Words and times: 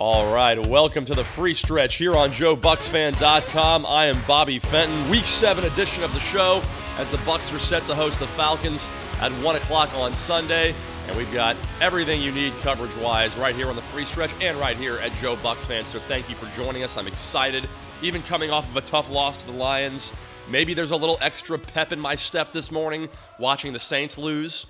All 0.00 0.32
right, 0.32 0.58
welcome 0.66 1.04
to 1.04 1.14
the 1.14 1.24
free 1.24 1.52
stretch 1.52 1.96
here 1.96 2.16
on 2.16 2.30
JoeBucsFan.com. 2.30 3.84
I 3.84 4.06
am 4.06 4.16
Bobby 4.26 4.58
Fenton. 4.58 5.10
Week 5.10 5.26
seven 5.26 5.64
edition 5.64 6.02
of 6.02 6.14
the 6.14 6.20
show 6.20 6.62
as 6.96 7.06
the 7.10 7.18
Bucs 7.18 7.54
are 7.54 7.58
set 7.58 7.84
to 7.84 7.94
host 7.94 8.18
the 8.18 8.26
Falcons 8.28 8.88
at 9.20 9.30
one 9.44 9.56
o'clock 9.56 9.94
on 9.94 10.14
Sunday, 10.14 10.74
and 11.06 11.16
we've 11.18 11.30
got 11.34 11.54
everything 11.82 12.22
you 12.22 12.32
need 12.32 12.54
coverage-wise 12.62 13.36
right 13.36 13.54
here 13.54 13.68
on 13.68 13.76
the 13.76 13.82
free 13.82 14.06
stretch 14.06 14.30
and 14.40 14.58
right 14.58 14.78
here 14.78 14.96
at 15.00 15.12
Joe 15.16 15.36
Bucs 15.36 15.66
Fan. 15.66 15.84
So 15.84 15.98
thank 16.08 16.30
you 16.30 16.34
for 16.34 16.46
joining 16.56 16.82
us. 16.82 16.96
I'm 16.96 17.06
excited, 17.06 17.68
even 18.00 18.22
coming 18.22 18.50
off 18.50 18.66
of 18.70 18.78
a 18.78 18.80
tough 18.80 19.10
loss 19.10 19.36
to 19.36 19.46
the 19.46 19.52
Lions. 19.52 20.14
Maybe 20.48 20.72
there's 20.72 20.92
a 20.92 20.96
little 20.96 21.18
extra 21.20 21.58
pep 21.58 21.92
in 21.92 22.00
my 22.00 22.14
step 22.14 22.52
this 22.52 22.72
morning 22.72 23.10
watching 23.38 23.74
the 23.74 23.78
Saints 23.78 24.16
lose 24.16 24.64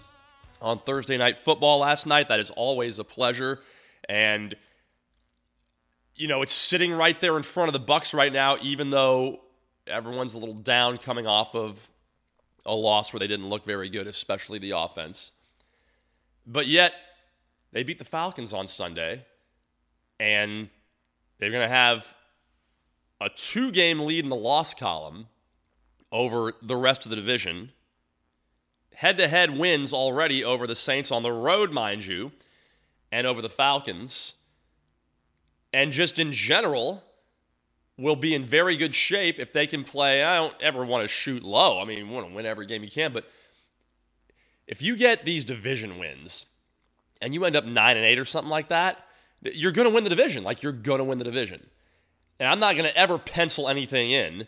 on 0.60 0.80
Thursday 0.80 1.16
night 1.16 1.38
football 1.38 1.78
last 1.78 2.04
night. 2.04 2.26
That 2.26 2.40
is 2.40 2.50
always 2.50 2.98
a 2.98 3.04
pleasure, 3.04 3.60
and 4.08 4.56
you 6.16 6.28
know, 6.28 6.42
it's 6.42 6.52
sitting 6.52 6.92
right 6.92 7.18
there 7.20 7.36
in 7.36 7.42
front 7.42 7.68
of 7.68 7.72
the 7.72 7.92
Bucs 7.92 8.12
right 8.14 8.32
now, 8.32 8.58
even 8.60 8.90
though 8.90 9.40
everyone's 9.86 10.34
a 10.34 10.38
little 10.38 10.54
down 10.54 10.98
coming 10.98 11.26
off 11.26 11.54
of 11.54 11.88
a 12.66 12.74
loss 12.74 13.12
where 13.12 13.20
they 13.20 13.26
didn't 13.26 13.48
look 13.48 13.64
very 13.64 13.88
good, 13.88 14.06
especially 14.06 14.58
the 14.58 14.72
offense. 14.72 15.32
But 16.46 16.66
yet, 16.66 16.92
they 17.72 17.82
beat 17.82 17.98
the 17.98 18.04
Falcons 18.04 18.52
on 18.52 18.68
Sunday, 18.68 19.24
and 20.18 20.68
they're 21.38 21.50
going 21.50 21.66
to 21.66 21.74
have 21.74 22.16
a 23.20 23.28
two 23.28 23.70
game 23.70 24.00
lead 24.00 24.24
in 24.24 24.30
the 24.30 24.36
loss 24.36 24.74
column 24.74 25.26
over 26.12 26.54
the 26.62 26.76
rest 26.76 27.04
of 27.04 27.10
the 27.10 27.16
division. 27.16 27.72
Head 28.94 29.16
to 29.18 29.28
head 29.28 29.56
wins 29.56 29.92
already 29.92 30.44
over 30.44 30.66
the 30.66 30.76
Saints 30.76 31.10
on 31.10 31.22
the 31.22 31.32
road, 31.32 31.72
mind 31.72 32.04
you, 32.04 32.32
and 33.12 33.26
over 33.26 33.40
the 33.40 33.48
Falcons 33.48 34.34
and 35.72 35.92
just 35.92 36.18
in 36.18 36.32
general 36.32 37.02
will 37.98 38.16
be 38.16 38.34
in 38.34 38.44
very 38.44 38.76
good 38.76 38.94
shape 38.94 39.38
if 39.38 39.52
they 39.52 39.66
can 39.66 39.84
play. 39.84 40.22
I 40.22 40.36
don't 40.36 40.54
ever 40.60 40.84
want 40.84 41.02
to 41.04 41.08
shoot 41.08 41.42
low. 41.42 41.80
I 41.80 41.84
mean, 41.84 41.98
you 41.98 42.06
want 42.08 42.28
to 42.28 42.34
win 42.34 42.46
every 42.46 42.66
game 42.66 42.82
you 42.82 42.90
can, 42.90 43.12
but 43.12 43.28
if 44.66 44.80
you 44.80 44.96
get 44.96 45.24
these 45.24 45.44
division 45.44 45.98
wins 45.98 46.46
and 47.20 47.34
you 47.34 47.44
end 47.44 47.56
up 47.56 47.64
9 47.64 47.96
and 47.96 48.06
8 48.06 48.18
or 48.18 48.24
something 48.24 48.50
like 48.50 48.68
that, 48.68 49.06
you're 49.42 49.72
going 49.72 49.88
to 49.88 49.94
win 49.94 50.04
the 50.04 50.10
division. 50.10 50.44
Like 50.44 50.62
you're 50.62 50.72
going 50.72 50.98
to 50.98 51.04
win 51.04 51.18
the 51.18 51.24
division. 51.24 51.66
And 52.38 52.48
I'm 52.48 52.60
not 52.60 52.74
going 52.74 52.88
to 52.88 52.96
ever 52.96 53.18
pencil 53.18 53.68
anything 53.68 54.10
in 54.10 54.46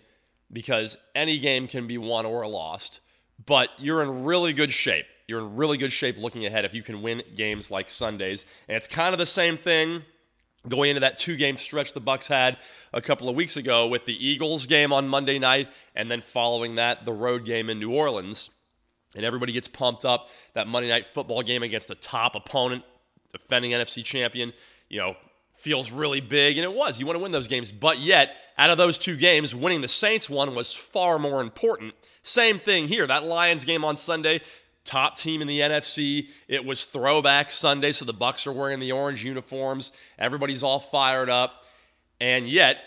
because 0.51 0.97
any 1.15 1.39
game 1.39 1.67
can 1.67 1.87
be 1.87 1.99
won 1.99 2.25
or 2.25 2.47
lost, 2.47 3.01
but 3.45 3.71
you're 3.79 4.03
in 4.03 4.25
really 4.25 4.53
good 4.53 4.73
shape. 4.73 5.07
You're 5.27 5.41
in 5.41 5.57
really 5.57 5.77
good 5.77 5.93
shape 5.93 6.17
looking 6.19 6.47
ahead 6.47 6.65
if 6.65 6.75
you 6.75 6.83
can 6.83 7.03
win 7.03 7.23
games 7.35 7.71
like 7.71 7.91
Sundays. 7.91 8.45
And 8.69 8.77
it's 8.77 8.87
kind 8.87 9.15
of 9.15 9.19
the 9.19 9.27
same 9.27 9.59
thing 9.59 10.05
going 10.69 10.91
into 10.91 11.01
that 11.01 11.17
two 11.17 11.37
game 11.37 11.57
stretch 11.57 11.93
the 11.93 12.01
bucs 12.01 12.29
had 12.29 12.57
a 12.93 13.01
couple 13.01 13.29
of 13.29 13.35
weeks 13.35 13.57
ago 13.57 13.87
with 13.89 14.05
the 14.07 14.27
eagles 14.27 14.67
game 14.67 14.93
on 14.93 15.09
monday 15.09 15.39
night 15.39 15.69
and 15.95 16.11
then 16.11 16.21
following 16.21 16.77
that 16.77 17.05
the 17.05 17.13
road 17.13 17.45
game 17.45 17.69
in 17.69 17.79
new 17.79 17.93
orleans. 17.93 18.51
And 19.15 19.27
everybody 19.27 19.53
gets 19.53 19.69
pumped 19.69 20.07
up. 20.07 20.29
That 20.55 20.69
monday 20.69 20.89
night 20.89 21.07
football 21.07 21.43
game 21.43 21.63
against 21.63 21.91
a 21.91 21.95
top 21.95 22.35
opponent 22.35 22.85
defending 23.33 23.73
nfc 23.73 24.05
champion 24.05 24.53
you 24.89 24.99
know 24.99 25.17
feels 25.55 25.93
really 25.93 26.21
big. 26.21 26.59
And 26.59 26.65
it 26.65 26.75
was. 26.75 26.99
You 26.99 27.07
want 27.07 27.17
to 27.17 27.23
win 27.23 27.31
those 27.31 27.47
games. 27.47 27.71
But 27.71 28.01
yet 28.01 28.35
out 28.59 28.71
of 28.71 28.79
those 28.79 28.99
two 28.99 29.17
games 29.17 29.55
winning 29.55 29.81
the 29.81 29.89
saints 29.89 30.29
one 30.29 30.55
was 30.55 30.73
far 30.73 31.19
more 31.19 31.41
important. 31.41 31.95
Same 32.23 32.59
thing 32.59 32.89
here. 32.89 33.07
That 33.07 33.25
lions 33.25 33.65
game 33.65 33.85
on 33.85 33.97
sunday 33.97 34.41
top 34.85 35.17
team 35.17 35.41
in 35.41 35.49
the 35.49 35.61
NFC. 35.61 36.29
It 36.49 36.65
was 36.65 36.85
throwback 36.85 37.51
Sunday, 37.51 37.93
so 37.93 38.05
the 38.05 38.15
Bucs 38.15 38.47
are 38.47 38.53
wearing 38.53 38.81
the 38.81 38.93
orange 38.93 39.25
uniforms. 39.25 39.93
Everybody's 40.19 40.63
all 40.63 40.81
fired 40.81 41.31
up. 41.31 41.65
And 42.21 42.49
yet, 42.49 42.79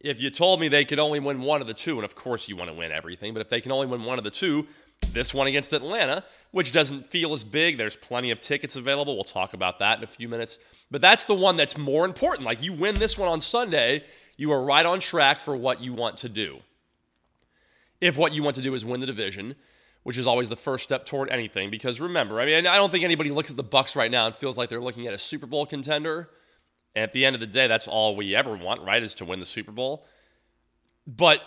if 0.00 0.20
you 0.20 0.30
told 0.30 0.60
me 0.60 0.68
they 0.68 0.84
could 0.84 0.98
only 0.98 1.20
win 1.20 1.40
one 1.40 1.60
of 1.60 1.66
the 1.66 1.74
two, 1.74 1.96
and 1.96 2.04
of 2.04 2.14
course 2.14 2.48
you 2.48 2.56
want 2.56 2.70
to 2.70 2.76
win 2.76 2.92
everything, 2.92 3.32
but 3.32 3.40
if 3.40 3.48
they 3.48 3.60
can 3.60 3.72
only 3.72 3.86
win 3.86 4.04
one 4.04 4.18
of 4.18 4.24
the 4.24 4.30
two, 4.30 4.66
this 5.12 5.34
one 5.34 5.46
against 5.46 5.72
Atlanta, 5.72 6.24
which 6.50 6.72
doesn't 6.72 7.10
feel 7.10 7.32
as 7.32 7.42
big, 7.42 7.78
there's 7.78 7.96
plenty 7.96 8.30
of 8.30 8.40
tickets 8.40 8.76
available. 8.76 9.14
We'll 9.14 9.24
talk 9.24 9.54
about 9.54 9.78
that 9.80 9.98
in 9.98 10.04
a 10.04 10.06
few 10.06 10.28
minutes. 10.28 10.58
But 10.90 11.00
that's 11.00 11.24
the 11.24 11.34
one 11.34 11.56
that's 11.56 11.76
more 11.76 12.04
important. 12.04 12.46
Like 12.46 12.62
you 12.62 12.72
win 12.72 12.94
this 12.94 13.18
one 13.18 13.28
on 13.28 13.40
Sunday, 13.40 14.04
you 14.36 14.52
are 14.52 14.62
right 14.62 14.86
on 14.86 15.00
track 15.00 15.40
for 15.40 15.56
what 15.56 15.80
you 15.80 15.92
want 15.94 16.18
to 16.18 16.28
do. 16.28 16.60
If 18.00 18.16
what 18.16 18.32
you 18.32 18.42
want 18.42 18.56
to 18.56 18.62
do 18.62 18.74
is 18.74 18.84
win 18.84 19.00
the 19.00 19.06
division, 19.06 19.56
which 20.04 20.16
is 20.16 20.26
always 20.26 20.48
the 20.48 20.56
first 20.56 20.84
step 20.84 21.04
toward 21.04 21.28
anything. 21.30 21.70
Because 21.70 22.00
remember, 22.00 22.40
I 22.40 22.46
mean, 22.46 22.66
I 22.66 22.76
don't 22.76 22.92
think 22.92 23.04
anybody 23.04 23.30
looks 23.30 23.50
at 23.50 23.56
the 23.56 23.64
Bucs 23.64 23.96
right 23.96 24.10
now 24.10 24.26
and 24.26 24.34
feels 24.34 24.56
like 24.56 24.68
they're 24.68 24.80
looking 24.80 25.06
at 25.06 25.14
a 25.14 25.18
Super 25.18 25.46
Bowl 25.46 25.66
contender. 25.66 26.30
And 26.94 27.02
at 27.02 27.12
the 27.12 27.24
end 27.24 27.34
of 27.34 27.40
the 27.40 27.46
day, 27.46 27.66
that's 27.66 27.88
all 27.88 28.14
we 28.14 28.36
ever 28.36 28.56
want, 28.56 28.82
right? 28.82 29.02
Is 29.02 29.14
to 29.14 29.24
win 29.24 29.40
the 29.40 29.46
Super 29.46 29.72
Bowl. 29.72 30.06
But 31.06 31.40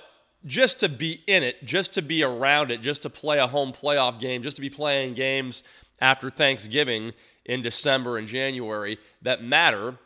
just 0.45 0.79
to 0.81 0.90
be 0.90 1.23
in 1.28 1.44
it, 1.44 1.63
just 1.63 1.94
to 1.94 2.01
be 2.01 2.23
around 2.23 2.72
it, 2.72 2.81
just 2.81 3.03
to 3.03 3.09
play 3.09 3.40
a 3.40 3.47
home 3.47 3.73
playoff 3.73 4.19
game, 4.19 4.41
just 4.41 4.56
to 4.57 4.62
be 4.62 4.69
playing 4.69 5.13
games 5.13 5.63
after 6.00 6.29
Thanksgiving 6.29 7.13
in 7.45 7.62
December 7.62 8.18
and 8.18 8.28
January 8.28 8.97
that 9.22 9.44
matter. 9.44 9.97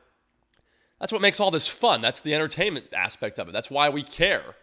That's 1.00 1.12
what 1.12 1.22
makes 1.22 1.40
all 1.40 1.52
this 1.52 1.68
fun. 1.68 2.02
That's 2.02 2.20
the 2.20 2.34
entertainment 2.34 2.94
aspect 2.94 3.40
of 3.40 3.50
it. 3.50 3.52
That's 3.52 3.72
why 3.72 3.90
we 3.90 4.04
care. 4.04 4.56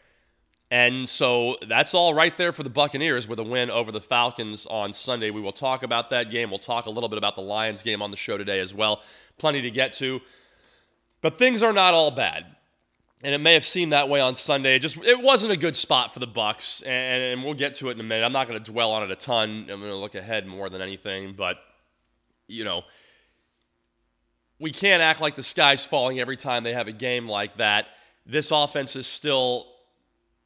And 0.70 1.08
so 1.08 1.56
that's 1.66 1.94
all 1.94 2.12
right 2.12 2.36
there 2.36 2.52
for 2.52 2.62
the 2.62 2.70
Buccaneers 2.70 3.26
with 3.26 3.38
a 3.38 3.42
win 3.42 3.70
over 3.70 3.90
the 3.90 4.02
Falcons 4.02 4.66
on 4.66 4.92
Sunday. 4.92 5.30
We 5.30 5.40
will 5.40 5.52
talk 5.52 5.82
about 5.82 6.10
that 6.10 6.30
game. 6.30 6.50
We'll 6.50 6.58
talk 6.58 6.86
a 6.86 6.90
little 6.90 7.08
bit 7.08 7.16
about 7.16 7.36
the 7.36 7.42
Lions 7.42 7.80
game 7.80 8.02
on 8.02 8.10
the 8.10 8.18
show 8.18 8.36
today 8.36 8.60
as 8.60 8.74
well. 8.74 9.02
Plenty 9.38 9.62
to 9.62 9.70
get 9.70 9.94
to. 9.94 10.20
But 11.22 11.38
things 11.38 11.62
are 11.62 11.72
not 11.72 11.94
all 11.94 12.10
bad. 12.10 12.44
And 13.24 13.34
it 13.34 13.38
may 13.38 13.54
have 13.54 13.64
seemed 13.64 13.92
that 13.92 14.08
way 14.08 14.20
on 14.20 14.34
Sunday. 14.34 14.76
It 14.76 14.80
just 14.80 14.96
it 14.98 15.20
wasn't 15.20 15.52
a 15.52 15.56
good 15.56 15.74
spot 15.74 16.14
for 16.14 16.20
the 16.20 16.28
Bucs, 16.28 16.86
and, 16.86 17.24
and 17.24 17.44
we'll 17.44 17.54
get 17.54 17.74
to 17.74 17.88
it 17.88 17.92
in 17.92 18.00
a 18.00 18.04
minute. 18.04 18.24
I'm 18.24 18.32
not 18.32 18.46
going 18.46 18.62
to 18.62 18.72
dwell 18.72 18.92
on 18.92 19.02
it 19.02 19.10
a 19.10 19.16
ton. 19.16 19.62
I'm 19.62 19.80
going 19.80 19.90
to 19.90 19.96
look 19.96 20.14
ahead 20.14 20.46
more 20.46 20.70
than 20.70 20.80
anything, 20.80 21.34
but 21.36 21.56
you 22.46 22.62
know, 22.62 22.82
we 24.60 24.70
can't 24.70 25.02
act 25.02 25.20
like 25.20 25.34
the 25.34 25.42
sky's 25.42 25.84
falling 25.84 26.20
every 26.20 26.36
time 26.36 26.62
they 26.62 26.74
have 26.74 26.86
a 26.86 26.92
game 26.92 27.28
like 27.28 27.56
that. 27.56 27.86
This 28.24 28.52
offense 28.52 28.94
is 28.94 29.08
still 29.08 29.66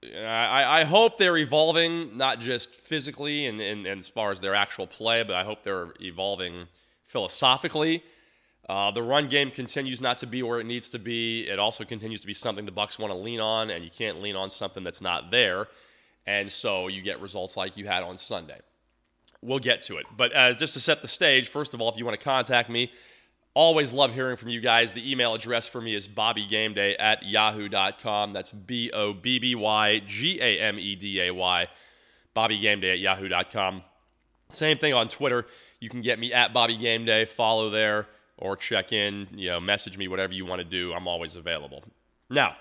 I, 0.05 0.81
I 0.81 0.85
hope 0.85 1.17
they're 1.17 1.37
evolving, 1.37 2.17
not 2.17 2.41
just 2.41 2.75
physically 2.75 3.47
and, 3.47 3.61
and, 3.61 3.87
and, 3.87 4.01
as 4.01 4.09
far 4.09 4.33
as 4.33 4.41
their 4.41 4.55
actual 4.55 4.87
play, 4.87 5.23
but 5.23 5.37
I 5.37 5.45
hope 5.45 5.63
they're 5.63 5.93
evolving 6.01 6.67
philosophically. 7.05 8.03
Uh, 8.69 8.91
the 8.91 9.03
run 9.03 9.29
game 9.29 9.51
continues 9.51 10.01
not 10.01 10.19
to 10.19 10.27
be 10.27 10.43
where 10.43 10.59
it 10.59 10.67
needs 10.67 10.89
to 10.91 10.99
be. 10.99 11.49
It 11.49 11.59
also 11.59 11.85
continues 11.85 12.21
to 12.21 12.27
be 12.27 12.35
something 12.35 12.65
the 12.65 12.73
Bucs 12.73 12.99
want 12.99 13.13
to 13.13 13.17
lean 13.17 13.41
on, 13.41 13.71
and 13.71 13.85
you 13.85 13.91
can't 13.91 14.21
lean 14.21 14.35
on 14.37 14.51
something 14.51 14.83
that's 14.83 15.01
not 15.01 15.31
there. 15.31 15.69
And 16.27 16.51
so 16.51 16.89
you 16.89 17.03
get 17.03 17.21
results 17.21 17.57
like 17.57 17.77
you 17.77 17.87
had 17.87 18.03
on 18.03 18.19
Sunday. 18.19 18.59
We'll 19.41 19.59
get 19.59 19.83
to 19.83 19.97
it. 19.97 20.07
But 20.17 20.34
uh, 20.34 20.55
just 20.55 20.75
to 20.75 20.81
set 20.81 21.03
the 21.03 21.09
stage, 21.09 21.49
first 21.49 21.75
of 21.75 21.81
all, 21.81 21.89
if 21.89 21.97
you 21.97 22.05
want 22.05 22.19
to 22.19 22.25
contact 22.25 22.71
me, 22.71 22.93
Always 23.55 23.93
love 23.93 24.15
hearing 24.15 24.37
from 24.37 24.49
you 24.49 24.61
guys. 24.61 24.93
The 24.93 25.11
email 25.11 25.35
address 25.35 25.69
for 25.69 25.81
me 25.81 25.95
is 25.95 26.09
bobbygameday 26.09 26.97
at 26.99 27.23
yahoo.com. 27.23 28.33
That's 28.33 28.51
B 28.51 28.91
O 28.93 29.13
B 29.13 29.39
B 29.39 29.55
Y 29.55 30.01
G 30.07 30.41
A 30.41 30.59
M 30.61 30.79
E 30.79 30.95
D 30.97 31.21
A 31.21 31.31
Y. 31.33 31.69
Bobbygameday 32.35 32.95
at 32.95 32.99
yahoo.com. 32.99 33.83
Same 34.49 34.79
thing 34.79 34.95
on 34.95 35.09
Twitter. 35.09 35.47
You 35.81 35.91
can 35.91 36.01
get 36.01 36.19
me 36.19 36.33
at 36.33 36.55
Bobby 36.55 36.77
Game 36.77 37.05
Day. 37.05 37.27
Follow 37.27 37.69
there 37.69 38.07
or 38.39 38.57
check 38.57 38.93
in, 38.93 39.29
you 39.35 39.51
know, 39.51 39.61
message 39.61 39.97
me, 39.97 40.09
whatever 40.09 40.33
you 40.33 40.45
want 40.45 40.59
to 40.59 40.65
do. 40.65 40.93
I'm 40.93 41.07
always 41.07 41.37
available. 41.37 41.84
Now, 42.29 42.57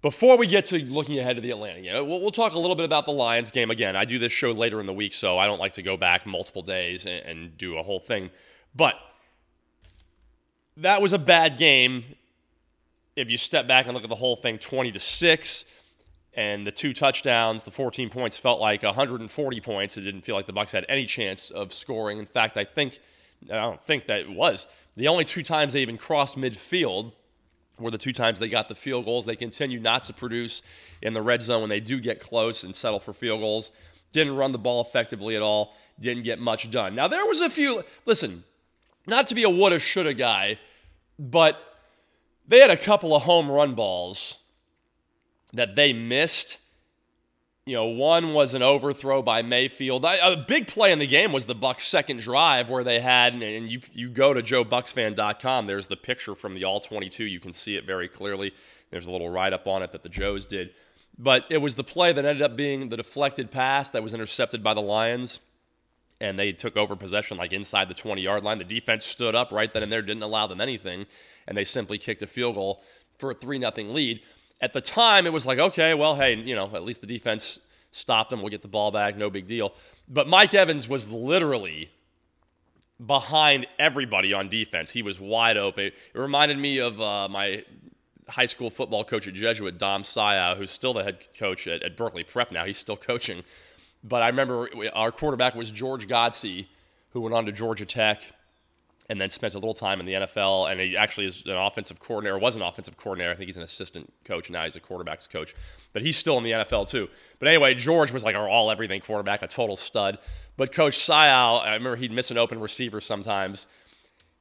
before 0.00 0.36
we 0.36 0.46
get 0.46 0.66
to 0.66 0.78
looking 0.84 1.18
ahead 1.18 1.36
to 1.36 1.42
the 1.42 1.50
Atlanta 1.50 1.80
game, 1.80 2.08
we'll, 2.08 2.20
we'll, 2.20 2.30
talk 2.30 2.52
a 2.52 2.58
little 2.58 2.76
bit 2.76 2.84
about 2.84 3.06
the 3.06 3.12
Lions 3.12 3.50
game 3.50 3.70
again. 3.70 3.96
I 3.96 4.04
do 4.04 4.18
this 4.18 4.32
show 4.32 4.52
later 4.52 4.80
in 4.80 4.86
the 4.86 4.92
week, 4.92 5.14
so 5.14 5.38
I 5.38 5.46
don't 5.46 5.58
like 5.58 5.72
to 5.74 5.82
go 5.82 5.96
back 5.96 6.26
multiple 6.26 6.62
days 6.62 7.06
and, 7.06 7.24
and 7.24 7.58
do 7.58 7.78
a 7.78 7.82
whole 7.82 8.00
thing. 8.00 8.30
But 8.74 8.94
that 10.78 11.02
was 11.02 11.12
a 11.12 11.18
bad 11.18 11.58
game. 11.58 12.02
If 13.14 13.30
you 13.30 13.36
step 13.36 13.66
back 13.66 13.86
and 13.86 13.94
look 13.94 14.04
at 14.04 14.08
the 14.08 14.16
whole 14.16 14.36
thing, 14.36 14.58
20 14.58 14.92
to 14.92 15.00
6 15.00 15.64
and 16.34 16.66
the 16.66 16.72
two 16.72 16.94
touchdowns, 16.94 17.62
the 17.62 17.70
14 17.70 18.08
points 18.08 18.38
felt 18.38 18.60
like 18.60 18.82
140 18.82 19.60
points. 19.60 19.96
It 19.96 20.02
didn't 20.02 20.22
feel 20.22 20.34
like 20.34 20.46
the 20.46 20.52
Bucs 20.52 20.70
had 20.70 20.86
any 20.88 21.04
chance 21.04 21.50
of 21.50 21.74
scoring. 21.74 22.18
In 22.18 22.26
fact, 22.26 22.56
I 22.56 22.64
think 22.64 23.00
I 23.50 23.56
don't 23.56 23.82
think 23.82 24.06
that 24.06 24.20
it 24.20 24.30
was. 24.30 24.66
The 24.96 25.08
only 25.08 25.24
two 25.24 25.42
times 25.42 25.72
they 25.72 25.82
even 25.82 25.98
crossed 25.98 26.36
midfield 26.36 27.12
were 27.78 27.90
the 27.90 27.98
two 27.98 28.12
times 28.12 28.38
they 28.38 28.48
got 28.48 28.68
the 28.68 28.74
field 28.74 29.04
goals. 29.04 29.26
They 29.26 29.36
continue 29.36 29.80
not 29.80 30.04
to 30.06 30.12
produce 30.12 30.62
in 31.00 31.14
the 31.14 31.22
red 31.22 31.42
zone 31.42 31.60
when 31.62 31.70
they 31.70 31.80
do 31.80 32.00
get 32.00 32.20
close 32.20 32.62
and 32.62 32.74
settle 32.74 33.00
for 33.00 33.12
field 33.12 33.40
goals. 33.40 33.72
Didn't 34.12 34.36
run 34.36 34.52
the 34.52 34.58
ball 34.58 34.80
effectively 34.80 35.34
at 35.34 35.42
all. 35.42 35.74
Didn't 35.98 36.22
get 36.22 36.38
much 36.38 36.70
done. 36.70 36.94
Now 36.94 37.08
there 37.08 37.26
was 37.26 37.40
a 37.40 37.50
few 37.50 37.82
listen, 38.06 38.44
not 39.06 39.26
to 39.28 39.34
be 39.34 39.42
a 39.42 39.50
woulda, 39.50 39.78
shoulda 39.78 40.14
guy, 40.14 40.58
but 41.18 41.58
they 42.46 42.58
had 42.58 42.70
a 42.70 42.76
couple 42.76 43.14
of 43.14 43.22
home 43.22 43.50
run 43.50 43.74
balls 43.74 44.36
that 45.52 45.76
they 45.76 45.92
missed 45.92 46.58
you 47.64 47.76
know, 47.76 47.86
one 47.86 48.34
was 48.34 48.54
an 48.54 48.62
overthrow 48.62 49.22
by 49.22 49.42
Mayfield. 49.42 50.04
A 50.04 50.36
big 50.36 50.66
play 50.66 50.90
in 50.90 50.98
the 50.98 51.06
game 51.06 51.32
was 51.32 51.44
the 51.44 51.54
Bucs' 51.54 51.82
second 51.82 52.18
drive 52.18 52.68
where 52.68 52.82
they 52.82 52.98
had, 52.98 53.34
and 53.34 53.70
you 53.70 53.80
you 53.92 54.08
go 54.08 54.34
to 54.34 54.42
joebucsfan.com. 54.42 55.66
There's 55.66 55.86
the 55.86 55.96
picture 55.96 56.34
from 56.34 56.54
the 56.54 56.64
All 56.64 56.80
22. 56.80 57.24
You 57.24 57.38
can 57.38 57.52
see 57.52 57.76
it 57.76 57.84
very 57.86 58.08
clearly. 58.08 58.52
There's 58.90 59.06
a 59.06 59.12
little 59.12 59.30
write 59.30 59.52
up 59.52 59.68
on 59.68 59.82
it 59.82 59.92
that 59.92 60.02
the 60.02 60.08
Joes 60.08 60.44
did, 60.44 60.70
but 61.16 61.44
it 61.50 61.58
was 61.58 61.76
the 61.76 61.84
play 61.84 62.12
that 62.12 62.24
ended 62.24 62.42
up 62.42 62.56
being 62.56 62.88
the 62.88 62.96
deflected 62.96 63.52
pass 63.52 63.88
that 63.90 64.02
was 64.02 64.12
intercepted 64.12 64.64
by 64.64 64.74
the 64.74 64.82
Lions, 64.82 65.38
and 66.22 66.38
they 66.38 66.52
took 66.52 66.76
over 66.76 66.96
possession 66.96 67.36
like 67.36 67.52
inside 67.52 67.88
the 67.88 67.94
20 67.94 68.22
yard 68.22 68.44
line. 68.44 68.58
The 68.58 68.64
defense 68.64 69.04
stood 69.04 69.34
up 69.34 69.52
right 69.52 69.72
then 69.72 69.82
and 69.82 69.92
there, 69.92 70.00
didn't 70.00 70.22
allow 70.22 70.46
them 70.46 70.60
anything, 70.60 71.04
and 71.46 71.56
they 71.56 71.64
simply 71.64 71.98
kicked 71.98 72.22
a 72.22 72.26
field 72.26 72.54
goal 72.54 72.82
for 73.18 73.32
a 73.32 73.34
three 73.34 73.58
nothing 73.58 73.92
lead 73.92 74.22
at 74.62 74.72
the 74.72 74.80
time, 74.80 75.26
it 75.26 75.32
was 75.32 75.44
like, 75.44 75.58
okay, 75.58 75.92
well, 75.92 76.14
hey, 76.14 76.36
you 76.36 76.54
know, 76.54 76.70
at 76.72 76.84
least 76.84 77.00
the 77.00 77.06
defense 77.06 77.58
stopped 77.90 78.30
them. 78.30 78.40
We'll 78.40 78.50
get 78.50 78.62
the 78.62 78.68
ball 78.68 78.92
back. 78.92 79.16
No 79.16 79.28
big 79.28 79.48
deal. 79.48 79.74
But 80.08 80.28
Mike 80.28 80.54
Evans 80.54 80.88
was 80.88 81.10
literally 81.10 81.90
behind 83.04 83.66
everybody 83.80 84.32
on 84.32 84.48
defense. 84.48 84.92
He 84.92 85.02
was 85.02 85.18
wide 85.18 85.56
open. 85.56 85.86
It 85.86 85.94
reminded 86.14 86.58
me 86.58 86.78
of 86.78 87.00
uh, 87.00 87.28
my 87.28 87.64
high 88.28 88.46
school 88.46 88.70
football 88.70 89.04
coach 89.04 89.26
at 89.26 89.34
Jesuit, 89.34 89.78
Dom 89.78 90.04
Saya, 90.04 90.54
who's 90.54 90.70
still 90.70 90.94
the 90.94 91.02
head 91.02 91.26
coach 91.36 91.66
at, 91.66 91.82
at 91.82 91.96
Berkeley 91.96 92.22
Prep 92.22 92.52
now. 92.52 92.64
He's 92.64 92.78
still 92.78 92.96
coaching. 92.96 93.42
But 94.04 94.22
I 94.22 94.28
remember 94.28 94.68
our 94.94 95.12
quarterback 95.12 95.54
was 95.54 95.70
George 95.70 96.08
Godsey, 96.08 96.66
who 97.10 97.20
went 97.20 97.34
on 97.34 97.46
to 97.46 97.52
Georgia 97.52 97.86
Tech 97.86 98.22
and 99.08 99.20
then 99.20 99.30
spent 99.30 99.54
a 99.54 99.58
little 99.58 99.74
time 99.74 100.00
in 100.00 100.06
the 100.06 100.14
NFL. 100.14 100.70
And 100.70 100.80
he 100.80 100.96
actually 100.96 101.26
is 101.26 101.42
an 101.46 101.56
offensive 101.56 102.00
coordinator, 102.00 102.38
was 102.38 102.56
an 102.56 102.62
offensive 102.62 102.96
coordinator. 102.96 103.30
I 103.30 103.34
think 103.34 103.48
he's 103.48 103.56
an 103.56 103.62
assistant 103.62 104.12
coach 104.24 104.48
now. 104.48 104.64
He's 104.64 104.76
a 104.76 104.80
quarterback's 104.80 105.26
coach, 105.26 105.54
but 105.92 106.02
he's 106.02 106.16
still 106.16 106.38
in 106.38 106.44
the 106.44 106.52
NFL 106.52 106.88
too. 106.88 107.08
But 107.38 107.48
anyway, 107.48 107.74
George 107.74 108.12
was 108.12 108.24
like 108.24 108.36
our 108.36 108.48
all 108.48 108.70
everything 108.70 109.00
quarterback, 109.00 109.42
a 109.42 109.48
total 109.48 109.76
stud. 109.76 110.18
But 110.56 110.72
Coach 110.72 110.98
Sayal, 110.98 111.60
I 111.60 111.74
remember 111.74 111.96
he'd 111.96 112.12
miss 112.12 112.30
an 112.30 112.38
open 112.38 112.60
receiver 112.60 113.00
sometimes, 113.00 113.66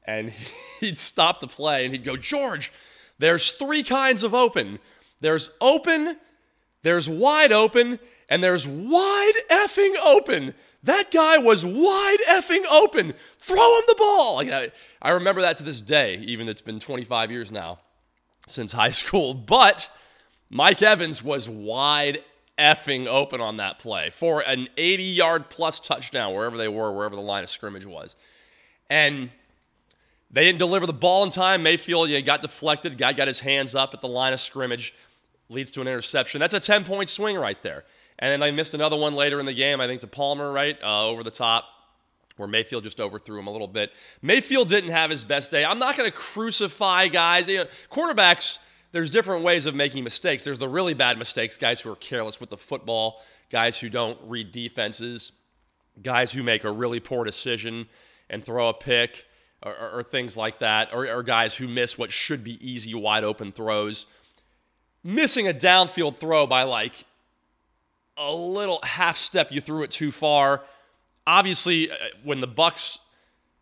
and 0.06 0.31
he'd 0.80 0.98
stop 0.98 1.40
the 1.40 1.48
play 1.48 1.86
and 1.86 1.94
he'd 1.94 2.04
go, 2.04 2.16
George, 2.16 2.72
there's 3.19 3.52
three 3.52 3.84
kinds 3.84 4.24
of 4.24 4.34
open. 4.34 4.80
There's 5.19 5.50
open, 5.60 6.18
there's 6.84 7.08
wide 7.10 7.52
open, 7.52 8.00
and 8.31 8.42
there's 8.42 8.66
wide 8.66 9.33
effing 9.50 9.94
open. 10.01 10.54
That 10.83 11.12
guy 11.12 11.38
was 11.38 11.66
wide 11.66 12.19
effing 12.30 12.63
open. 12.72 13.13
Throw 13.38 13.78
him 13.78 13.83
the 13.88 13.95
ball. 13.95 14.36
Like 14.36 14.50
I, 14.50 14.72
I 15.01 15.12
remember 15.12 15.42
that 15.42 15.57
to 15.57 15.63
this 15.63 15.81
day, 15.81 16.16
even 16.19 16.48
it's 16.48 16.62
been 16.62 16.80
25 16.80 17.30
years 17.30 17.51
now 17.51 17.80
since 18.48 18.72
high 18.72 18.92
school. 18.92 19.33
But 19.33 19.92
Mike 20.50 20.81
Evans 20.81 21.22
was 21.22 21.50
wide 21.50 22.24
effing 22.57 23.06
open 23.06 23.42
on 23.42 23.57
that 23.57 23.80
play 23.80 24.10
for 24.10 24.39
an 24.39 24.69
80 24.77 25.04
yard 25.04 25.50
plus 25.50 25.81
touchdown, 25.81 26.34
wherever 26.34 26.56
they 26.56 26.69
were, 26.69 26.89
wherever 26.94 27.18
the 27.18 27.22
line 27.22 27.44
of 27.44 27.50
scrimmage 27.50 27.86
was. 27.86 28.16
And 28.89 29.30
they 30.31 30.45
didn't 30.45 30.60
deliver 30.60 30.86
the 30.86 30.94
ball 30.94 31.25
in 31.25 31.31
time. 31.31 31.63
Mayfield 31.63 32.10
you 32.10 32.18
know, 32.18 32.25
got 32.25 32.42
deflected. 32.42 32.98
Guy 32.98 33.12
got 33.12 33.27
his 33.27 33.42
hands 33.42 33.75
up 33.75 33.94
at 33.94 34.00
the 34.00 34.07
line 34.07 34.31
of 34.31 34.39
scrimmage, 34.39 34.95
leads 35.50 35.69
to 35.72 35.81
an 35.81 35.88
interception. 35.89 36.39
That's 36.39 36.54
a 36.54 36.62
10 36.62 36.86
point 36.86 37.10
swing 37.10 37.36
right 37.36 37.62
there. 37.62 37.84
And 38.22 38.32
then 38.32 38.44
I 38.44 38.52
missed 38.52 38.74
another 38.74 38.96
one 38.96 39.16
later 39.16 39.40
in 39.40 39.46
the 39.46 39.54
game, 39.54 39.82
I 39.82 39.88
think 39.88 40.02
to 40.02 40.08
Palmer, 40.08 40.52
right? 40.52 40.78
Uh, 40.82 41.08
over 41.08 41.24
the 41.24 41.32
top, 41.32 41.66
where 42.38 42.48
Mayfield 42.48 42.84
just 42.84 43.02
overthrew 43.02 43.40
him 43.40 43.48
a 43.48 43.52
little 43.52 43.68
bit. 43.68 43.92
Mayfield 44.22 44.70
didn't 44.70 44.92
have 44.92 45.10
his 45.10 45.24
best 45.24 45.50
day. 45.52 45.66
I'm 45.66 45.80
not 45.80 45.98
going 45.98 46.10
to 46.10 46.16
crucify 46.16 47.08
guys. 47.08 47.48
You 47.48 47.58
know, 47.58 47.66
quarterbacks, 47.90 48.60
there's 48.92 49.10
different 49.10 49.44
ways 49.44 49.66
of 49.66 49.74
making 49.74 50.04
mistakes. 50.04 50.44
There's 50.44 50.60
the 50.60 50.70
really 50.70 50.94
bad 50.94 51.18
mistakes, 51.18 51.58
guys 51.58 51.82
who 51.82 51.92
are 51.92 51.96
careless 51.96 52.40
with 52.40 52.52
the 52.52 52.58
football, 52.58 53.22
guys 53.50 53.80
who 53.80 53.90
don't 53.90 54.18
read 54.24 54.52
defenses, 54.52 55.32
guys 56.02 56.32
who 56.32 56.44
make 56.44 56.64
a 56.64 56.72
really 56.72 57.00
poor 57.00 57.26
decision 57.26 57.88
and 58.30 58.46
throw 58.46 58.70
a 58.70 58.74
pick. 58.74 59.26
Or, 59.64 59.76
or, 59.76 60.00
or 60.00 60.04
things 60.04 60.36
like 60.36 60.58
that, 60.58 60.90
or, 60.92 61.08
or 61.08 61.22
guys 61.22 61.54
who 61.54 61.68
miss 61.68 61.96
what 61.96 62.12
should 62.12 62.44
be 62.44 62.58
easy, 62.68 62.96
wide 62.96 63.24
open 63.24 63.52
throws. 63.52 64.08
Missing 65.04 65.48
a 65.48 65.54
downfield 65.54 66.16
throw 66.16 66.48
by 66.48 66.64
like 66.64 67.06
a 68.18 68.34
little 68.34 68.80
half 68.84 69.18
step 69.18 69.52
you 69.52 69.62
threw 69.62 69.84
it 69.84 69.92
too 69.92 70.12
far. 70.12 70.63
Obviously, 71.25 71.92
uh, 71.92 71.96
when 72.24 72.42
the 72.42 72.48
Bucs 72.48 72.98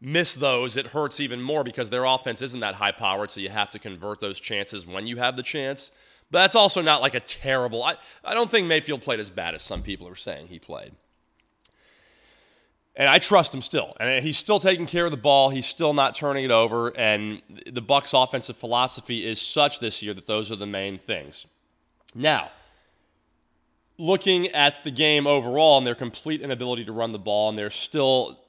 miss 0.01 0.33
those, 0.33 0.77
it 0.77 0.87
hurts 0.87 1.19
even 1.19 1.41
more 1.41 1.63
because 1.63 1.89
their 1.89 2.05
offense 2.05 2.41
isn't 2.41 2.59
that 2.61 2.75
high 2.75 2.91
powered, 2.91 3.31
so 3.31 3.41
you 3.41 3.49
have 3.49 3.69
to 3.71 3.79
convert 3.79 4.19
those 4.19 4.39
chances 4.39 4.85
when 4.85 5.07
you 5.07 5.17
have 5.17 5.35
the 5.35 5.43
chance. 5.43 5.91
But 6.31 6.39
that's 6.39 6.55
also 6.55 6.81
not 6.81 7.01
like 7.01 7.15
a 7.15 7.19
terrible. 7.19 7.83
I, 7.83 7.95
I 8.23 8.33
don't 8.33 8.49
think 8.49 8.67
Mayfield 8.67 9.01
played 9.01 9.19
as 9.19 9.29
bad 9.29 9.55
as 9.55 9.63
some 9.63 9.81
people 9.81 10.07
are 10.07 10.15
saying 10.15 10.47
he 10.47 10.59
played. 10.59 10.93
And 12.95 13.07
I 13.07 13.17
trust 13.17 13.55
him 13.55 13.61
still. 13.61 13.95
And 13.99 14.23
he's 14.23 14.37
still 14.37 14.59
taking 14.59 14.85
care 14.85 15.05
of 15.05 15.11
the 15.11 15.17
ball. 15.17 15.49
He's 15.49 15.65
still 15.65 15.93
not 15.93 16.15
turning 16.15 16.43
it 16.43 16.51
over. 16.51 16.89
And 16.97 17.41
the 17.65 17.81
Bucs 17.81 18.11
offensive 18.13 18.57
philosophy 18.57 19.25
is 19.25 19.41
such 19.41 19.79
this 19.79 20.01
year 20.01 20.13
that 20.13 20.27
those 20.27 20.51
are 20.51 20.57
the 20.57 20.65
main 20.65 20.99
things. 20.99 21.45
Now, 22.13 22.51
looking 23.99 24.47
at 24.47 24.83
the 24.83 24.91
game 24.91 25.27
overall 25.27 25.77
and 25.77 25.85
their 25.85 25.93
complete 25.93 26.41
inability 26.41 26.85
to 26.85 26.91
run 26.91 27.11
the 27.11 27.19
ball 27.19 27.49
and 27.49 27.57
their 27.57 27.69
still 27.69 28.39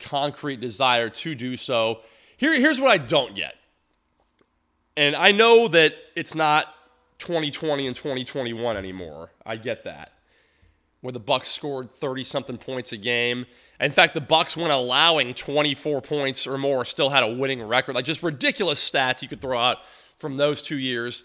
concrete 0.00 0.60
desire 0.60 1.10
to 1.10 1.34
do 1.34 1.56
so, 1.56 2.00
here, 2.36 2.58
here's 2.58 2.80
what 2.80 2.90
I 2.90 2.98
don't 2.98 3.34
get. 3.34 3.54
And 4.96 5.14
I 5.14 5.30
know 5.30 5.68
that 5.68 5.94
it's 6.14 6.34
not 6.34 6.66
2020 7.18 7.86
and 7.86 7.94
2021 7.94 8.76
anymore. 8.76 9.30
I 9.44 9.56
get 9.56 9.84
that. 9.84 10.12
Where 11.02 11.12
the 11.12 11.20
Bucs 11.20 11.46
scored 11.46 11.90
30 11.92 12.24
something 12.24 12.58
points 12.58 12.92
a 12.92 12.96
game. 12.96 13.46
In 13.78 13.92
fact, 13.92 14.14
the 14.14 14.20
Bucs 14.20 14.56
when 14.56 14.70
allowing 14.70 15.34
24 15.34 16.00
points 16.00 16.46
or 16.46 16.56
more 16.56 16.84
still 16.86 17.10
had 17.10 17.22
a 17.22 17.28
winning 17.28 17.62
record. 17.62 17.94
Like 17.94 18.06
just 18.06 18.22
ridiculous 18.22 18.90
stats 18.90 19.20
you 19.20 19.28
could 19.28 19.42
throw 19.42 19.58
out 19.58 19.78
from 20.18 20.38
those 20.38 20.62
two 20.62 20.78
years 20.78 21.24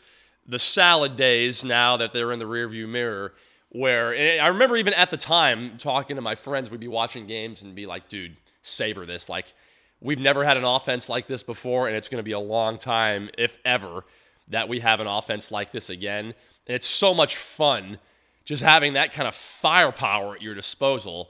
the 0.51 0.59
salad 0.59 1.15
days 1.15 1.63
now 1.63 1.95
that 1.97 2.11
they're 2.11 2.31
in 2.31 2.37
the 2.37 2.45
rearview 2.45 2.87
mirror. 2.87 3.33
Where 3.69 4.09
I 4.43 4.47
remember 4.47 4.75
even 4.75 4.93
at 4.93 5.09
the 5.09 5.17
time 5.17 5.77
talking 5.77 6.17
to 6.17 6.21
my 6.21 6.35
friends, 6.35 6.69
we'd 6.69 6.81
be 6.81 6.89
watching 6.89 7.25
games 7.25 7.63
and 7.63 7.73
be 7.73 7.85
like, 7.85 8.09
dude, 8.09 8.35
savor 8.61 9.05
this. 9.05 9.29
Like, 9.29 9.53
we've 10.01 10.19
never 10.19 10.43
had 10.43 10.57
an 10.57 10.65
offense 10.65 11.07
like 11.07 11.25
this 11.25 11.41
before, 11.41 11.87
and 11.87 11.95
it's 11.95 12.09
going 12.09 12.19
to 12.19 12.23
be 12.23 12.33
a 12.33 12.39
long 12.39 12.77
time, 12.77 13.29
if 13.37 13.57
ever, 13.63 14.03
that 14.49 14.67
we 14.67 14.81
have 14.81 14.99
an 14.99 15.07
offense 15.07 15.51
like 15.51 15.71
this 15.71 15.89
again. 15.89 16.33
And 16.67 16.75
it's 16.75 16.85
so 16.85 17.13
much 17.13 17.37
fun 17.37 17.97
just 18.43 18.61
having 18.61 18.93
that 18.93 19.13
kind 19.13 19.27
of 19.27 19.35
firepower 19.35 20.35
at 20.35 20.41
your 20.41 20.53
disposal. 20.53 21.29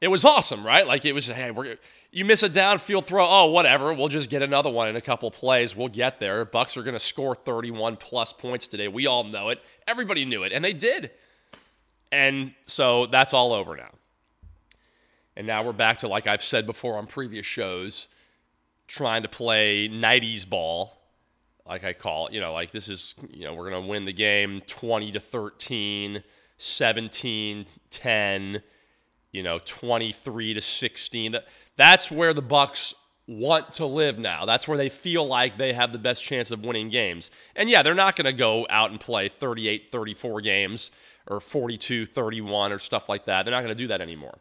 It 0.00 0.08
was 0.08 0.24
awesome, 0.24 0.66
right? 0.66 0.88
Like, 0.88 1.04
it 1.04 1.14
was, 1.14 1.28
hey, 1.28 1.52
we're 1.52 1.76
you 2.16 2.24
miss 2.24 2.42
a 2.42 2.48
downfield 2.48 3.04
throw, 3.04 3.26
oh, 3.28 3.44
whatever. 3.50 3.92
We'll 3.92 4.08
just 4.08 4.30
get 4.30 4.40
another 4.40 4.70
one 4.70 4.88
in 4.88 4.96
a 4.96 5.02
couple 5.02 5.30
plays. 5.30 5.76
We'll 5.76 5.88
get 5.88 6.18
there. 6.18 6.46
Bucs 6.46 6.74
are 6.78 6.82
going 6.82 6.94
to 6.94 6.98
score 6.98 7.34
31 7.34 7.98
plus 7.98 8.32
points 8.32 8.66
today. 8.66 8.88
We 8.88 9.06
all 9.06 9.22
know 9.22 9.50
it. 9.50 9.60
Everybody 9.86 10.24
knew 10.24 10.42
it, 10.42 10.50
and 10.50 10.64
they 10.64 10.72
did. 10.72 11.10
And 12.10 12.54
so 12.64 13.04
that's 13.04 13.34
all 13.34 13.52
over 13.52 13.76
now. 13.76 13.90
And 15.36 15.46
now 15.46 15.62
we're 15.62 15.74
back 15.74 15.98
to, 15.98 16.08
like 16.08 16.26
I've 16.26 16.42
said 16.42 16.64
before 16.64 16.96
on 16.96 17.06
previous 17.06 17.44
shows, 17.44 18.08
trying 18.88 19.22
to 19.22 19.28
play 19.28 19.86
90s 19.86 20.48
ball, 20.48 20.96
like 21.68 21.84
I 21.84 21.92
call 21.92 22.28
it. 22.28 22.32
You 22.32 22.40
know, 22.40 22.54
like 22.54 22.70
this 22.70 22.88
is, 22.88 23.14
you 23.28 23.44
know, 23.44 23.52
we're 23.52 23.68
going 23.68 23.82
to 23.82 23.88
win 23.90 24.06
the 24.06 24.14
game 24.14 24.62
20 24.66 25.12
to 25.12 25.20
13, 25.20 26.22
17 26.56 27.66
10, 27.90 28.62
you 29.32 29.42
know, 29.42 29.58
23 29.66 30.54
to 30.54 30.62
16. 30.62 31.36
That's 31.76 32.10
where 32.10 32.32
the 32.32 32.42
Bucs 32.42 32.94
want 33.26 33.72
to 33.72 33.86
live 33.86 34.18
now. 34.18 34.44
That's 34.44 34.68
where 34.68 34.78
they 34.78 34.88
feel 34.88 35.26
like 35.26 35.58
they 35.58 35.72
have 35.72 35.92
the 35.92 35.98
best 35.98 36.22
chance 36.22 36.50
of 36.50 36.60
winning 36.60 36.90
games. 36.90 37.30
And 37.54 37.68
yeah, 37.68 37.82
they're 37.82 37.94
not 37.94 38.16
going 38.16 38.26
to 38.26 38.32
go 38.32 38.66
out 38.70 38.90
and 38.90 39.00
play 39.00 39.28
38, 39.28 39.90
34 39.90 40.40
games 40.40 40.90
or 41.26 41.40
42, 41.40 42.06
31 42.06 42.72
or 42.72 42.78
stuff 42.78 43.08
like 43.08 43.24
that. 43.26 43.42
They're 43.42 43.52
not 43.52 43.62
going 43.62 43.74
to 43.74 43.74
do 43.74 43.88
that 43.88 44.00
anymore. 44.00 44.38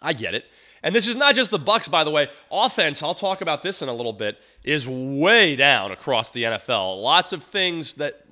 I 0.00 0.12
get 0.12 0.34
it. 0.34 0.44
And 0.82 0.94
this 0.94 1.08
is 1.08 1.16
not 1.16 1.34
just 1.34 1.50
the 1.50 1.58
Bucs, 1.58 1.90
by 1.90 2.04
the 2.04 2.10
way. 2.10 2.28
Offense, 2.50 3.02
I'll 3.02 3.14
talk 3.14 3.40
about 3.40 3.62
this 3.62 3.82
in 3.82 3.88
a 3.88 3.94
little 3.94 4.12
bit, 4.12 4.38
is 4.62 4.86
way 4.86 5.56
down 5.56 5.90
across 5.90 6.30
the 6.30 6.44
NFL. 6.44 7.02
Lots 7.02 7.32
of 7.32 7.42
things 7.42 7.94
that 7.94 8.26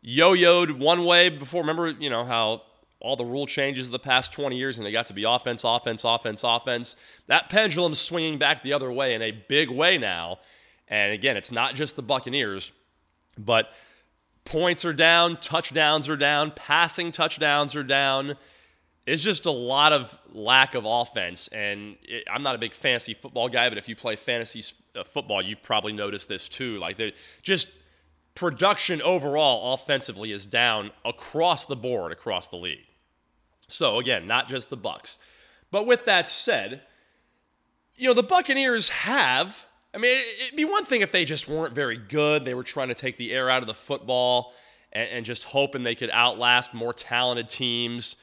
yo-yoed 0.00 0.78
one 0.78 1.04
way 1.04 1.28
before. 1.28 1.60
Remember, 1.60 1.90
you 1.90 2.10
know, 2.10 2.24
how 2.24 2.62
all 3.00 3.16
the 3.16 3.24
rule 3.24 3.46
changes 3.46 3.86
of 3.86 3.92
the 3.92 3.98
past 3.98 4.32
20 4.32 4.56
years 4.56 4.76
and 4.76 4.86
they 4.86 4.90
got 4.90 5.06
to 5.06 5.12
be 5.12 5.24
offense, 5.24 5.62
offense, 5.64 6.02
offense, 6.04 6.42
offense. 6.42 6.96
That 7.28 7.48
pendulum's 7.48 8.00
swinging 8.00 8.38
back 8.38 8.62
the 8.62 8.72
other 8.72 8.90
way 8.90 9.14
in 9.14 9.22
a 9.22 9.30
big 9.30 9.70
way 9.70 9.98
now. 9.98 10.38
And 10.88 11.12
again, 11.12 11.36
it's 11.36 11.52
not 11.52 11.74
just 11.74 11.96
the 11.96 12.02
Buccaneers, 12.02 12.72
but 13.36 13.70
points 14.44 14.84
are 14.84 14.92
down, 14.92 15.36
touchdowns 15.36 16.08
are 16.08 16.16
down, 16.16 16.50
passing 16.52 17.12
touchdowns 17.12 17.76
are 17.76 17.84
down. 17.84 18.36
It's 19.06 19.22
just 19.22 19.46
a 19.46 19.50
lot 19.50 19.92
of 19.92 20.18
lack 20.32 20.74
of 20.74 20.84
offense. 20.84 21.48
And 21.48 21.96
it, 22.02 22.24
I'm 22.30 22.42
not 22.42 22.54
a 22.54 22.58
big 22.58 22.72
fantasy 22.72 23.14
football 23.14 23.48
guy, 23.48 23.68
but 23.68 23.78
if 23.78 23.88
you 23.88 23.94
play 23.94 24.16
fantasy 24.16 24.64
uh, 24.96 25.04
football, 25.04 25.40
you've 25.40 25.62
probably 25.62 25.92
noticed 25.92 26.28
this 26.28 26.48
too. 26.48 26.78
Like, 26.78 27.00
just 27.42 27.68
production 28.34 29.02
overall 29.02 29.74
offensively 29.74 30.32
is 30.32 30.46
down 30.46 30.90
across 31.04 31.64
the 31.64 31.76
board 31.76 32.12
across 32.12 32.48
the 32.48 32.56
league. 32.56 32.87
So 33.68 33.98
again, 33.98 34.26
not 34.26 34.48
just 34.48 34.70
the 34.70 34.76
Bucs. 34.76 35.16
But 35.70 35.86
with 35.86 36.04
that 36.06 36.28
said, 36.28 36.82
you 37.94 38.08
know, 38.08 38.14
the 38.14 38.22
Buccaneers 38.22 38.88
have 38.88 39.66
I 39.94 39.98
mean, 39.98 40.16
it'd 40.42 40.56
be 40.56 40.64
one 40.64 40.84
thing 40.84 41.00
if 41.00 41.12
they 41.12 41.24
just 41.24 41.48
weren't 41.48 41.74
very 41.74 41.96
good. 41.96 42.44
They 42.44 42.54
were 42.54 42.62
trying 42.62 42.88
to 42.88 42.94
take 42.94 43.16
the 43.16 43.32
air 43.32 43.48
out 43.48 43.62
of 43.62 43.66
the 43.66 43.74
football 43.74 44.52
and, 44.92 45.08
and 45.08 45.24
just 45.24 45.44
hoping 45.44 45.82
they 45.82 45.94
could 45.94 46.10
outlast 46.10 46.74
more 46.74 46.92
talented 46.92 47.48
teams 47.48 48.16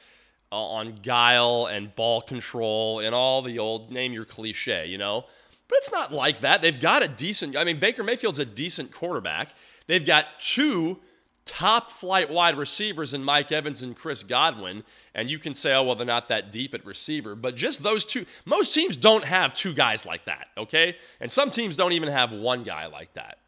uh, 0.52 0.56
on 0.56 0.94
guile 1.02 1.66
and 1.66 1.94
ball 1.96 2.20
control 2.20 3.00
and 3.00 3.14
all 3.14 3.42
the 3.42 3.58
old 3.58 3.90
name 3.90 4.12
your 4.12 4.24
cliche, 4.24 4.86
you 4.86 4.96
know? 4.96 5.24
But 5.68 5.78
it's 5.78 5.90
not 5.90 6.12
like 6.12 6.42
that. 6.42 6.62
They've 6.62 6.80
got 6.80 7.02
a 7.02 7.08
decent, 7.08 7.56
I 7.56 7.64
mean, 7.64 7.80
Baker 7.80 8.04
Mayfield's 8.04 8.38
a 8.38 8.44
decent 8.44 8.92
quarterback. 8.92 9.52
They've 9.88 10.06
got 10.06 10.26
two 10.38 11.00
top 11.46 11.90
flight 11.90 12.28
wide 12.28 12.58
receivers 12.58 13.14
in 13.14 13.24
Mike 13.24 13.50
Evans 13.50 13.82
and 13.82 13.96
Chris 13.96 14.22
Godwin. 14.22 14.82
And 15.14 15.30
you 15.30 15.38
can 15.38 15.54
say, 15.54 15.72
oh, 15.72 15.84
well, 15.84 15.94
they're 15.94 16.04
not 16.04 16.28
that 16.28 16.52
deep 16.52 16.74
at 16.74 16.84
receiver. 16.84 17.34
But 17.34 17.56
just 17.56 17.82
those 17.82 18.04
two, 18.04 18.26
most 18.44 18.74
teams 18.74 18.96
don't 18.96 19.24
have 19.24 19.54
two 19.54 19.72
guys 19.72 20.04
like 20.04 20.26
that, 20.26 20.48
okay? 20.58 20.96
And 21.20 21.32
some 21.32 21.50
teams 21.50 21.76
don't 21.76 21.92
even 21.92 22.10
have 22.10 22.32
one 22.32 22.64
guy 22.64 22.86
like 22.86 23.14
that. 23.14 23.38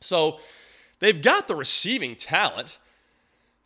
So 0.00 0.40
they've 0.98 1.20
got 1.20 1.48
the 1.48 1.54
receiving 1.54 2.16
talent. 2.16 2.78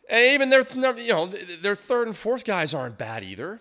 And 0.07 0.25
even 0.33 0.49
their, 0.49 0.97
you 0.97 1.11
know, 1.11 1.33
their 1.61 1.75
third 1.75 2.07
and 2.07 2.15
fourth 2.15 2.45
guys 2.45 2.73
aren't 2.73 2.97
bad 2.97 3.23
either. 3.23 3.59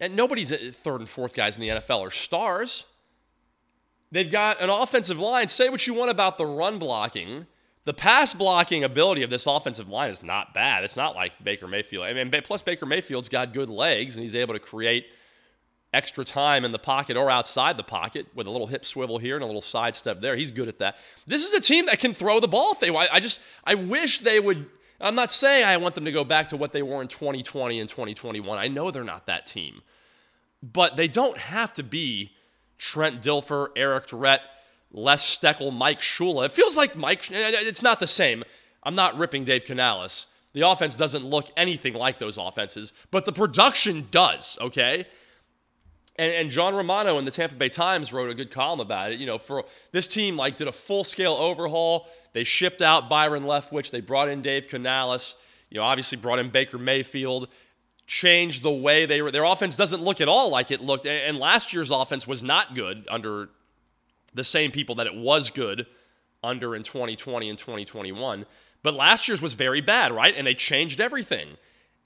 And 0.00 0.16
nobody's 0.16 0.50
uh, 0.50 0.58
third 0.72 1.00
and 1.00 1.08
fourth 1.08 1.34
guys 1.34 1.56
in 1.56 1.62
the 1.62 1.68
NFL 1.68 2.00
are 2.00 2.10
stars. 2.10 2.86
They've 4.10 4.30
got 4.30 4.60
an 4.60 4.70
offensive 4.70 5.20
line. 5.20 5.46
Say 5.48 5.68
what 5.68 5.86
you 5.86 5.94
want 5.94 6.10
about 6.10 6.36
the 6.36 6.46
run 6.46 6.78
blocking. 6.78 7.46
The 7.84 7.94
pass 7.94 8.34
blocking 8.34 8.84
ability 8.84 9.22
of 9.22 9.30
this 9.30 9.46
offensive 9.46 9.88
line 9.88 10.10
is 10.10 10.22
not 10.22 10.52
bad. 10.52 10.84
It's 10.84 10.96
not 10.96 11.14
like 11.14 11.42
Baker 11.42 11.66
Mayfield. 11.66 12.04
I 12.04 12.12
mean, 12.12 12.30
plus 12.42 12.60
Baker 12.60 12.84
Mayfield's 12.84 13.28
got 13.28 13.52
good 13.54 13.70
legs 13.70 14.16
and 14.16 14.22
he's 14.22 14.34
able 14.34 14.52
to 14.54 14.60
create 14.60 15.06
extra 15.92 16.24
time 16.24 16.64
in 16.64 16.72
the 16.72 16.78
pocket 16.78 17.16
or 17.16 17.30
outside 17.30 17.76
the 17.76 17.82
pocket 17.82 18.26
with 18.34 18.46
a 18.46 18.50
little 18.50 18.66
hip 18.66 18.84
swivel 18.84 19.18
here 19.18 19.34
and 19.34 19.42
a 19.42 19.46
little 19.46 19.62
sidestep 19.62 20.20
there. 20.20 20.36
He's 20.36 20.50
good 20.50 20.68
at 20.68 20.78
that. 20.78 20.98
This 21.26 21.44
is 21.44 21.54
a 21.54 21.60
team 21.60 21.86
that 21.86 21.98
can 21.98 22.12
throw 22.12 22.38
the 22.38 22.48
ball 22.48 22.72
if 22.72 22.80
they 22.80 22.90
want. 22.90 23.08
I 23.12 23.18
just 23.18 23.40
I 23.64 23.74
wish 23.74 24.20
they 24.20 24.38
would 24.38 24.66
I'm 25.00 25.14
not 25.14 25.32
saying 25.32 25.64
I 25.64 25.78
want 25.78 25.94
them 25.94 26.04
to 26.04 26.12
go 26.12 26.24
back 26.24 26.48
to 26.48 26.56
what 26.56 26.72
they 26.72 26.82
were 26.82 27.00
in 27.00 27.08
2020 27.08 27.80
and 27.80 27.88
2021. 27.88 28.58
I 28.58 28.68
know 28.68 28.90
they're 28.90 29.02
not 29.02 29.26
that 29.26 29.46
team. 29.46 29.82
But 30.62 30.96
they 30.96 31.08
don't 31.08 31.38
have 31.38 31.72
to 31.74 31.82
be 31.82 32.32
Trent 32.76 33.22
Dilfer, 33.22 33.68
Eric 33.76 34.08
Durrett, 34.08 34.42
Les 34.92 35.22
Steckel, 35.22 35.72
Mike 35.72 36.00
Shula. 36.00 36.46
It 36.46 36.52
feels 36.52 36.76
like 36.76 36.96
Mike, 36.96 37.28
it's 37.30 37.82
not 37.82 38.00
the 38.00 38.06
same. 38.06 38.44
I'm 38.82 38.94
not 38.94 39.16
ripping 39.16 39.44
Dave 39.44 39.64
Canales. 39.64 40.26
The 40.52 40.68
offense 40.68 40.94
doesn't 40.94 41.24
look 41.24 41.48
anything 41.56 41.94
like 41.94 42.18
those 42.18 42.36
offenses, 42.36 42.92
but 43.10 43.24
the 43.24 43.32
production 43.32 44.08
does, 44.10 44.58
okay? 44.60 45.06
And, 46.16 46.32
and 46.34 46.50
John 46.50 46.74
Romano 46.74 47.18
in 47.18 47.24
the 47.24 47.30
Tampa 47.30 47.54
Bay 47.54 47.68
Times 47.68 48.12
wrote 48.12 48.30
a 48.30 48.34
good 48.34 48.50
column 48.50 48.80
about 48.80 49.12
it. 49.12 49.20
You 49.20 49.26
know, 49.26 49.38
for 49.38 49.64
this 49.92 50.08
team, 50.08 50.36
like, 50.36 50.56
did 50.56 50.66
a 50.66 50.72
full 50.72 51.04
scale 51.04 51.34
overhaul. 51.34 52.08
They 52.32 52.42
shipped 52.42 52.82
out 52.82 53.08
Byron 53.08 53.44
Leftwich. 53.44 53.90
They 53.90 54.00
brought 54.00 54.28
in 54.28 54.42
Dave 54.42 54.66
Canales. 54.66 55.36
You 55.70 55.78
know, 55.78 55.84
obviously 55.84 56.18
brought 56.18 56.40
in 56.40 56.50
Baker 56.50 56.78
Mayfield 56.78 57.48
changed 58.10 58.64
the 58.64 58.72
way 58.72 59.06
they 59.06 59.22
were. 59.22 59.30
Their 59.30 59.44
offense 59.44 59.76
doesn't 59.76 60.02
look 60.02 60.20
at 60.20 60.26
all 60.26 60.50
like 60.50 60.72
it 60.72 60.80
looked. 60.80 61.06
And 61.06 61.38
last 61.38 61.72
year's 61.72 61.92
offense 61.92 62.26
was 62.26 62.42
not 62.42 62.74
good 62.74 63.06
under 63.08 63.50
the 64.34 64.44
same 64.44 64.70
people 64.70 64.94
that 64.96 65.06
it 65.06 65.14
was 65.14 65.50
good 65.50 65.86
under 66.42 66.74
in 66.74 66.82
2020 66.82 67.48
and 67.48 67.58
2021. 67.58 68.46
But 68.82 68.94
last 68.94 69.28
year's 69.28 69.42
was 69.42 69.52
very 69.52 69.80
bad, 69.80 70.12
right? 70.12 70.34
And 70.36 70.46
they 70.46 70.54
changed 70.54 71.00
everything. 71.00 71.56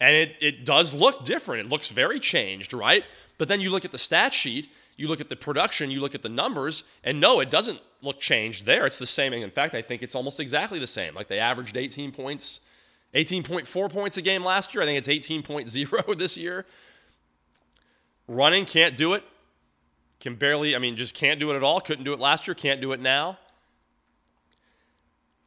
And 0.00 0.16
it, 0.16 0.36
it 0.40 0.64
does 0.64 0.92
look 0.92 1.24
different. 1.24 1.66
It 1.66 1.68
looks 1.68 1.88
very 1.88 2.18
changed, 2.18 2.72
right? 2.72 3.04
But 3.38 3.48
then 3.48 3.60
you 3.60 3.70
look 3.70 3.84
at 3.84 3.92
the 3.92 3.98
stat 3.98 4.32
sheet, 4.32 4.68
you 4.96 5.08
look 5.08 5.20
at 5.20 5.28
the 5.28 5.36
production, 5.36 5.90
you 5.90 6.00
look 6.00 6.14
at 6.14 6.22
the 6.22 6.28
numbers, 6.28 6.82
and 7.02 7.20
no, 7.20 7.40
it 7.40 7.50
doesn't 7.50 7.80
look 8.02 8.20
changed 8.20 8.66
there. 8.66 8.86
It's 8.86 8.98
the 8.98 9.06
same. 9.06 9.32
In 9.32 9.50
fact, 9.50 9.74
I 9.74 9.82
think 9.82 10.02
it's 10.02 10.14
almost 10.14 10.40
exactly 10.40 10.78
the 10.78 10.86
same. 10.86 11.14
Like 11.14 11.28
they 11.28 11.38
averaged 11.38 11.76
18 11.76 12.12
points, 12.12 12.60
18.4 13.14 13.90
points 13.90 14.16
a 14.16 14.22
game 14.22 14.44
last 14.44 14.74
year. 14.74 14.82
I 14.82 14.86
think 14.86 14.98
it's 14.98 15.28
18.0 15.28 16.18
this 16.18 16.36
year. 16.36 16.66
Running 18.26 18.64
can't 18.64 18.96
do 18.96 19.12
it 19.12 19.22
can 20.20 20.36
barely, 20.36 20.74
I 20.74 20.78
mean, 20.78 20.96
just 20.96 21.14
can't 21.14 21.38
do 21.38 21.50
it 21.50 21.56
at 21.56 21.62
all. 21.62 21.80
Couldn't 21.80 22.04
do 22.04 22.12
it 22.12 22.20
last 22.20 22.46
year, 22.46 22.54
can't 22.54 22.80
do 22.80 22.92
it 22.92 23.00
now. 23.00 23.38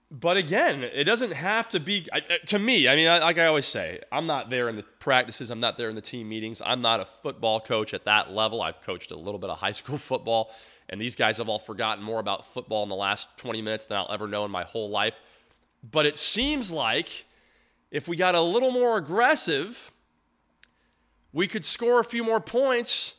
But 0.09 0.38
again, 0.38 0.83
it 0.83 1.03
doesn't 1.03 1.33
have 1.33 1.67
to 1.69 1.81
be, 1.81 2.07
to 2.45 2.59
me, 2.59 2.88
I 2.88 2.95
mean, 2.95 3.07
like 3.07 3.38
I 3.38 3.47
always 3.47 3.65
say, 3.65 4.00
I'm 4.09 4.25
not 4.25 4.50
there 4.50 4.69
in 4.69 4.77
the 4.77 4.83
practices, 4.83 5.50
I'm 5.50 5.59
not 5.59 5.77
there 5.77 5.89
in 5.89 5.95
the 5.95 6.01
team 6.01 6.29
meetings. 6.29 6.62
I'm 6.65 6.81
not 6.81 7.01
a 7.01 7.05
football 7.05 7.59
coach 7.59 7.93
at 7.93 8.05
that 8.05 8.31
level. 8.31 8.62
I've 8.62 8.81
coached 8.81 9.12
a 9.12 9.17
little 9.17 9.39
bit 9.39 9.50
of 9.50 9.57
high 9.57 9.71
school 9.74 9.97
football, 9.97 10.51
and 10.88 11.01
these 11.01 11.17
guys 11.17 11.39
have 11.39 11.50
all 11.50 11.59
forgotten 11.59 12.03
more 12.03 12.19
about 12.19 12.47
football 12.47 12.83
in 12.83 12.89
the 12.89 12.95
last 12.95 13.27
20 13.38 13.62
minutes 13.62 13.86
than 13.86 13.97
I'll 13.97 14.12
ever 14.12 14.27
know 14.27 14.45
in 14.45 14.51
my 14.51 14.63
whole 14.63 14.89
life. 14.89 15.19
But 15.83 16.05
it 16.05 16.15
seems 16.15 16.71
like 16.71 17.25
if 17.91 18.07
we 18.07 18.15
got 18.15 18.33
a 18.33 18.41
little 18.41 18.71
more 18.71 18.97
aggressive, 18.97 19.91
we 21.33 21.47
could 21.47 21.65
score 21.65 22.00
a 22.00 22.05
few 22.05 22.24
more 22.24 22.39
points 22.39 23.15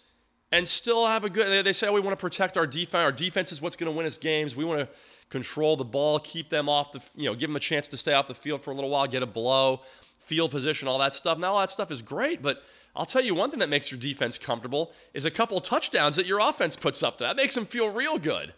and 0.51 0.67
still 0.67 1.07
have 1.07 1.25
a 1.25 1.31
good. 1.31 1.65
They 1.65 1.73
say 1.73 1.89
oh, 1.89 1.93
we 1.93 2.01
want 2.01 2.19
to 2.19 2.21
protect 2.21 2.57
our 2.57 2.67
defense. 2.67 3.03
Our 3.03 3.13
defense 3.13 3.53
is 3.53 3.61
what's 3.61 3.77
going 3.77 3.91
to 3.91 3.97
win 3.97 4.07
us 4.07 4.19
games. 4.19 4.57
We 4.57 4.65
want 4.65 4.81
to 4.81 4.89
control 5.31 5.77
the 5.77 5.85
ball, 5.85 6.19
keep 6.19 6.49
them 6.49 6.69
off 6.69 6.93
the, 6.93 7.01
you 7.15 7.29
know, 7.29 7.35
give 7.35 7.51
them 7.51 7.57
a 7.57 7.61
chance 7.61 7.89
to 7.89 7.97
stay 7.97 8.15
off 8.15 8.29
the 8.29 8.35
field 8.35 8.63
for 8.63 8.71
a 8.71 8.75
little 8.75 8.91
while, 8.91 9.07
get 9.07 9.23
a 9.23 9.27
blow, 9.27 9.83
field 10.19 10.51
position, 10.51 10.89
all 10.89 10.99
that 10.99 11.15
stuff. 11.15 11.39
Now 11.39 11.55
all 11.55 11.61
that 11.61 11.71
stuff 11.71 11.91
is 11.91 12.03
great, 12.03 12.43
but 12.43 12.63
I'll 12.97 13.07
tell 13.07 13.23
you 13.23 13.35
one 13.35 13.51
thing 13.51 13.61
that 13.61 13.69
makes 13.69 13.91
your 13.91 14.01
defense 14.01 14.39
comfortable 14.39 14.93
is 15.15 15.25
a 15.25 15.31
couple 15.31 15.61
touchdowns 15.61 16.17
that 16.17 16.27
your 16.27 16.41
offense 16.41 16.77
puts 16.77 17.03
up. 17.03 17.19
That 17.19 17.37
makes 17.37 17.55
them 17.55 17.67
feel 17.67 17.91
real 17.91 18.19
good. 18.19 18.55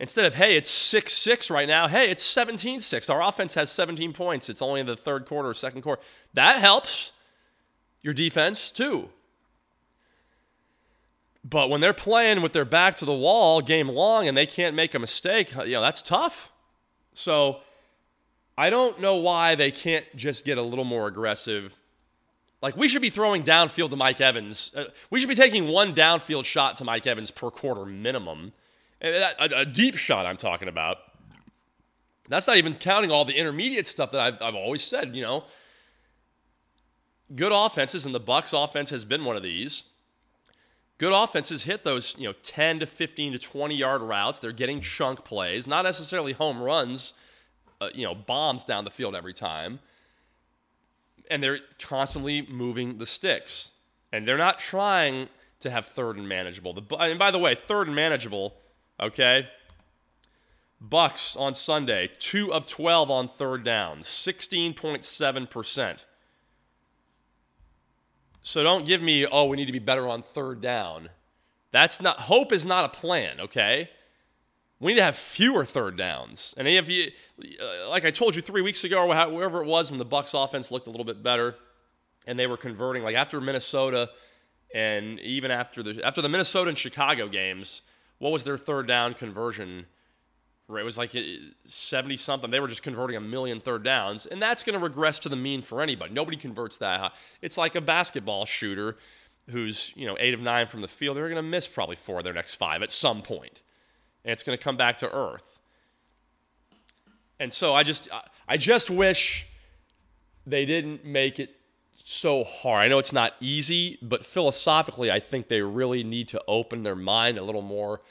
Instead 0.00 0.24
of, 0.24 0.34
hey, 0.34 0.56
it's 0.56 0.70
6 0.70 1.12
6 1.12 1.50
right 1.50 1.68
now, 1.68 1.86
hey, 1.86 2.10
it's 2.10 2.22
17 2.22 2.80
6. 2.80 3.10
Our 3.10 3.22
offense 3.22 3.52
has 3.54 3.70
17 3.70 4.14
points. 4.14 4.48
It's 4.48 4.62
only 4.62 4.80
in 4.80 4.86
the 4.86 4.96
third 4.96 5.26
quarter 5.26 5.50
or 5.50 5.54
second 5.54 5.82
quarter. 5.82 6.00
That 6.32 6.58
helps 6.58 7.12
your 8.00 8.14
defense 8.14 8.70
too. 8.70 9.10
But 11.42 11.70
when 11.70 11.80
they're 11.80 11.94
playing 11.94 12.42
with 12.42 12.52
their 12.52 12.64
back 12.64 12.96
to 12.96 13.04
the 13.04 13.14
wall 13.14 13.60
game 13.60 13.88
long 13.88 14.28
and 14.28 14.36
they 14.36 14.46
can't 14.46 14.76
make 14.76 14.94
a 14.94 14.98
mistake, 14.98 15.54
you 15.54 15.72
know, 15.72 15.80
that's 15.80 16.02
tough. 16.02 16.52
So 17.14 17.60
I 18.58 18.68
don't 18.68 19.00
know 19.00 19.16
why 19.16 19.54
they 19.54 19.70
can't 19.70 20.04
just 20.14 20.44
get 20.44 20.58
a 20.58 20.62
little 20.62 20.84
more 20.84 21.06
aggressive. 21.06 21.72
Like 22.60 22.76
we 22.76 22.88
should 22.88 23.00
be 23.00 23.08
throwing 23.08 23.42
downfield 23.42 23.88
to 23.90 23.96
Mike 23.96 24.20
Evans. 24.20 24.70
Uh, 24.76 24.84
we 25.08 25.18
should 25.18 25.30
be 25.30 25.34
taking 25.34 25.68
one 25.68 25.94
downfield 25.94 26.44
shot 26.44 26.76
to 26.76 26.84
Mike 26.84 27.06
Evans 27.06 27.30
per 27.30 27.50
quarter 27.50 27.86
minimum. 27.86 28.52
A, 29.00 29.32
a, 29.38 29.60
a, 29.60 29.64
deep 29.64 29.96
shot 29.96 30.26
I'm 30.26 30.36
talking 30.36 30.68
about. 30.68 30.98
That's 32.28 32.46
not 32.46 32.58
even 32.58 32.74
counting 32.74 33.10
all 33.10 33.24
the 33.24 33.34
intermediate 33.34 33.86
stuff 33.86 34.12
that 34.12 34.20
I've, 34.20 34.42
I've 34.42 34.54
always 34.54 34.82
said, 34.82 35.16
you 35.16 35.22
know. 35.22 35.44
Good 37.34 37.52
offenses, 37.52 38.04
and 38.04 38.14
the 38.14 38.20
Bucs 38.20 38.52
offense 38.52 38.90
has 38.90 39.06
been 39.06 39.24
one 39.24 39.36
of 39.36 39.42
these 39.42 39.84
good 41.00 41.12
offenses 41.14 41.64
hit 41.64 41.82
those, 41.82 42.14
you 42.18 42.28
know, 42.28 42.34
10 42.42 42.80
to 42.80 42.86
15 42.86 43.32
to 43.32 43.38
20 43.38 43.74
yard 43.74 44.02
routes. 44.02 44.38
They're 44.38 44.52
getting 44.52 44.82
chunk 44.82 45.24
plays, 45.24 45.66
not 45.66 45.82
necessarily 45.82 46.32
home 46.32 46.62
runs, 46.62 47.14
uh, 47.80 47.88
you 47.94 48.04
know, 48.04 48.14
bombs 48.14 48.64
down 48.64 48.84
the 48.84 48.90
field 48.90 49.16
every 49.16 49.32
time. 49.32 49.78
And 51.30 51.42
they're 51.42 51.60
constantly 51.80 52.42
moving 52.42 52.98
the 52.98 53.06
sticks. 53.06 53.70
And 54.12 54.28
they're 54.28 54.36
not 54.36 54.58
trying 54.58 55.30
to 55.60 55.70
have 55.70 55.86
third 55.86 56.18
and 56.18 56.28
manageable. 56.28 56.74
The, 56.74 56.82
and 56.96 57.18
by 57.18 57.30
the 57.30 57.38
way, 57.38 57.54
third 57.54 57.86
and 57.86 57.96
manageable, 57.96 58.56
okay? 59.00 59.48
Bucs 60.86 61.34
on 61.38 61.54
Sunday, 61.54 62.10
2 62.18 62.52
of 62.52 62.66
12 62.66 63.10
on 63.10 63.26
third 63.26 63.64
down, 63.64 64.00
16.7%. 64.00 66.04
So 68.42 68.62
don't 68.62 68.86
give 68.86 69.02
me, 69.02 69.26
oh, 69.26 69.44
we 69.44 69.56
need 69.56 69.66
to 69.66 69.72
be 69.72 69.78
better 69.78 70.08
on 70.08 70.22
third 70.22 70.60
down. 70.60 71.10
That's 71.72 72.00
not, 72.00 72.20
hope 72.20 72.52
is 72.52 72.66
not 72.66 72.84
a 72.84 72.88
plan, 72.88 73.40
okay? 73.40 73.90
We 74.80 74.92
need 74.92 74.98
to 74.98 75.04
have 75.04 75.16
fewer 75.16 75.64
third 75.64 75.96
downs. 75.96 76.54
And 76.56 76.66
if 76.66 76.88
you, 76.88 77.10
uh, 77.60 77.88
like 77.88 78.04
I 78.04 78.10
told 78.10 78.34
you 78.34 78.42
three 78.42 78.62
weeks 78.62 78.82
ago, 78.82 78.98
or 78.98 79.06
wherever 79.30 79.62
it 79.62 79.66
was 79.66 79.90
when 79.90 79.98
the 79.98 80.06
Bucs 80.06 80.32
offense 80.32 80.70
looked 80.70 80.86
a 80.86 80.90
little 80.90 81.04
bit 81.04 81.22
better 81.22 81.56
and 82.26 82.38
they 82.38 82.46
were 82.46 82.56
converting, 82.56 83.02
like 83.02 83.14
after 83.14 83.40
Minnesota 83.40 84.10
and 84.74 85.20
even 85.20 85.50
after 85.50 85.82
the, 85.82 86.02
after 86.04 86.22
the 86.22 86.28
Minnesota 86.28 86.70
and 86.70 86.78
Chicago 86.78 87.28
games, 87.28 87.82
what 88.18 88.32
was 88.32 88.44
their 88.44 88.56
third 88.56 88.86
down 88.86 89.14
conversion 89.14 89.86
it 90.78 90.84
was 90.84 90.98
like 90.98 91.14
eh, 91.14 91.36
70 91.64 92.16
something. 92.16 92.50
They 92.50 92.60
were 92.60 92.68
just 92.68 92.82
converting 92.82 93.16
a 93.16 93.20
million 93.20 93.60
third 93.60 93.82
downs, 93.82 94.26
and 94.26 94.40
that's 94.40 94.62
going 94.62 94.78
to 94.78 94.82
regress 94.82 95.18
to 95.20 95.28
the 95.28 95.36
mean 95.36 95.62
for 95.62 95.82
anybody. 95.82 96.12
Nobody 96.12 96.36
converts 96.36 96.78
that 96.78 97.00
high. 97.00 97.10
It's 97.42 97.58
like 97.58 97.74
a 97.74 97.80
basketball 97.80 98.46
shooter 98.46 98.96
who's, 99.50 99.92
you 99.96 100.06
know, 100.06 100.16
8 100.20 100.34
of 100.34 100.40
9 100.40 100.66
from 100.68 100.80
the 100.80 100.88
field. 100.88 101.16
They're 101.16 101.28
going 101.28 101.36
to 101.36 101.42
miss 101.42 101.66
probably 101.66 101.96
four 101.96 102.18
of 102.18 102.24
their 102.24 102.32
next 102.32 102.54
five 102.54 102.82
at 102.82 102.92
some 102.92 103.22
point. 103.22 103.62
And 104.24 104.32
it's 104.32 104.42
going 104.42 104.56
to 104.56 104.62
come 104.62 104.76
back 104.76 104.98
to 104.98 105.10
earth. 105.10 105.58
And 107.40 107.52
so 107.52 107.74
I 107.74 107.82
just 107.82 108.08
I 108.46 108.58
just 108.58 108.90
wish 108.90 109.46
they 110.46 110.66
didn't 110.66 111.04
make 111.04 111.40
it 111.40 111.56
so 111.94 112.44
hard. 112.44 112.84
I 112.84 112.88
know 112.88 112.98
it's 112.98 113.12
not 113.12 113.34
easy, 113.40 113.98
but 114.02 114.26
philosophically, 114.26 115.10
I 115.10 115.20
think 115.20 115.48
they 115.48 115.62
really 115.62 116.04
need 116.04 116.28
to 116.28 116.42
open 116.46 116.82
their 116.82 116.96
mind 116.96 117.38
a 117.38 117.44
little 117.44 117.62
more 117.62 118.02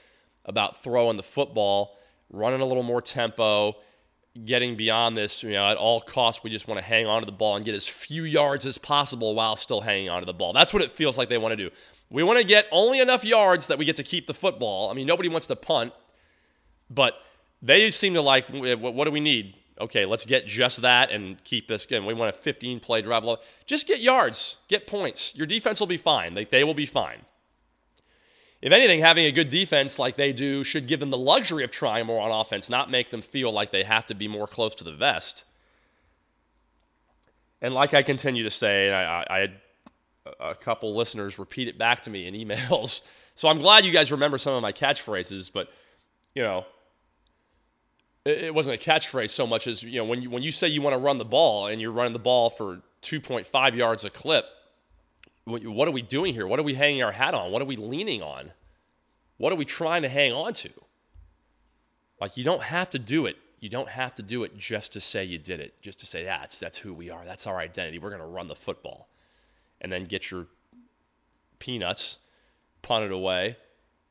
about 0.45 0.77
throwing 0.77 1.17
the 1.17 1.23
football, 1.23 1.97
running 2.29 2.61
a 2.61 2.65
little 2.65 2.83
more 2.83 3.01
tempo, 3.01 3.75
getting 4.45 4.75
beyond 4.75 5.17
this. 5.17 5.43
You 5.43 5.51
know, 5.51 5.67
at 5.67 5.77
all 5.77 6.01
costs, 6.01 6.43
we 6.43 6.49
just 6.49 6.67
want 6.67 6.79
to 6.79 6.85
hang 6.85 7.07
on 7.07 7.21
to 7.21 7.25
the 7.25 7.31
ball 7.31 7.55
and 7.55 7.65
get 7.65 7.75
as 7.75 7.87
few 7.87 8.23
yards 8.23 8.65
as 8.65 8.77
possible 8.77 9.35
while 9.35 9.55
still 9.55 9.81
hanging 9.81 10.09
on 10.09 10.21
to 10.21 10.25
the 10.25 10.33
ball. 10.33 10.53
That's 10.53 10.73
what 10.73 10.81
it 10.81 10.91
feels 10.91 11.17
like 11.17 11.29
they 11.29 11.37
want 11.37 11.53
to 11.53 11.57
do. 11.57 11.69
We 12.09 12.23
want 12.23 12.39
to 12.39 12.43
get 12.43 12.67
only 12.71 12.99
enough 12.99 13.23
yards 13.23 13.67
that 13.67 13.77
we 13.77 13.85
get 13.85 13.95
to 13.97 14.03
keep 14.03 14.27
the 14.27 14.33
football. 14.33 14.89
I 14.89 14.93
mean, 14.93 15.07
nobody 15.07 15.29
wants 15.29 15.47
to 15.47 15.55
punt, 15.55 15.93
but 16.89 17.15
they 17.61 17.89
seem 17.89 18.13
to 18.15 18.21
like 18.21 18.47
what 18.49 19.05
do 19.05 19.11
we 19.11 19.19
need? 19.19 19.55
okay, 19.79 20.05
let's 20.05 20.25
get 20.25 20.45
just 20.45 20.81
that 20.81 21.11
and 21.11 21.41
keep 21.43 21.67
this 21.67 21.85
going. 21.85 22.05
We 22.05 22.13
want 22.13 22.35
a 22.35 22.37
15 22.37 22.79
play 22.79 23.01
drive. 23.01 23.23
Just 23.65 23.87
get 23.87 24.01
yards, 24.01 24.57
get 24.67 24.87
points. 24.87 25.35
Your 25.35 25.47
defense 25.47 25.79
will 25.79 25.87
be 25.87 25.97
fine. 25.97 26.33
They, 26.33 26.45
they 26.45 26.63
will 26.63 26.73
be 26.73 26.85
fine. 26.85 27.19
If 28.61 28.73
anything, 28.73 28.99
having 28.99 29.25
a 29.25 29.31
good 29.31 29.49
defense 29.49 29.97
like 29.97 30.17
they 30.17 30.33
do 30.33 30.63
should 30.63 30.87
give 30.87 30.99
them 30.99 31.11
the 31.11 31.17
luxury 31.17 31.63
of 31.63 31.71
trying 31.71 32.05
more 32.05 32.21
on 32.21 32.31
offense, 32.31 32.69
not 32.69 32.91
make 32.91 33.09
them 33.09 33.21
feel 33.21 33.51
like 33.51 33.71
they 33.71 33.83
have 33.83 34.05
to 34.07 34.13
be 34.13 34.27
more 34.27 34.47
close 34.47 34.75
to 34.75 34.83
the 34.83 34.91
vest. 34.91 35.45
And 37.61 37.73
like 37.73 37.93
I 37.93 38.03
continue 38.03 38.43
to 38.43 38.49
say, 38.49 38.91
I, 38.91 39.25
I 39.29 39.39
had 39.39 39.53
a 40.39 40.55
couple 40.55 40.95
listeners 40.95 41.39
repeat 41.39 41.67
it 41.67 41.77
back 41.77 42.01
to 42.01 42.09
me 42.09 42.27
in 42.27 42.33
emails. 42.47 43.01
So 43.35 43.47
I'm 43.47 43.59
glad 43.59 43.85
you 43.85 43.91
guys 43.91 44.11
remember 44.11 44.37
some 44.37 44.53
of 44.53 44.61
my 44.61 44.73
catchphrases, 44.73 45.49
but 45.51 45.69
you 46.35 46.43
know, 46.43 46.65
it 48.25 48.53
wasn't 48.53 48.75
a 48.75 48.89
catchphrase 48.89 49.29
so 49.29 49.47
much 49.47 49.65
as 49.67 49.81
you 49.81 49.97
know 49.97 50.05
when 50.05 50.21
you 50.21 50.29
when 50.29 50.43
you 50.43 50.51
say 50.51 50.67
you 50.67 50.81
want 50.81 50.93
to 50.93 50.97
run 50.97 51.17
the 51.17 51.25
ball 51.25 51.67
and 51.67 51.81
you're 51.81 51.91
running 51.91 52.13
the 52.13 52.19
ball 52.19 52.49
for 52.49 52.81
2.5 53.01 53.75
yards 53.75 54.03
a 54.03 54.09
clip 54.09 54.45
what 55.49 55.87
are 55.87 55.91
we 55.91 56.01
doing 56.01 56.33
here? 56.33 56.47
What 56.47 56.59
are 56.59 56.63
we 56.63 56.73
hanging 56.73 57.03
our 57.03 57.11
hat 57.11 57.33
on? 57.33 57.51
What 57.51 57.61
are 57.61 57.65
we 57.65 57.75
leaning 57.75 58.21
on? 58.21 58.51
What 59.37 59.53
are 59.53 59.55
we 59.55 59.65
trying 59.65 60.01
to 60.03 60.09
hang 60.09 60.33
on 60.33 60.53
to? 60.53 60.69
Like 62.19 62.37
you 62.37 62.43
don't 62.43 62.63
have 62.63 62.89
to 62.91 62.99
do 62.99 63.25
it. 63.25 63.37
You 63.59 63.69
don't 63.69 63.89
have 63.89 64.15
to 64.15 64.23
do 64.23 64.43
it 64.43 64.57
just 64.57 64.93
to 64.93 65.01
say 65.01 65.23
you 65.23 65.37
did 65.37 65.59
it 65.59 65.81
just 65.81 65.99
to 65.99 66.05
say 66.05 66.27
ah, 66.27 66.39
that's 66.41 66.59
that's 66.59 66.77
who 66.79 66.93
we 66.93 67.09
are. 67.09 67.25
That's 67.25 67.47
our 67.47 67.59
identity. 67.59 67.99
We're 67.99 68.09
going 68.09 68.21
to 68.21 68.27
run 68.27 68.47
the 68.47 68.55
football. 68.55 69.09
And 69.81 69.91
then 69.91 70.05
get 70.05 70.29
your 70.29 70.47
peanuts 71.59 72.17
punted 72.81 73.11
away. 73.11 73.57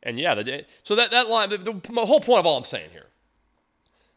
And 0.02 0.18
yeah 0.18 0.35
the, 0.35 0.64
so 0.83 0.95
that 0.95 1.11
that 1.11 1.28
line 1.28 1.50
the, 1.50 1.59
the 1.59 2.07
whole 2.07 2.21
point 2.21 2.38
of 2.38 2.47
all 2.47 2.57
i'm 2.57 2.62
saying 2.62 2.90
here 2.92 3.09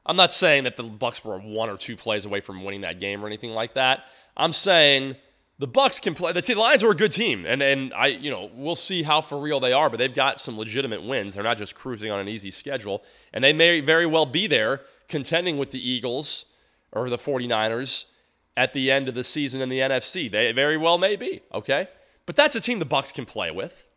I'm 0.05 0.15
not 0.15 0.31
saying 0.31 0.63
that 0.63 0.75
the 0.75 0.83
Bucs 0.83 1.23
were 1.23 1.37
one 1.37 1.69
or 1.69 1.77
two 1.77 1.95
plays 1.95 2.25
away 2.25 2.41
from 2.41 2.63
winning 2.63 2.81
that 2.81 2.99
game 2.99 3.23
or 3.23 3.27
anything 3.27 3.51
like 3.51 3.75
that. 3.75 4.05
I'm 4.35 4.53
saying 4.53 5.15
the 5.61 5.67
Bucs 5.67 6.01
can 6.01 6.15
play. 6.15 6.31
The, 6.31 6.55
Lions 6.55 6.83
are 6.83 6.89
a 6.89 6.95
good 6.95 7.11
team, 7.11 7.45
and 7.45 7.61
and 7.61 7.93
I 7.93 8.07
you 8.07 8.31
know 8.31 8.49
we'll 8.55 8.75
see 8.75 9.03
how 9.03 9.21
for 9.21 9.39
real 9.39 9.59
they 9.59 9.73
are, 9.73 9.91
but 9.91 9.97
they've 9.97 10.13
got 10.13 10.39
some 10.39 10.57
legitimate 10.57 11.03
wins. 11.03 11.35
They're 11.35 11.43
not 11.43 11.59
just 11.59 11.75
cruising 11.75 12.09
on 12.09 12.19
an 12.19 12.27
easy 12.27 12.49
schedule, 12.49 13.03
and 13.31 13.43
they 13.43 13.53
may 13.53 13.79
very 13.79 14.07
well 14.07 14.25
be 14.25 14.47
there 14.47 14.81
contending 15.07 15.59
with 15.59 15.69
the 15.69 15.89
Eagles 15.89 16.45
or 16.91 17.11
the 17.11 17.17
49ers 17.17 18.05
at 18.57 18.73
the 18.73 18.89
end 18.89 19.07
of 19.07 19.13
the 19.13 19.23
season 19.23 19.61
in 19.61 19.69
the 19.69 19.77
NFC. 19.77 20.31
They 20.31 20.51
very 20.51 20.77
well 20.77 20.97
may 20.97 21.15
be, 21.15 21.41
okay? 21.53 21.87
But 22.25 22.35
that's 22.35 22.55
a 22.55 22.59
team 22.59 22.79
the 22.79 22.85
Bucs 22.85 23.13
can 23.13 23.25
play 23.25 23.51
with. 23.51 23.87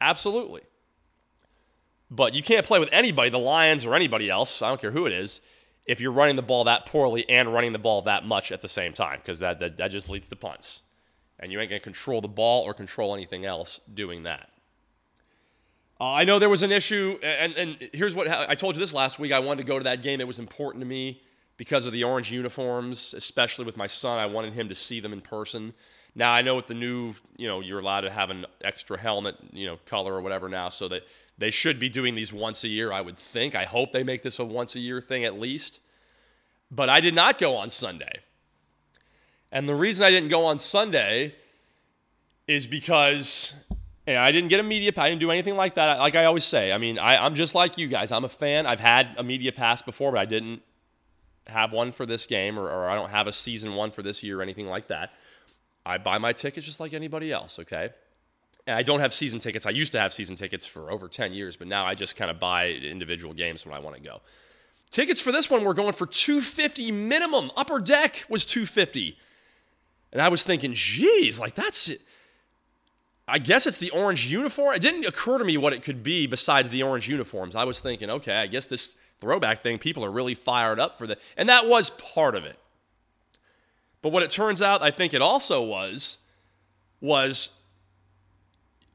Absolutely. 0.00 0.62
But 2.10 2.32
you 2.32 2.42
can't 2.42 2.66
play 2.66 2.78
with 2.78 2.88
anybody, 2.92 3.28
the 3.28 3.38
Lions 3.38 3.84
or 3.84 3.94
anybody 3.94 4.30
else, 4.30 4.62
I 4.62 4.68
don't 4.68 4.80
care 4.80 4.90
who 4.90 5.04
it 5.04 5.12
is, 5.12 5.42
if 5.86 6.00
you're 6.00 6.12
running 6.12 6.36
the 6.36 6.42
ball 6.42 6.64
that 6.64 6.86
poorly 6.86 7.28
and 7.28 7.52
running 7.52 7.72
the 7.72 7.78
ball 7.78 8.02
that 8.02 8.24
much 8.24 8.52
at 8.52 8.62
the 8.62 8.68
same 8.68 8.92
time, 8.92 9.18
because 9.18 9.40
that, 9.40 9.58
that, 9.58 9.76
that 9.76 9.88
just 9.88 10.08
leads 10.08 10.28
to 10.28 10.36
punts. 10.36 10.80
And 11.38 11.50
you 11.50 11.58
ain't 11.60 11.70
going 11.70 11.80
to 11.80 11.84
control 11.84 12.20
the 12.20 12.28
ball 12.28 12.62
or 12.62 12.72
control 12.72 13.14
anything 13.14 13.44
else 13.44 13.80
doing 13.92 14.22
that. 14.22 14.48
Uh, 16.00 16.12
I 16.12 16.24
know 16.24 16.38
there 16.38 16.48
was 16.48 16.62
an 16.62 16.72
issue, 16.72 17.18
and, 17.22 17.52
and 17.54 17.88
here's 17.92 18.14
what 18.14 18.28
I 18.28 18.54
told 18.54 18.74
you 18.74 18.80
this 18.80 18.92
last 18.92 19.18
week. 19.18 19.32
I 19.32 19.38
wanted 19.38 19.62
to 19.62 19.66
go 19.66 19.78
to 19.78 19.84
that 19.84 20.02
game. 20.02 20.20
It 20.20 20.26
was 20.26 20.38
important 20.38 20.82
to 20.82 20.86
me 20.86 21.20
because 21.56 21.86
of 21.86 21.92
the 21.92 22.04
orange 22.04 22.32
uniforms, 22.32 23.14
especially 23.14 23.64
with 23.64 23.76
my 23.76 23.86
son. 23.86 24.18
I 24.18 24.26
wanted 24.26 24.52
him 24.52 24.68
to 24.68 24.74
see 24.74 25.00
them 25.00 25.12
in 25.12 25.20
person. 25.20 25.74
Now 26.14 26.32
I 26.32 26.42
know 26.42 26.56
with 26.56 26.66
the 26.66 26.74
new, 26.74 27.14
you 27.36 27.46
know, 27.46 27.60
you're 27.60 27.78
allowed 27.78 28.02
to 28.02 28.10
have 28.10 28.30
an 28.30 28.46
extra 28.62 28.98
helmet, 28.98 29.36
you 29.52 29.66
know, 29.66 29.78
color 29.86 30.14
or 30.14 30.20
whatever 30.20 30.48
now, 30.48 30.68
so 30.68 30.88
that 30.88 31.02
they 31.38 31.50
should 31.50 31.78
be 31.78 31.88
doing 31.88 32.14
these 32.14 32.32
once 32.32 32.64
a 32.64 32.68
year, 32.68 32.92
I 32.92 33.00
would 33.00 33.18
think. 33.18 33.54
I 33.54 33.64
hope 33.64 33.92
they 33.92 34.04
make 34.04 34.22
this 34.22 34.38
a 34.38 34.44
once 34.44 34.74
a 34.76 34.80
year 34.80 35.00
thing 35.00 35.24
at 35.24 35.38
least. 35.38 35.80
But 36.70 36.88
I 36.88 37.00
did 37.00 37.14
not 37.14 37.38
go 37.38 37.56
on 37.56 37.70
Sunday. 37.70 38.20
And 39.50 39.68
the 39.68 39.74
reason 39.74 40.04
I 40.04 40.10
didn't 40.10 40.30
go 40.30 40.46
on 40.46 40.58
Sunday 40.58 41.34
is 42.46 42.66
because 42.66 43.54
I 44.06 44.32
didn't 44.32 44.48
get 44.48 44.60
a 44.60 44.62
media 44.62 44.92
pass. 44.92 45.04
I 45.04 45.08
didn't 45.10 45.20
do 45.20 45.30
anything 45.30 45.56
like 45.56 45.74
that. 45.74 45.98
Like 45.98 46.14
I 46.14 46.24
always 46.24 46.44
say, 46.44 46.72
I 46.72 46.78
mean, 46.78 46.98
I, 46.98 47.24
I'm 47.24 47.34
just 47.34 47.54
like 47.54 47.78
you 47.78 47.88
guys. 47.88 48.10
I'm 48.10 48.24
a 48.24 48.28
fan. 48.28 48.66
I've 48.66 48.80
had 48.80 49.14
a 49.16 49.22
media 49.22 49.52
pass 49.52 49.82
before, 49.82 50.12
but 50.12 50.18
I 50.18 50.24
didn't 50.24 50.62
have 51.46 51.72
one 51.72 51.92
for 51.92 52.06
this 52.06 52.26
game 52.26 52.58
or, 52.58 52.68
or 52.68 52.88
I 52.88 52.94
don't 52.94 53.10
have 53.10 53.26
a 53.26 53.32
season 53.32 53.74
one 53.74 53.90
for 53.90 54.02
this 54.02 54.22
year 54.22 54.40
or 54.40 54.42
anything 54.42 54.66
like 54.66 54.88
that. 54.88 55.12
I 55.84 55.98
buy 55.98 56.18
my 56.18 56.32
tickets 56.32 56.66
just 56.66 56.80
like 56.80 56.94
anybody 56.94 57.32
else, 57.32 57.58
okay? 57.58 57.90
And 58.66 58.76
I 58.76 58.82
don't 58.82 59.00
have 59.00 59.12
season 59.12 59.38
tickets. 59.38 59.66
I 59.66 59.70
used 59.70 59.92
to 59.92 60.00
have 60.00 60.12
season 60.12 60.36
tickets 60.36 60.66
for 60.66 60.90
over 60.90 61.08
10 61.08 61.32
years, 61.32 61.56
but 61.56 61.66
now 61.66 61.84
I 61.84 61.94
just 61.94 62.14
kind 62.14 62.30
of 62.30 62.38
buy 62.38 62.68
individual 62.68 63.34
games 63.34 63.66
when 63.66 63.74
I 63.74 63.80
want 63.80 63.96
to 63.96 64.02
go. 64.02 64.20
Tickets 64.90 65.20
for 65.20 65.32
this 65.32 65.50
one 65.50 65.64
were 65.64 65.74
going 65.74 65.94
for 65.94 66.06
250 66.06 66.92
minimum. 66.92 67.50
Upper 67.56 67.80
deck 67.80 68.24
was 68.28 68.44
250. 68.44 69.16
And 70.12 70.20
I 70.20 70.28
was 70.28 70.42
thinking, 70.42 70.74
geez, 70.74 71.40
like 71.40 71.54
that's 71.54 71.88
it. 71.88 72.02
I 73.26 73.38
guess 73.38 73.66
it's 73.66 73.78
the 73.78 73.90
orange 73.90 74.26
uniform. 74.26 74.74
It 74.74 74.82
didn't 74.82 75.06
occur 75.06 75.38
to 75.38 75.44
me 75.44 75.56
what 75.56 75.72
it 75.72 75.82
could 75.82 76.02
be 76.02 76.26
besides 76.26 76.68
the 76.68 76.82
orange 76.82 77.08
uniforms. 77.08 77.56
I 77.56 77.64
was 77.64 77.80
thinking, 77.80 78.10
okay, 78.10 78.36
I 78.36 78.46
guess 78.46 78.66
this 78.66 78.94
throwback 79.20 79.62
thing, 79.62 79.78
people 79.78 80.04
are 80.04 80.10
really 80.10 80.34
fired 80.34 80.78
up 80.78 80.98
for 80.98 81.06
that. 81.06 81.18
And 81.36 81.48
that 81.48 81.66
was 81.66 81.90
part 81.90 82.34
of 82.34 82.44
it. 82.44 82.58
But 84.02 84.10
what 84.10 84.22
it 84.22 84.30
turns 84.30 84.60
out, 84.60 84.82
I 84.82 84.90
think 84.90 85.14
it 85.14 85.22
also 85.22 85.62
was, 85.62 86.18
was 87.00 87.50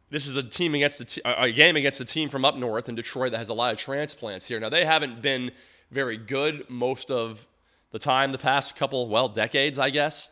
this 0.09 0.27
is 0.27 0.37
a 0.37 0.43
team 0.43 0.73
against 0.75 1.05
t- 1.07 1.21
a 1.25 1.51
game 1.51 1.75
against 1.75 1.99
a 1.99 2.05
team 2.05 2.29
from 2.29 2.45
up 2.45 2.55
north 2.55 2.87
in 2.87 2.95
Detroit 2.95 3.31
that 3.31 3.37
has 3.37 3.49
a 3.49 3.53
lot 3.53 3.73
of 3.73 3.79
transplants 3.79 4.47
here. 4.47 4.59
Now 4.59 4.69
they 4.69 4.85
haven't 4.85 5.21
been 5.21 5.51
very 5.91 6.17
good 6.17 6.69
most 6.69 7.11
of 7.11 7.47
the 7.91 7.99
time, 7.99 8.31
the 8.31 8.37
past 8.37 8.75
couple 8.75 9.07
well 9.07 9.29
decades, 9.29 9.77
I 9.77 9.89
guess. 9.89 10.29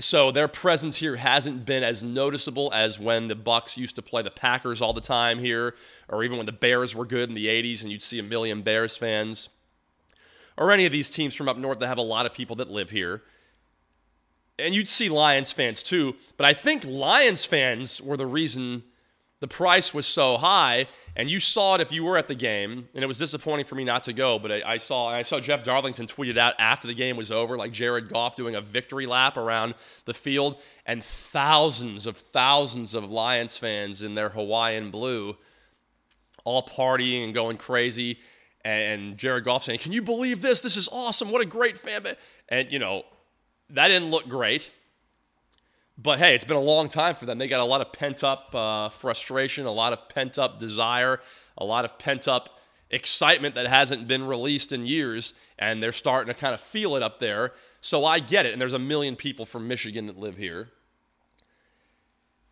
So 0.00 0.30
their 0.32 0.48
presence 0.48 0.96
here 0.96 1.16
hasn't 1.16 1.66
been 1.66 1.82
as 1.82 2.02
noticeable 2.02 2.72
as 2.74 2.98
when 2.98 3.28
the 3.28 3.36
Bucs 3.36 3.76
used 3.76 3.96
to 3.96 4.02
play 4.02 4.22
the 4.22 4.30
Packers 4.30 4.80
all 4.80 4.94
the 4.94 5.00
time 5.00 5.38
here, 5.38 5.74
or 6.08 6.24
even 6.24 6.38
when 6.38 6.46
the 6.46 6.52
Bears 6.52 6.94
were 6.94 7.04
good 7.04 7.28
in 7.28 7.34
the 7.34 7.46
'80s, 7.46 7.82
and 7.82 7.92
you'd 7.92 8.02
see 8.02 8.18
a 8.18 8.22
million 8.22 8.62
Bears 8.62 8.96
fans, 8.96 9.50
or 10.56 10.72
any 10.72 10.86
of 10.86 10.92
these 10.92 11.10
teams 11.10 11.34
from 11.34 11.48
up 11.48 11.58
north 11.58 11.78
that 11.80 11.86
have 11.86 11.98
a 11.98 12.02
lot 12.02 12.24
of 12.24 12.32
people 12.32 12.56
that 12.56 12.70
live 12.70 12.90
here 12.90 13.22
and 14.60 14.74
you'd 14.74 14.88
see 14.88 15.08
Lions 15.08 15.52
fans 15.52 15.82
too, 15.82 16.16
but 16.36 16.46
I 16.46 16.54
think 16.54 16.84
Lions 16.84 17.44
fans 17.44 18.00
were 18.00 18.16
the 18.16 18.26
reason 18.26 18.84
the 19.40 19.48
price 19.48 19.92
was 19.94 20.06
so 20.06 20.36
high. 20.36 20.86
And 21.16 21.28
you 21.28 21.40
saw 21.40 21.74
it 21.74 21.80
if 21.80 21.90
you 21.90 22.04
were 22.04 22.16
at 22.16 22.28
the 22.28 22.34
game, 22.34 22.88
and 22.94 23.02
it 23.02 23.06
was 23.06 23.18
disappointing 23.18 23.66
for 23.66 23.74
me 23.74 23.84
not 23.84 24.04
to 24.04 24.12
go. 24.12 24.38
But 24.38 24.52
I, 24.52 24.62
I 24.74 24.76
saw 24.76 25.08
I 25.08 25.22
saw 25.22 25.40
Jeff 25.40 25.64
Darlington 25.64 26.06
tweeted 26.06 26.38
out 26.38 26.54
after 26.58 26.86
the 26.86 26.94
game 26.94 27.16
was 27.16 27.30
over, 27.32 27.56
like 27.56 27.72
Jared 27.72 28.08
Goff 28.08 28.36
doing 28.36 28.54
a 28.54 28.60
victory 28.60 29.06
lap 29.06 29.36
around 29.36 29.74
the 30.04 30.14
field, 30.14 30.60
and 30.86 31.02
thousands 31.02 32.06
of 32.06 32.16
thousands 32.16 32.94
of 32.94 33.10
Lions 33.10 33.56
fans 33.56 34.02
in 34.02 34.14
their 34.14 34.28
Hawaiian 34.28 34.90
blue, 34.90 35.36
all 36.44 36.66
partying 36.66 37.24
and 37.24 37.34
going 37.34 37.56
crazy. 37.56 38.20
And 38.62 39.16
Jared 39.18 39.44
Goff 39.44 39.64
saying, 39.64 39.80
"Can 39.80 39.92
you 39.92 40.02
believe 40.02 40.42
this? 40.42 40.60
This 40.60 40.76
is 40.76 40.88
awesome! 40.92 41.30
What 41.30 41.40
a 41.40 41.46
great 41.46 41.76
fan!" 41.76 42.06
And 42.48 42.70
you 42.70 42.78
know, 42.78 43.04
that 43.74 43.88
didn't 43.88 44.10
look 44.10 44.28
great. 44.28 44.70
But 46.02 46.18
hey, 46.18 46.34
it's 46.34 46.44
been 46.44 46.56
a 46.56 46.62
long 46.62 46.88
time 46.88 47.14
for 47.14 47.26
them. 47.26 47.38
They 47.38 47.46
got 47.46 47.60
a 47.60 47.64
lot 47.64 47.82
of 47.82 47.92
pent 47.92 48.24
up 48.24 48.54
uh, 48.54 48.88
frustration, 48.88 49.66
a 49.66 49.70
lot 49.70 49.92
of 49.92 50.08
pent 50.08 50.38
up 50.38 50.58
desire, 50.58 51.20
a 51.58 51.64
lot 51.64 51.84
of 51.84 51.98
pent 51.98 52.26
up 52.26 52.58
excitement 52.90 53.54
that 53.54 53.66
hasn't 53.66 54.08
been 54.08 54.26
released 54.26 54.72
in 54.72 54.86
years, 54.86 55.34
and 55.58 55.82
they're 55.82 55.92
starting 55.92 56.32
to 56.32 56.38
kind 56.38 56.54
of 56.54 56.60
feel 56.60 56.96
it 56.96 57.02
up 57.02 57.20
there. 57.20 57.52
So 57.80 58.04
I 58.04 58.18
get 58.18 58.46
it. 58.46 58.52
And 58.52 58.60
there's 58.60 58.72
a 58.72 58.78
million 58.78 59.14
people 59.14 59.44
from 59.44 59.68
Michigan 59.68 60.06
that 60.06 60.18
live 60.18 60.36
here. 60.36 60.70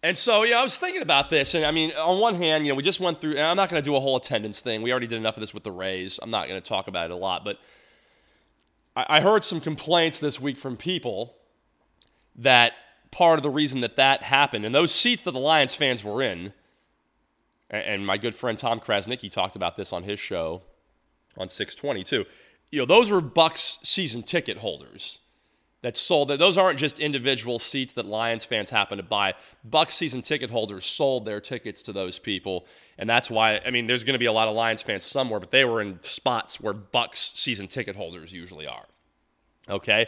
And 0.03 0.17
so, 0.17 0.45
you 0.45 0.53
know, 0.53 0.61
I 0.61 0.63
was 0.63 0.77
thinking 0.77 1.03
about 1.03 1.29
this, 1.29 1.55
and 1.55 1.65
I 1.65 1.73
mean, 1.73 1.91
on 1.93 2.21
one 2.21 2.37
hand, 2.37 2.65
you 2.65 2.73
know, 2.73 2.77
we 2.77 2.85
just 2.85 3.01
went 3.01 3.21
through, 3.21 3.33
and 3.33 3.41
I'm 3.41 3.57
not 3.57 3.69
going 3.69 3.83
to 3.83 3.85
do 3.85 3.97
a 3.97 4.01
whole 4.01 4.17
attendance 4.17 4.61
thing. 4.61 4.81
We 4.81 4.93
already 4.93 5.09
did 5.09 5.17
enough 5.17 5.37
of 5.37 5.41
this 5.41 5.53
with 5.53 5.65
the 5.65 5.73
Rays. 5.73 6.21
I'm 6.23 6.31
not 6.31 6.47
going 6.47 6.61
to 6.61 6.67
talk 6.67 6.87
about 6.87 7.11
it 7.11 7.13
a 7.13 7.17
lot, 7.17 7.45
but 7.45 7.59
I 9.09 9.21
heard 9.21 9.45
some 9.45 9.61
complaints 9.61 10.19
this 10.19 10.41
week 10.41 10.57
from 10.57 10.77
people 10.77 11.37
that 12.37 12.73
part 13.11 13.39
of 13.39 13.43
the 13.43 13.51
reason 13.51 13.81
that 13.81 13.97
that 13.97 14.23
happened, 14.23 14.65
and 14.65 14.75
those 14.75 14.95
seats 14.95 15.23
that 15.23 15.33
the 15.33 15.39
Lions 15.39 15.75
fans 15.75 16.03
were 16.03 16.23
in, 16.23 16.53
and 17.71 18.07
my 18.07 18.17
good 18.17 18.35
friend 18.35 18.59
Tom 18.59 18.81
Krasniqi 18.81 19.31
talked 19.31 19.57
about 19.57 19.77
this 19.77 19.93
on 19.93 20.03
his 20.03 20.19
show 20.19 20.63
on 21.37 21.49
620 21.49 22.05
too. 22.05 22.25
you 22.71 22.79
know, 22.81 22.87
those 22.87 23.11
were 23.11 23.21
Bucs 23.21 23.85
season 23.85 24.23
ticket 24.23 24.59
holders 24.59 25.21
that 25.83 25.97
sold. 25.97 26.29
Those 26.29 26.59
aren't 26.59 26.79
just 26.79 26.99
individual 26.99 27.59
seats 27.59 27.93
that 27.95 28.07
Lions 28.07 28.45
fans 28.45 28.71
happen 28.71 28.99
to 28.99 29.05
buy. 29.05 29.35
Bucs 29.69 29.93
season 29.93 30.23
ticket 30.23 30.51
holders 30.51 30.85
sold 30.85 31.25
their 31.25 31.41
tickets 31.41 31.83
to 31.83 31.93
those 31.93 32.19
people, 32.19 32.67
and 32.99 33.09
that's 33.09 33.31
why. 33.31 33.61
I 33.65 33.71
mean, 33.71 33.87
there's 33.87 34.05
going 34.05 34.15
to 34.15 34.19
be 34.19 34.27
a 34.27 34.33
lot 34.33 34.49
of 34.49 34.55
Lions 34.55 34.83
fans 34.83 35.05
somewhere, 35.05 35.41
but 35.41 35.51
they 35.51 35.65
were 35.65 35.81
in 35.81 36.01
spots 36.03 36.61
where 36.61 36.75
Bucs 36.75 37.37
season 37.37 37.69
ticket 37.69 37.97
holders 37.97 38.33
usually 38.33 38.67
are. 38.67 38.87
Okay. 39.69 40.07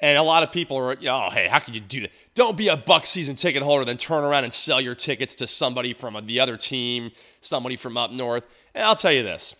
And 0.00 0.18
a 0.18 0.22
lot 0.22 0.42
of 0.42 0.52
people 0.52 0.76
are, 0.76 0.94
oh, 1.08 1.30
hey, 1.30 1.48
how 1.48 1.58
could 1.58 1.74
you 1.74 1.80
do 1.80 2.02
that? 2.02 2.10
Don't 2.34 2.56
be 2.56 2.68
a 2.68 2.76
Buck 2.76 3.06
season 3.06 3.34
ticket 3.34 3.62
holder, 3.62 3.84
then 3.84 3.96
turn 3.96 4.24
around 4.24 4.44
and 4.44 4.52
sell 4.52 4.78
your 4.78 4.94
tickets 4.94 5.34
to 5.36 5.46
somebody 5.46 5.94
from 5.94 6.26
the 6.26 6.38
other 6.38 6.58
team, 6.58 7.12
somebody 7.40 7.76
from 7.76 7.96
up 7.96 8.10
north. 8.10 8.46
And 8.74 8.84
I'll 8.84 8.94
tell 8.94 9.12
you 9.12 9.22
this 9.22 9.54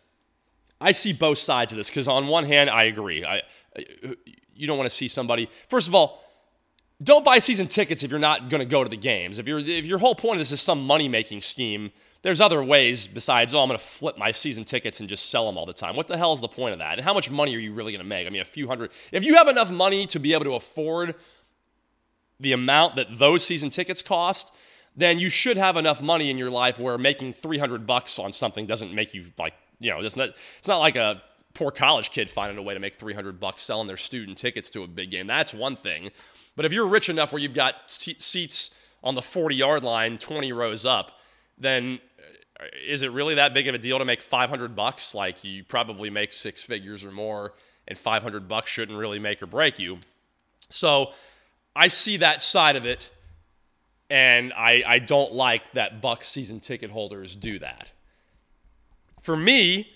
I 0.80 0.92
see 0.92 1.12
both 1.12 1.38
sides 1.38 1.72
of 1.72 1.78
this 1.78 1.88
because 1.88 2.06
on 2.06 2.26
one 2.26 2.44
hand, 2.44 2.68
I 2.68 2.84
agree. 2.84 3.24
I, 3.24 3.42
you 4.56 4.66
don't 4.66 4.78
want 4.78 4.90
to 4.90 4.96
see 4.96 5.08
somebody. 5.08 5.48
First 5.68 5.88
of 5.88 5.94
all, 5.94 6.22
don't 7.02 7.24
buy 7.24 7.38
season 7.38 7.66
tickets 7.66 8.02
if 8.02 8.10
you're 8.10 8.18
not 8.18 8.48
going 8.48 8.60
to 8.60 8.66
go 8.66 8.82
to 8.82 8.88
the 8.88 8.96
games. 8.96 9.38
If, 9.38 9.46
you 9.46 9.58
if 9.58 9.84
your 9.84 9.98
whole 9.98 10.14
point 10.14 10.34
of 10.34 10.38
this 10.40 10.52
is 10.52 10.62
some 10.62 10.82
money 10.82 11.08
making 11.08 11.42
scheme, 11.42 11.90
there's 12.22 12.40
other 12.40 12.62
ways 12.62 13.06
besides, 13.06 13.54
oh, 13.54 13.60
I'm 13.60 13.68
going 13.68 13.78
to 13.78 13.84
flip 13.84 14.16
my 14.16 14.32
season 14.32 14.64
tickets 14.64 15.00
and 15.00 15.08
just 15.08 15.30
sell 15.30 15.46
them 15.46 15.58
all 15.58 15.66
the 15.66 15.74
time. 15.74 15.94
What 15.94 16.08
the 16.08 16.16
hell 16.16 16.32
is 16.32 16.40
the 16.40 16.48
point 16.48 16.72
of 16.72 16.78
that? 16.78 16.94
And 16.98 17.04
how 17.04 17.12
much 17.12 17.30
money 17.30 17.54
are 17.54 17.58
you 17.58 17.72
really 17.72 17.92
going 17.92 18.02
to 18.02 18.08
make? 18.08 18.26
I 18.26 18.30
mean, 18.30 18.42
a 18.42 18.46
few 18.46 18.66
hundred. 18.66 18.90
If 19.12 19.24
you 19.24 19.36
have 19.36 19.48
enough 19.48 19.70
money 19.70 20.06
to 20.06 20.18
be 20.18 20.32
able 20.32 20.44
to 20.44 20.54
afford 20.54 21.14
the 22.40 22.52
amount 22.52 22.96
that 22.96 23.18
those 23.18 23.44
season 23.44 23.70
tickets 23.70 24.02
cost, 24.02 24.52
then 24.96 25.18
you 25.18 25.28
should 25.28 25.56
have 25.56 25.76
enough 25.76 26.00
money 26.00 26.30
in 26.30 26.38
your 26.38 26.50
life 26.50 26.78
where 26.78 26.96
making 26.96 27.34
300 27.34 27.86
bucks 27.86 28.18
on 28.18 28.32
something 28.32 28.66
doesn't 28.66 28.94
make 28.94 29.12
you 29.12 29.26
like, 29.38 29.54
you 29.78 29.90
know, 29.90 30.00
it's 30.00 30.16
not, 30.16 30.30
it's 30.58 30.68
not 30.68 30.78
like 30.78 30.96
a 30.96 31.22
poor 31.56 31.70
college 31.70 32.10
kid 32.10 32.28
finding 32.28 32.58
a 32.58 32.62
way 32.62 32.74
to 32.74 32.80
make 32.80 32.96
300 32.96 33.40
bucks 33.40 33.62
selling 33.62 33.86
their 33.86 33.96
student 33.96 34.36
tickets 34.36 34.68
to 34.70 34.82
a 34.82 34.86
big 34.86 35.10
game. 35.10 35.26
That's 35.26 35.54
one 35.54 35.74
thing. 35.74 36.10
But 36.54 36.66
if 36.66 36.72
you're 36.72 36.86
rich 36.86 37.08
enough 37.08 37.32
where 37.32 37.40
you've 37.40 37.54
got 37.54 37.88
t- 37.88 38.16
seats 38.18 38.70
on 39.02 39.14
the 39.14 39.22
40 39.22 39.56
yard 39.56 39.82
line, 39.82 40.18
20 40.18 40.52
rows 40.52 40.84
up, 40.84 41.12
then 41.56 41.98
uh, 42.60 42.64
is 42.86 43.02
it 43.02 43.10
really 43.10 43.34
that 43.36 43.54
big 43.54 43.68
of 43.68 43.74
a 43.74 43.78
deal 43.78 43.98
to 43.98 44.04
make 44.04 44.20
500 44.20 44.76
bucks? 44.76 45.14
Like 45.14 45.44
you 45.44 45.64
probably 45.64 46.10
make 46.10 46.34
six 46.34 46.62
figures 46.62 47.04
or 47.04 47.10
more, 47.10 47.54
and 47.88 47.96
500 47.96 48.46
bucks 48.46 48.70
shouldn't 48.70 48.98
really 48.98 49.18
make 49.18 49.42
or 49.42 49.46
break 49.46 49.78
you. 49.78 49.98
So 50.68 51.12
I 51.74 51.88
see 51.88 52.18
that 52.18 52.42
side 52.42 52.76
of 52.76 52.84
it, 52.84 53.10
and 54.10 54.52
I, 54.52 54.82
I 54.86 54.98
don't 54.98 55.32
like 55.32 55.72
that 55.72 56.02
Bucs 56.02 56.24
season 56.24 56.60
ticket 56.60 56.90
holders 56.90 57.34
do 57.34 57.58
that. 57.60 57.92
For 59.20 59.36
me, 59.36 59.88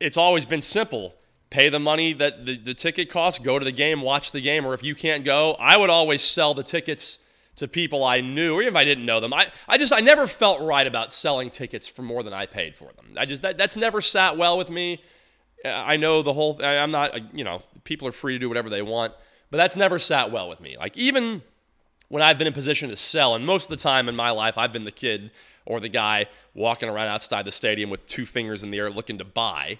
it's 0.00 0.16
always 0.16 0.44
been 0.44 0.60
simple. 0.60 1.14
Pay 1.50 1.70
the 1.70 1.80
money 1.80 2.12
that 2.12 2.44
the, 2.44 2.56
the 2.56 2.74
ticket 2.74 3.08
costs, 3.08 3.38
go 3.38 3.58
to 3.58 3.64
the 3.64 3.72
game, 3.72 4.02
watch 4.02 4.32
the 4.32 4.40
game, 4.40 4.66
or 4.66 4.74
if 4.74 4.82
you 4.82 4.94
can't 4.94 5.24
go, 5.24 5.56
I 5.58 5.76
would 5.76 5.90
always 5.90 6.22
sell 6.22 6.52
the 6.52 6.62
tickets 6.62 7.18
to 7.56 7.66
people 7.66 8.04
I 8.04 8.20
knew, 8.20 8.54
or 8.54 8.62
even 8.62 8.72
if 8.74 8.76
I 8.76 8.84
didn't 8.84 9.04
know 9.04 9.18
them. 9.18 9.34
I, 9.34 9.48
I 9.66 9.78
just 9.78 9.92
I 9.92 10.00
never 10.00 10.26
felt 10.26 10.60
right 10.60 10.86
about 10.86 11.10
selling 11.10 11.50
tickets 11.50 11.88
for 11.88 12.02
more 12.02 12.22
than 12.22 12.32
I 12.32 12.46
paid 12.46 12.76
for 12.76 12.92
them. 12.92 13.14
I 13.16 13.26
just 13.26 13.42
that, 13.42 13.58
that's 13.58 13.76
never 13.76 14.00
sat 14.00 14.36
well 14.36 14.56
with 14.56 14.70
me. 14.70 15.02
I 15.64 15.96
know 15.96 16.22
the 16.22 16.32
whole 16.32 16.60
I'm 16.62 16.92
not 16.92 17.14
uh, 17.14 17.20
you 17.32 17.42
know, 17.42 17.62
people 17.84 18.06
are 18.06 18.12
free 18.12 18.34
to 18.34 18.38
do 18.38 18.48
whatever 18.48 18.70
they 18.70 18.82
want, 18.82 19.12
but 19.50 19.56
that's 19.56 19.74
never 19.74 19.98
sat 19.98 20.30
well 20.30 20.48
with 20.48 20.60
me. 20.60 20.76
Like 20.78 20.96
even 20.96 21.42
when 22.08 22.22
I've 22.22 22.38
been 22.38 22.46
in 22.46 22.52
position 22.52 22.90
to 22.90 22.96
sell, 22.96 23.34
and 23.34 23.44
most 23.44 23.64
of 23.64 23.70
the 23.70 23.82
time 23.82 24.08
in 24.08 24.14
my 24.14 24.30
life 24.30 24.56
I've 24.56 24.72
been 24.72 24.84
the 24.84 24.92
kid 24.92 25.32
or 25.66 25.80
the 25.80 25.88
guy 25.88 26.26
walking 26.54 26.88
around 26.88 27.08
outside 27.08 27.44
the 27.44 27.52
stadium 27.52 27.90
with 27.90 28.06
two 28.06 28.24
fingers 28.24 28.62
in 28.62 28.70
the 28.70 28.78
air 28.78 28.88
looking 28.88 29.18
to 29.18 29.24
buy 29.24 29.78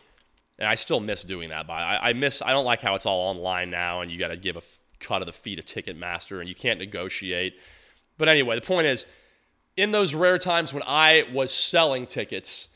and 0.59 0.69
I 0.69 0.75
still 0.75 1.01
miss 1.01 1.23
doing 1.23 1.51
that. 1.51 1.67
But 1.67 1.75
I, 1.75 2.11
I 2.11 2.13
miss. 2.13 2.43
I 2.43 2.51
don't 2.51 2.65
like 2.65 2.81
how 2.81 2.95
it's 2.95 3.07
all 3.07 3.29
online 3.29 3.71
now, 3.71 4.01
and 4.01 4.11
you 4.11 4.19
got 4.19 4.29
to 4.29 4.37
give 4.37 4.57
a 4.57 4.61
f- 4.61 4.79
cut 4.99 5.23
of 5.23 5.27
the 5.27 5.33
fee 5.33 5.57
to 5.57 5.63
Ticketmaster, 5.63 6.41
and 6.41 6.49
you 6.49 6.55
can't 6.55 6.79
negotiate. 6.79 7.55
But 8.17 8.29
anyway, 8.29 8.57
the 8.57 8.67
point 8.67 8.87
is, 8.87 9.07
in 9.77 9.93
those 9.93 10.15
rare 10.15 10.39
times 10.39 10.73
when 10.73 10.83
I 10.87 11.25
was 11.33 11.53
selling 11.53 12.07
tickets, 12.07 12.69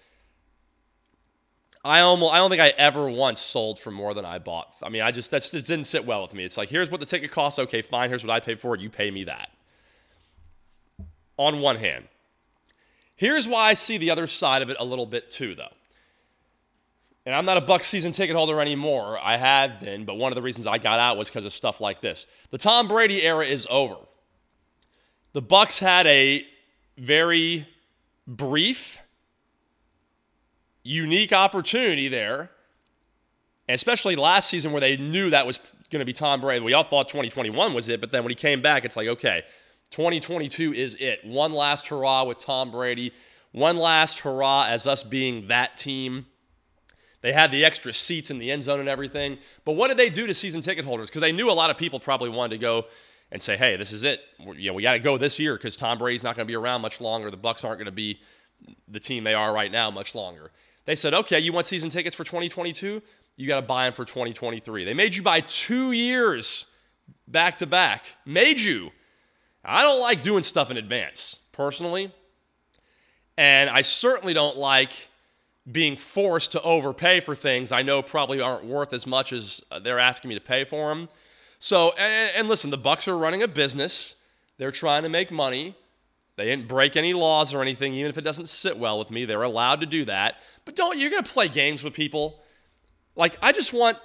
I 1.84 2.00
almost 2.00 2.32
I 2.32 2.36
don't 2.36 2.50
think 2.50 2.62
I 2.62 2.68
ever 2.68 3.10
once 3.10 3.40
sold 3.40 3.80
for 3.80 3.90
more 3.90 4.14
than 4.14 4.24
I 4.24 4.38
bought. 4.38 4.72
I 4.82 4.88
mean, 4.88 5.02
I 5.02 5.10
just 5.10 5.32
that 5.32 5.42
just 5.42 5.66
didn't 5.66 5.84
sit 5.84 6.06
well 6.06 6.22
with 6.22 6.32
me. 6.32 6.44
It's 6.44 6.56
like 6.56 6.68
here's 6.68 6.90
what 6.90 7.00
the 7.00 7.06
ticket 7.06 7.32
costs. 7.32 7.58
Okay, 7.58 7.82
fine. 7.82 8.08
Here's 8.08 8.24
what 8.24 8.32
I 8.32 8.38
paid 8.38 8.60
for 8.60 8.76
it. 8.76 8.80
You 8.80 8.90
pay 8.90 9.10
me 9.10 9.24
that. 9.24 9.50
On 11.36 11.58
one 11.58 11.76
hand, 11.76 12.04
here's 13.16 13.48
why 13.48 13.70
I 13.70 13.74
see 13.74 13.98
the 13.98 14.12
other 14.12 14.28
side 14.28 14.62
of 14.62 14.70
it 14.70 14.76
a 14.78 14.84
little 14.84 15.06
bit 15.06 15.32
too, 15.32 15.56
though 15.56 15.72
and 17.24 17.34
I'm 17.34 17.44
not 17.44 17.56
a 17.56 17.60
Buck 17.60 17.84
season 17.84 18.12
ticket 18.12 18.34
holder 18.34 18.60
anymore. 18.60 19.18
I 19.22 19.36
have 19.36 19.80
been, 19.80 20.04
but 20.04 20.14
one 20.14 20.32
of 20.32 20.36
the 20.36 20.42
reasons 20.42 20.66
I 20.66 20.78
got 20.78 20.98
out 20.98 21.16
was 21.16 21.28
because 21.28 21.44
of 21.44 21.52
stuff 21.52 21.80
like 21.80 22.00
this. 22.00 22.26
The 22.50 22.58
Tom 22.58 22.88
Brady 22.88 23.22
era 23.22 23.44
is 23.44 23.66
over. 23.70 23.96
The 25.32 25.42
Bucs 25.42 25.78
had 25.78 26.06
a 26.06 26.44
very 26.98 27.66
brief, 28.26 28.98
unique 30.82 31.32
opportunity 31.32 32.08
there, 32.08 32.50
especially 33.68 34.16
last 34.16 34.50
season 34.50 34.72
where 34.72 34.80
they 34.80 34.96
knew 34.96 35.30
that 35.30 35.46
was 35.46 35.58
going 35.90 36.00
to 36.00 36.06
be 36.06 36.12
Tom 36.12 36.40
Brady. 36.40 36.64
We 36.64 36.72
all 36.72 36.84
thought 36.84 37.08
2021 37.08 37.72
was 37.72 37.88
it, 37.88 38.00
but 38.00 38.10
then 38.10 38.24
when 38.24 38.30
he 38.30 38.34
came 38.34 38.60
back, 38.60 38.84
it's 38.84 38.96
like, 38.96 39.06
okay, 39.08 39.44
2022 39.90 40.74
is 40.74 40.96
it. 40.96 41.24
One 41.24 41.52
last 41.52 41.86
hurrah 41.86 42.24
with 42.24 42.38
Tom 42.38 42.72
Brady. 42.72 43.12
One 43.52 43.76
last 43.76 44.20
hurrah 44.20 44.64
as 44.64 44.86
us 44.86 45.02
being 45.02 45.46
that 45.48 45.76
team 45.76 46.26
they 47.22 47.32
had 47.32 47.50
the 47.50 47.64
extra 47.64 47.92
seats 47.92 48.30
in 48.30 48.38
the 48.38 48.50
end 48.50 48.64
zone 48.64 48.80
and 48.80 48.88
everything. 48.88 49.38
But 49.64 49.72
what 49.72 49.88
did 49.88 49.96
they 49.96 50.10
do 50.10 50.26
to 50.26 50.34
season 50.34 50.60
ticket 50.60 50.84
holders? 50.84 51.08
Because 51.08 51.22
they 51.22 51.32
knew 51.32 51.50
a 51.50 51.54
lot 51.54 51.70
of 51.70 51.78
people 51.78 51.98
probably 52.00 52.28
wanted 52.28 52.50
to 52.50 52.58
go 52.58 52.86
and 53.30 53.40
say, 53.40 53.56
"Hey, 53.56 53.76
this 53.76 53.92
is 53.92 54.02
it. 54.02 54.20
you 54.56 54.68
know, 54.68 54.74
we 54.74 54.82
got 54.82 54.92
to 54.92 54.98
go 54.98 55.16
this 55.16 55.38
year 55.38 55.56
because 55.56 55.76
Tom 55.76 55.98
Brady's 55.98 56.22
not 56.22 56.36
going 56.36 56.46
to 56.46 56.50
be 56.50 56.56
around 56.56 56.82
much 56.82 57.00
longer. 57.00 57.30
The 57.30 57.38
Bucs 57.38 57.64
aren't 57.64 57.78
going 57.78 57.86
to 57.86 57.92
be 57.92 58.20
the 58.88 59.00
team 59.00 59.24
they 59.24 59.34
are 59.34 59.52
right 59.52 59.72
now 59.72 59.90
much 59.90 60.14
longer." 60.14 60.50
They 60.84 60.96
said, 60.96 61.14
"Okay, 61.14 61.38
you 61.38 61.52
want 61.52 61.66
season 61.66 61.90
tickets 61.90 62.14
for 62.14 62.24
2022? 62.24 63.00
You 63.36 63.48
got 63.48 63.56
to 63.56 63.66
buy 63.66 63.84
them 63.84 63.94
for 63.94 64.04
2023." 64.04 64.84
They 64.84 64.94
made 64.94 65.14
you 65.14 65.22
buy 65.22 65.40
two 65.40 65.92
years 65.92 66.66
back 67.28 67.56
to 67.58 67.66
back. 67.66 68.06
Made 68.26 68.60
you. 68.60 68.90
I 69.64 69.82
don't 69.82 70.00
like 70.00 70.22
doing 70.22 70.42
stuff 70.42 70.72
in 70.72 70.76
advance 70.76 71.38
personally, 71.52 72.12
and 73.38 73.70
I 73.70 73.82
certainly 73.82 74.34
don't 74.34 74.56
like 74.56 75.08
being 75.70 75.96
forced 75.96 76.52
to 76.52 76.62
overpay 76.62 77.20
for 77.20 77.34
things 77.34 77.70
I 77.70 77.82
know 77.82 78.02
probably 78.02 78.40
aren't 78.40 78.64
worth 78.64 78.92
as 78.92 79.06
much 79.06 79.32
as 79.32 79.62
uh, 79.70 79.78
they're 79.78 80.00
asking 80.00 80.28
me 80.30 80.34
to 80.34 80.40
pay 80.40 80.64
for 80.64 80.88
them. 80.88 81.08
So, 81.60 81.90
and, 81.92 82.32
and 82.36 82.48
listen, 82.48 82.70
the 82.70 82.78
Bucs 82.78 83.06
are 83.06 83.16
running 83.16 83.42
a 83.42 83.48
business. 83.48 84.16
They're 84.58 84.72
trying 84.72 85.04
to 85.04 85.08
make 85.08 85.30
money. 85.30 85.76
They 86.36 86.46
didn't 86.46 86.66
break 86.66 86.96
any 86.96 87.12
laws 87.12 87.54
or 87.54 87.62
anything, 87.62 87.94
even 87.94 88.10
if 88.10 88.18
it 88.18 88.22
doesn't 88.22 88.48
sit 88.48 88.78
well 88.78 88.98
with 88.98 89.10
me. 89.10 89.24
They're 89.24 89.42
allowed 89.42 89.80
to 89.80 89.86
do 89.86 90.04
that. 90.06 90.36
But 90.64 90.74
don't 90.74 90.98
you're 90.98 91.10
gonna 91.10 91.22
play 91.22 91.48
games 91.48 91.84
with 91.84 91.92
people. 91.92 92.40
Like 93.14 93.36
I 93.42 93.52
just 93.52 93.72
want 93.72 93.98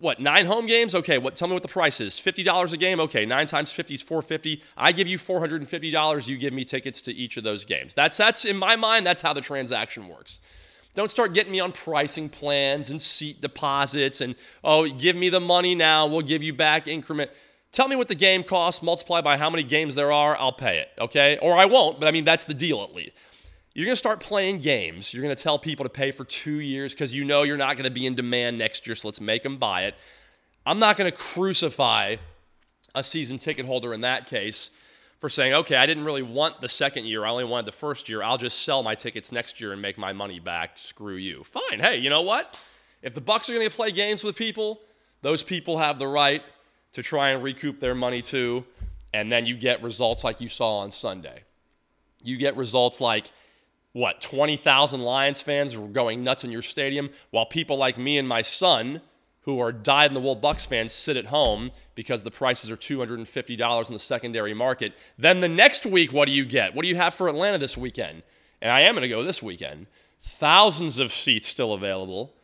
what 0.00 0.20
nine 0.20 0.46
home 0.46 0.66
games? 0.66 0.94
Okay, 0.94 1.16
what? 1.18 1.36
Tell 1.36 1.46
me 1.48 1.54
what 1.54 1.62
the 1.62 1.68
price 1.68 2.00
is. 2.00 2.18
Fifty 2.18 2.42
dollars 2.42 2.72
a 2.72 2.76
game. 2.76 2.98
Okay, 3.00 3.24
nine 3.24 3.46
times 3.46 3.70
fifty 3.70 3.94
is 3.94 4.02
four 4.02 4.20
fifty. 4.22 4.62
I 4.76 4.92
give 4.92 5.06
you 5.06 5.18
four 5.18 5.38
hundred 5.38 5.60
and 5.60 5.68
fifty 5.68 5.90
dollars. 5.90 6.28
You 6.28 6.36
give 6.36 6.52
me 6.52 6.64
tickets 6.64 7.00
to 7.02 7.12
each 7.12 7.36
of 7.36 7.44
those 7.44 7.64
games. 7.64 7.94
That's 7.94 8.16
that's 8.16 8.44
in 8.44 8.56
my 8.56 8.74
mind. 8.74 9.06
That's 9.06 9.22
how 9.22 9.32
the 9.32 9.40
transaction 9.40 10.08
works. 10.08 10.40
Don't 10.96 11.10
start 11.10 11.34
getting 11.34 11.52
me 11.52 11.60
on 11.60 11.72
pricing 11.72 12.30
plans 12.30 12.88
and 12.88 13.00
seat 13.00 13.42
deposits 13.42 14.22
and, 14.22 14.34
oh, 14.64 14.88
give 14.88 15.14
me 15.14 15.28
the 15.28 15.40
money 15.40 15.74
now, 15.74 16.06
we'll 16.06 16.22
give 16.22 16.42
you 16.42 16.54
back 16.54 16.88
increment. 16.88 17.30
Tell 17.70 17.86
me 17.86 17.96
what 17.96 18.08
the 18.08 18.14
game 18.14 18.42
costs, 18.42 18.82
multiply 18.82 19.20
by 19.20 19.36
how 19.36 19.50
many 19.50 19.62
games 19.62 19.94
there 19.94 20.10
are, 20.10 20.38
I'll 20.38 20.54
pay 20.54 20.78
it, 20.78 20.88
okay? 20.98 21.38
Or 21.42 21.54
I 21.54 21.66
won't, 21.66 22.00
but 22.00 22.08
I 22.08 22.12
mean, 22.12 22.24
that's 22.24 22.44
the 22.44 22.54
deal 22.54 22.82
at 22.82 22.94
least. 22.94 23.12
You're 23.74 23.84
to 23.92 23.98
start 23.98 24.20
playing 24.20 24.62
games. 24.62 25.12
You're 25.12 25.22
to 25.36 25.42
tell 25.42 25.58
people 25.58 25.84
to 25.84 25.90
pay 25.90 26.12
for 26.12 26.24
two 26.24 26.60
years 26.60 26.94
because 26.94 27.12
you 27.12 27.24
know 27.24 27.42
you're 27.42 27.58
not 27.58 27.76
to 27.84 27.90
be 27.90 28.06
in 28.06 28.14
demand 28.14 28.56
next 28.56 28.86
year, 28.86 28.94
so 28.94 29.08
let's 29.08 29.20
make 29.20 29.42
them 29.42 29.58
buy 29.58 29.82
it. 29.82 29.94
I'm 30.64 30.78
not 30.78 30.96
to 31.12 31.16
crucify 31.16 32.16
a 32.94 33.04
season 33.04 33.36
ticket 33.36 33.66
holder 33.66 33.92
in 33.92 34.00
that 34.00 34.26
case 34.26 34.70
for 35.18 35.28
saying, 35.28 35.54
okay, 35.54 35.76
I 35.76 35.86
didn't 35.86 36.04
really 36.04 36.22
want 36.22 36.60
the 36.60 36.68
second 36.68 37.06
year. 37.06 37.24
I 37.24 37.30
only 37.30 37.44
wanted 37.44 37.66
the 37.66 37.72
first 37.72 38.08
year. 38.08 38.22
I'll 38.22 38.36
just 38.36 38.62
sell 38.62 38.82
my 38.82 38.94
tickets 38.94 39.32
next 39.32 39.60
year 39.60 39.72
and 39.72 39.80
make 39.80 39.96
my 39.96 40.12
money 40.12 40.40
back. 40.40 40.78
Screw 40.78 41.16
you. 41.16 41.44
Fine. 41.44 41.80
Hey, 41.80 41.96
you 41.96 42.10
know 42.10 42.22
what? 42.22 42.62
If 43.02 43.14
the 43.14 43.20
Bucs 43.20 43.48
are 43.48 43.54
going 43.54 43.68
to 43.68 43.74
play 43.74 43.92
games 43.92 44.22
with 44.22 44.36
people, 44.36 44.80
those 45.22 45.42
people 45.42 45.78
have 45.78 45.98
the 45.98 46.06
right 46.06 46.42
to 46.92 47.02
try 47.02 47.30
and 47.30 47.42
recoup 47.42 47.80
their 47.80 47.94
money 47.94 48.22
too. 48.22 48.64
And 49.14 49.32
then 49.32 49.46
you 49.46 49.56
get 49.56 49.82
results 49.82 50.24
like 50.24 50.40
you 50.40 50.48
saw 50.48 50.78
on 50.78 50.90
Sunday. 50.90 51.44
You 52.22 52.36
get 52.36 52.56
results 52.56 53.00
like 53.00 53.30
what 53.92 54.20
20,000 54.20 55.00
Lions 55.00 55.40
fans 55.40 55.74
were 55.76 55.88
going 55.88 56.22
nuts 56.22 56.44
in 56.44 56.50
your 56.50 56.60
stadium, 56.60 57.08
while 57.30 57.46
people 57.46 57.78
like 57.78 57.96
me 57.96 58.18
and 58.18 58.28
my 58.28 58.42
son 58.42 59.00
who 59.46 59.60
are 59.60 59.72
dyed 59.72 60.10
in 60.10 60.14
the 60.14 60.20
wool 60.20 60.36
Bucs 60.36 60.66
fans 60.66 60.92
sit 60.92 61.16
at 61.16 61.26
home 61.26 61.70
because 61.94 62.24
the 62.24 62.30
prices 62.30 62.68
are 62.68 62.76
$250 62.76 63.86
in 63.86 63.92
the 63.92 63.98
secondary 63.98 64.52
market. 64.52 64.92
Then 65.16 65.40
the 65.40 65.48
next 65.48 65.86
week, 65.86 66.12
what 66.12 66.26
do 66.26 66.32
you 66.32 66.44
get? 66.44 66.74
What 66.74 66.82
do 66.82 66.88
you 66.88 66.96
have 66.96 67.14
for 67.14 67.28
Atlanta 67.28 67.56
this 67.56 67.76
weekend? 67.76 68.24
And 68.60 68.72
I 68.72 68.80
am 68.80 68.94
going 68.94 69.02
to 69.02 69.08
go 69.08 69.22
this 69.22 69.42
weekend. 69.42 69.86
Thousands 70.20 70.98
of 70.98 71.12
seats 71.12 71.46
still 71.46 71.72
available. 71.72 72.34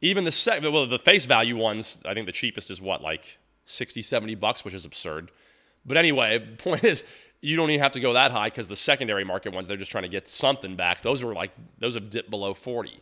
Even 0.00 0.24
the 0.24 0.32
sec- 0.32 0.62
well, 0.62 0.86
the 0.86 0.98
face 0.98 1.26
value 1.26 1.56
ones, 1.56 2.00
I 2.06 2.14
think 2.14 2.24
the 2.24 2.32
cheapest 2.32 2.70
is 2.70 2.80
what, 2.80 3.02
like 3.02 3.38
60, 3.66 4.00
70 4.00 4.34
bucks, 4.34 4.64
which 4.64 4.74
is 4.74 4.86
absurd. 4.86 5.30
But 5.84 5.98
anyway, 5.98 6.38
point 6.58 6.82
is, 6.82 7.04
you 7.42 7.56
don't 7.56 7.68
even 7.68 7.82
have 7.82 7.92
to 7.92 8.00
go 8.00 8.14
that 8.14 8.30
high 8.30 8.46
because 8.46 8.68
the 8.68 8.76
secondary 8.76 9.24
market 9.24 9.52
ones, 9.52 9.68
they're 9.68 9.76
just 9.76 9.90
trying 9.90 10.04
to 10.04 10.10
get 10.10 10.26
something 10.26 10.76
back. 10.76 11.02
Those 11.02 11.22
are 11.22 11.34
like, 11.34 11.50
those 11.78 11.94
have 11.94 12.08
dipped 12.08 12.30
below 12.30 12.54
40, 12.54 13.00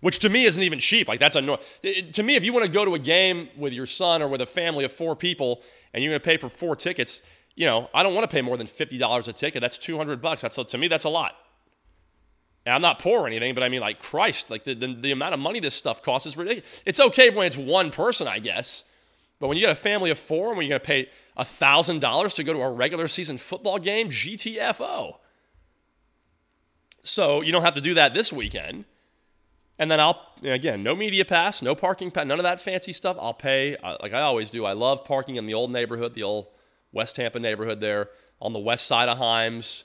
which 0.00 0.18
to 0.20 0.28
me 0.28 0.44
isn't 0.44 0.62
even 0.62 0.78
cheap. 0.78 1.08
Like, 1.08 1.20
that's 1.20 1.36
a 1.36 1.40
no. 1.40 1.58
To 2.12 2.22
me, 2.22 2.36
if 2.36 2.44
you 2.44 2.52
want 2.52 2.64
to 2.64 2.70
go 2.70 2.84
to 2.84 2.94
a 2.94 2.98
game 2.98 3.48
with 3.56 3.72
your 3.72 3.86
son 3.86 4.22
or 4.22 4.28
with 4.28 4.40
a 4.40 4.46
family 4.46 4.84
of 4.84 4.92
four 4.92 5.14
people 5.14 5.62
and 5.92 6.02
you're 6.02 6.10
going 6.10 6.20
to 6.20 6.24
pay 6.24 6.36
for 6.36 6.48
four 6.48 6.74
tickets, 6.76 7.22
you 7.54 7.66
know, 7.66 7.90
I 7.92 8.02
don't 8.02 8.14
want 8.14 8.28
to 8.28 8.34
pay 8.34 8.42
more 8.42 8.56
than 8.56 8.66
$50 8.66 9.28
a 9.28 9.32
ticket. 9.32 9.60
That's 9.60 9.78
200 9.78 10.22
bucks. 10.22 10.42
That's, 10.42 10.56
to 10.56 10.78
me, 10.78 10.88
that's 10.88 11.04
a 11.04 11.10
lot. 11.10 11.36
And 12.64 12.74
I'm 12.74 12.82
not 12.82 12.98
poor 12.98 13.20
or 13.20 13.26
anything, 13.26 13.54
but 13.54 13.62
I 13.62 13.68
mean, 13.68 13.80
like, 13.80 14.00
Christ, 14.00 14.50
like 14.50 14.64
the, 14.64 14.74
the, 14.74 14.94
the 14.94 15.10
amount 15.12 15.34
of 15.34 15.40
money 15.40 15.60
this 15.60 15.74
stuff 15.74 16.02
costs 16.02 16.26
is 16.26 16.36
ridiculous. 16.36 16.82
It's 16.86 17.00
okay 17.00 17.30
when 17.30 17.46
it's 17.46 17.56
one 17.56 17.90
person, 17.90 18.28
I 18.28 18.38
guess. 18.38 18.84
But 19.38 19.48
when 19.48 19.56
you 19.56 19.62
got 19.62 19.72
a 19.72 19.76
family 19.76 20.10
of 20.10 20.18
four 20.18 20.48
and 20.48 20.58
when 20.58 20.66
you're 20.66 20.78
going 20.78 20.82
to 20.82 20.86
pay 20.86 21.08
$1,000 21.38 22.34
to 22.34 22.44
go 22.44 22.52
to 22.52 22.60
a 22.60 22.70
regular 22.70 23.08
season 23.08 23.38
football 23.38 23.78
game, 23.78 24.10
GTFO. 24.10 25.16
So 27.02 27.40
you 27.40 27.50
don't 27.50 27.62
have 27.62 27.74
to 27.74 27.80
do 27.80 27.94
that 27.94 28.12
this 28.12 28.32
weekend. 28.32 28.84
And 29.80 29.90
then 29.90 29.98
I'll, 29.98 30.20
again, 30.42 30.82
no 30.82 30.94
media 30.94 31.24
pass, 31.24 31.62
no 31.62 31.74
parking 31.74 32.10
pass, 32.10 32.26
none 32.26 32.38
of 32.38 32.42
that 32.42 32.60
fancy 32.60 32.92
stuff. 32.92 33.16
I'll 33.18 33.32
pay, 33.32 33.76
uh, 33.76 33.96
like 34.02 34.12
I 34.12 34.20
always 34.20 34.50
do. 34.50 34.66
I 34.66 34.74
love 34.74 35.06
parking 35.06 35.36
in 35.36 35.46
the 35.46 35.54
old 35.54 35.72
neighborhood, 35.72 36.14
the 36.14 36.22
old 36.22 36.48
West 36.92 37.16
Tampa 37.16 37.40
neighborhood 37.40 37.80
there 37.80 38.10
on 38.42 38.52
the 38.52 38.58
west 38.58 38.86
side 38.86 39.08
of 39.08 39.16
Himes, 39.16 39.84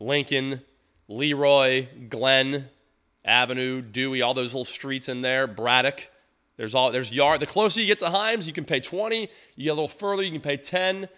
Lincoln, 0.00 0.62
Leroy, 1.06 1.86
Glen 2.08 2.70
Avenue, 3.26 3.82
Dewey, 3.82 4.22
all 4.22 4.32
those 4.32 4.54
little 4.54 4.64
streets 4.64 5.10
in 5.10 5.20
there, 5.20 5.46
Braddock. 5.46 6.08
There's 6.56 6.74
all 6.74 6.90
there's 6.90 7.12
yard. 7.12 7.40
The 7.40 7.46
closer 7.46 7.82
you 7.82 7.86
get 7.86 7.98
to 7.98 8.06
Himes, 8.06 8.46
you 8.46 8.54
can 8.54 8.64
pay 8.64 8.80
20. 8.80 9.28
You 9.56 9.64
get 9.64 9.68
a 9.68 9.74
little 9.74 9.86
further, 9.86 10.22
you 10.22 10.32
can 10.32 10.40
pay 10.40 10.56
10. 10.56 11.10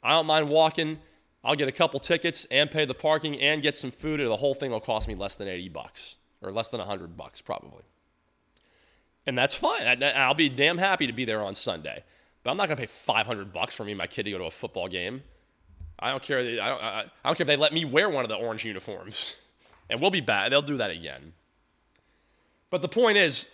I 0.00 0.10
don't 0.10 0.26
mind 0.26 0.48
walking. 0.48 1.00
I'll 1.42 1.56
get 1.56 1.66
a 1.66 1.72
couple 1.72 1.98
tickets 1.98 2.46
and 2.52 2.70
pay 2.70 2.84
the 2.84 2.94
parking 2.94 3.40
and 3.40 3.62
get 3.62 3.76
some 3.76 3.90
food, 3.90 4.20
and 4.20 4.30
the 4.30 4.36
whole 4.36 4.54
thing 4.54 4.70
will 4.70 4.78
cost 4.78 5.08
me 5.08 5.16
less 5.16 5.34
than 5.34 5.48
80 5.48 5.70
bucks 5.70 6.14
or 6.42 6.52
less 6.52 6.68
than 6.68 6.78
100 6.78 7.16
bucks 7.16 7.40
probably. 7.40 7.82
And 9.26 9.36
that's 9.36 9.54
fine. 9.54 10.02
I'll 10.02 10.34
be 10.34 10.48
damn 10.48 10.78
happy 10.78 11.06
to 11.06 11.12
be 11.12 11.24
there 11.24 11.42
on 11.42 11.54
Sunday. 11.54 12.02
But 12.42 12.50
I'm 12.50 12.56
not 12.56 12.68
going 12.68 12.76
to 12.76 12.82
pay 12.82 12.86
500 12.86 13.52
bucks 13.52 13.74
for 13.74 13.84
me 13.84 13.92
and 13.92 13.98
my 13.98 14.06
kid 14.06 14.24
to 14.24 14.30
go 14.30 14.38
to 14.38 14.44
a 14.44 14.50
football 14.50 14.88
game. 14.88 15.22
I 15.98 16.10
don't 16.10 16.22
care. 16.22 16.38
I 16.38 16.42
don't, 16.42 16.82
I 16.82 17.04
don't 17.24 17.36
care 17.36 17.44
if 17.44 17.46
they 17.46 17.56
let 17.56 17.72
me 17.74 17.84
wear 17.84 18.08
one 18.08 18.24
of 18.24 18.30
the 18.30 18.36
orange 18.36 18.64
uniforms. 18.64 19.36
And 19.90 20.00
we'll 20.00 20.10
be 20.10 20.20
back. 20.22 20.50
They'll 20.50 20.62
do 20.62 20.78
that 20.78 20.90
again. 20.90 21.34
But 22.70 22.80
the 22.80 22.88
point 22.88 23.18
is, 23.18 23.48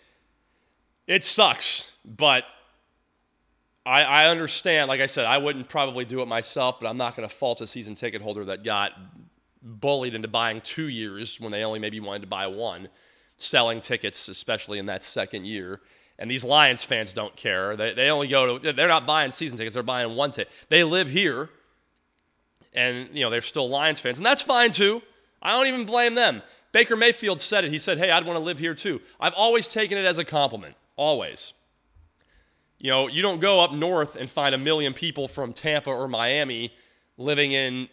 it 1.07 1.25
sucks. 1.25 1.91
But 2.05 2.45
I, 3.85 4.03
I 4.03 4.27
understand. 4.27 4.89
Like 4.89 5.01
I 5.01 5.07
said, 5.07 5.27
I 5.27 5.39
wouldn't 5.39 5.69
probably 5.69 6.05
do 6.05 6.21
it 6.21 6.29
myself, 6.29 6.79
but 6.79 6.89
I'm 6.89 6.97
not 6.97 7.17
going 7.17 7.29
to 7.29 7.35
fault 7.35 7.61
a 7.61 7.67
season 7.67 7.95
ticket 7.95 8.23
holder 8.23 8.45
that 8.45 8.63
got 8.63 8.93
bullied 9.67 10.15
into 10.15 10.29
buying 10.29 10.61
two 10.61 10.89
years 10.89 11.41
when 11.41 11.53
they 11.53 11.65
only 11.65 11.79
maybe 11.79 12.01
wanted 12.01 12.23
to 12.23 12.29
buy 12.29 12.47
one, 12.47 12.89
selling 13.37 13.81
tickets, 13.81 14.29
especially 14.29 14.79
in 14.79 14.87
that 14.87 15.03
second 15.03 15.47
year. 15.47 15.81
And 16.19 16.31
these 16.31 16.45
Lions 16.45 16.83
fans 16.83 17.13
don't 17.13 17.37
care. 17.37 17.77
They, 17.77 17.93
they 17.93 18.09
only 18.09 18.29
go 18.29 18.59
to, 18.59 18.73
they're 18.73 18.89
not 18.89 19.07
buying 19.07 19.31
season 19.31 19.59
tickets, 19.59 19.75
they're 19.75 19.83
buying 19.83 20.17
one 20.17 20.31
ticket. 20.31 20.53
They 20.69 20.85
live 20.85 21.09
here 21.09 21.51
and 22.77 23.09
you 23.13 23.25
know 23.25 23.31
they're 23.31 23.41
still 23.41 23.69
Lions 23.69 23.99
fans, 23.99 24.19
and 24.19 24.27
that's 24.27 24.43
fine 24.43 24.71
too. 24.71 25.03
I 25.43 25.51
don't 25.51 25.67
even 25.67 25.87
blame 25.87 26.15
them. 26.15 26.43
Baker 26.73 26.95
Mayfield 26.95 27.41
said 27.41 27.65
it. 27.65 27.71
He 27.71 27.79
said, 27.79 27.99
"Hey, 27.99 28.11
I'd 28.11 28.25
want 28.25 28.37
to 28.37 28.45
live 28.45 28.59
here 28.59 28.75
too." 28.75 29.01
I've 29.19 29.35
always 29.35 29.67
taken 29.67 29.99
it 29.99 30.05
as 30.05 30.19
a 30.19 30.25
compliment. 30.25 30.77
Always. 30.95 31.55
You 32.79 32.91
know, 32.91 33.09
you 33.09 33.23
don't 33.23 33.41
go 33.41 33.61
up 33.61 33.73
north 33.73 34.17
and 34.17 34.29
find 34.29 34.55
a 34.55 34.59
million 34.59 34.93
people 34.93 35.29
from 35.29 35.55
Tampa 35.55 35.89
or 35.91 36.07
Miami 36.09 36.75
living 37.17 37.53
in 37.53 37.89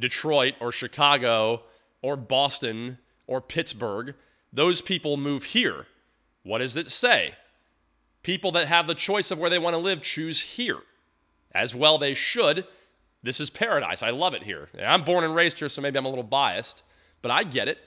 Detroit 0.00 0.54
or 0.60 0.72
Chicago 0.72 1.62
or 2.02 2.16
Boston 2.16 2.98
or 3.26 3.40
Pittsburgh. 3.40 4.14
Those 4.52 4.80
people 4.80 5.16
move 5.16 5.44
here. 5.44 5.86
What 6.42 6.58
does 6.58 6.76
it 6.76 6.90
say? 6.90 7.34
People 8.22 8.52
that 8.52 8.66
have 8.66 8.86
the 8.86 8.94
choice 8.94 9.30
of 9.30 9.38
where 9.38 9.50
they 9.50 9.58
want 9.58 9.74
to 9.74 9.78
live 9.78 10.02
choose 10.02 10.40
here. 10.40 10.80
As 11.52 11.74
well, 11.74 11.98
they 11.98 12.14
should 12.14 12.66
this 13.22 13.40
is 13.40 13.50
paradise. 13.50 14.02
I 14.02 14.10
love 14.10 14.34
it 14.34 14.44
here. 14.44 14.68
I'm 14.82 15.04
born 15.04 15.24
and 15.24 15.34
raised 15.34 15.58
here, 15.58 15.68
so 15.68 15.82
maybe 15.82 15.98
I'm 15.98 16.06
a 16.06 16.08
little 16.08 16.24
biased, 16.24 16.82
but 17.20 17.30
I 17.30 17.44
get 17.44 17.68
it. 17.68 17.78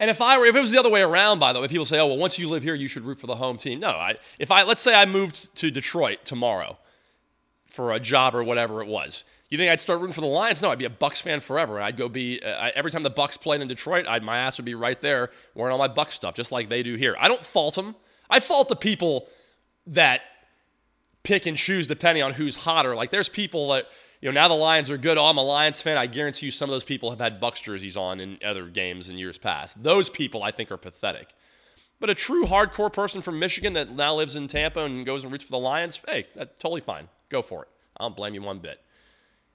And 0.00 0.10
if 0.10 0.20
I 0.20 0.38
were, 0.38 0.46
if 0.46 0.54
it 0.54 0.60
was 0.60 0.70
the 0.70 0.78
other 0.78 0.88
way 0.88 1.02
around, 1.02 1.38
by 1.38 1.52
the 1.52 1.60
way, 1.60 1.68
people 1.68 1.84
say, 1.84 1.98
"Oh, 1.98 2.06
well, 2.06 2.18
once 2.18 2.38
you 2.38 2.48
live 2.48 2.62
here, 2.62 2.74
you 2.74 2.88
should 2.88 3.04
root 3.04 3.18
for 3.18 3.26
the 3.26 3.36
home 3.36 3.56
team." 3.56 3.80
No, 3.80 3.90
I, 3.90 4.16
if 4.38 4.50
I, 4.50 4.62
let's 4.62 4.80
say 4.80 4.94
I 4.94 5.06
moved 5.06 5.54
to 5.56 5.70
Detroit 5.70 6.24
tomorrow 6.24 6.78
for 7.66 7.92
a 7.92 8.00
job 8.00 8.34
or 8.34 8.44
whatever 8.44 8.80
it 8.80 8.88
was, 8.88 9.24
you 9.50 9.58
think 9.58 9.72
I'd 9.72 9.80
start 9.80 10.00
rooting 10.00 10.12
for 10.12 10.20
the 10.20 10.26
Lions? 10.26 10.60
No, 10.60 10.70
I'd 10.70 10.78
be 10.78 10.84
a 10.84 10.90
Bucs 10.90 11.22
fan 11.22 11.40
forever. 11.40 11.80
I'd 11.80 11.96
go 11.96 12.08
be 12.08 12.40
uh, 12.42 12.70
every 12.74 12.90
time 12.90 13.02
the 13.02 13.10
Bucs 13.10 13.40
played 13.40 13.60
in 13.60 13.68
Detroit, 13.68 14.06
I'd, 14.06 14.22
my 14.22 14.38
ass 14.38 14.58
would 14.58 14.66
be 14.66 14.74
right 14.74 15.00
there 15.00 15.30
wearing 15.54 15.72
all 15.72 15.78
my 15.78 15.88
Bucs 15.88 16.12
stuff, 16.12 16.34
just 16.34 16.52
like 16.52 16.68
they 16.68 16.82
do 16.82 16.96
here. 16.96 17.16
I 17.18 17.28
don't 17.28 17.44
fault 17.44 17.74
them. 17.74 17.96
I 18.28 18.40
fault 18.40 18.68
the 18.68 18.76
people 18.76 19.28
that 19.86 20.20
pick 21.22 21.46
and 21.46 21.56
choose 21.56 21.86
depending 21.86 22.22
on 22.22 22.34
who's 22.34 22.56
hotter. 22.56 22.94
Like 22.94 23.10
there's 23.10 23.28
people 23.28 23.70
that 23.70 23.86
you 24.20 24.30
know 24.30 24.34
now 24.34 24.48
the 24.48 24.54
Lions 24.54 24.90
are 24.90 24.98
good. 24.98 25.16
Oh, 25.16 25.24
I'm 25.24 25.38
a 25.38 25.42
Lions 25.42 25.80
fan. 25.80 25.96
I 25.96 26.06
guarantee 26.06 26.46
you 26.46 26.52
some 26.52 26.68
of 26.68 26.74
those 26.74 26.84
people 26.84 27.08
have 27.10 27.18
had 27.18 27.40
Bucs 27.40 27.62
jerseys 27.62 27.96
on 27.96 28.20
in 28.20 28.38
other 28.44 28.66
games 28.68 29.08
in 29.08 29.16
years 29.16 29.38
past. 29.38 29.82
Those 29.82 30.10
people 30.10 30.42
I 30.42 30.50
think 30.50 30.70
are 30.70 30.76
pathetic. 30.76 31.32
But 32.00 32.10
a 32.10 32.14
true 32.14 32.44
hardcore 32.44 32.92
person 32.92 33.22
from 33.22 33.38
Michigan 33.38 33.72
that 33.72 33.90
now 33.90 34.14
lives 34.14 34.36
in 34.36 34.46
Tampa 34.46 34.84
and 34.84 35.04
goes 35.04 35.24
and 35.24 35.32
roots 35.32 35.44
for 35.44 35.50
the 35.50 35.58
Lions, 35.58 36.00
hey, 36.06 36.26
that's 36.36 36.60
totally 36.60 36.80
fine. 36.80 37.08
Go 37.28 37.42
for 37.42 37.62
it. 37.62 37.68
I 37.96 38.04
don't 38.04 38.14
blame 38.14 38.34
you 38.34 38.42
one 38.42 38.60
bit. 38.60 38.80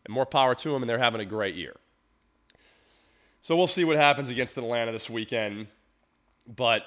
And 0.06 0.13
more 0.13 0.26
power 0.26 0.54
to 0.56 0.72
them, 0.72 0.84
and 0.84 0.89
they're 0.89 0.98
having 0.98 1.22
a 1.22 1.26
great 1.26 1.56
year. 1.56 1.76
So 3.42 3.56
we'll 3.56 3.68
see 3.68 3.84
what 3.84 3.98
happens 3.98 4.30
against 4.30 4.58
Atlanta 4.58 4.92
this 4.92 5.10
weekend. 5.10 5.68
But 6.48 6.84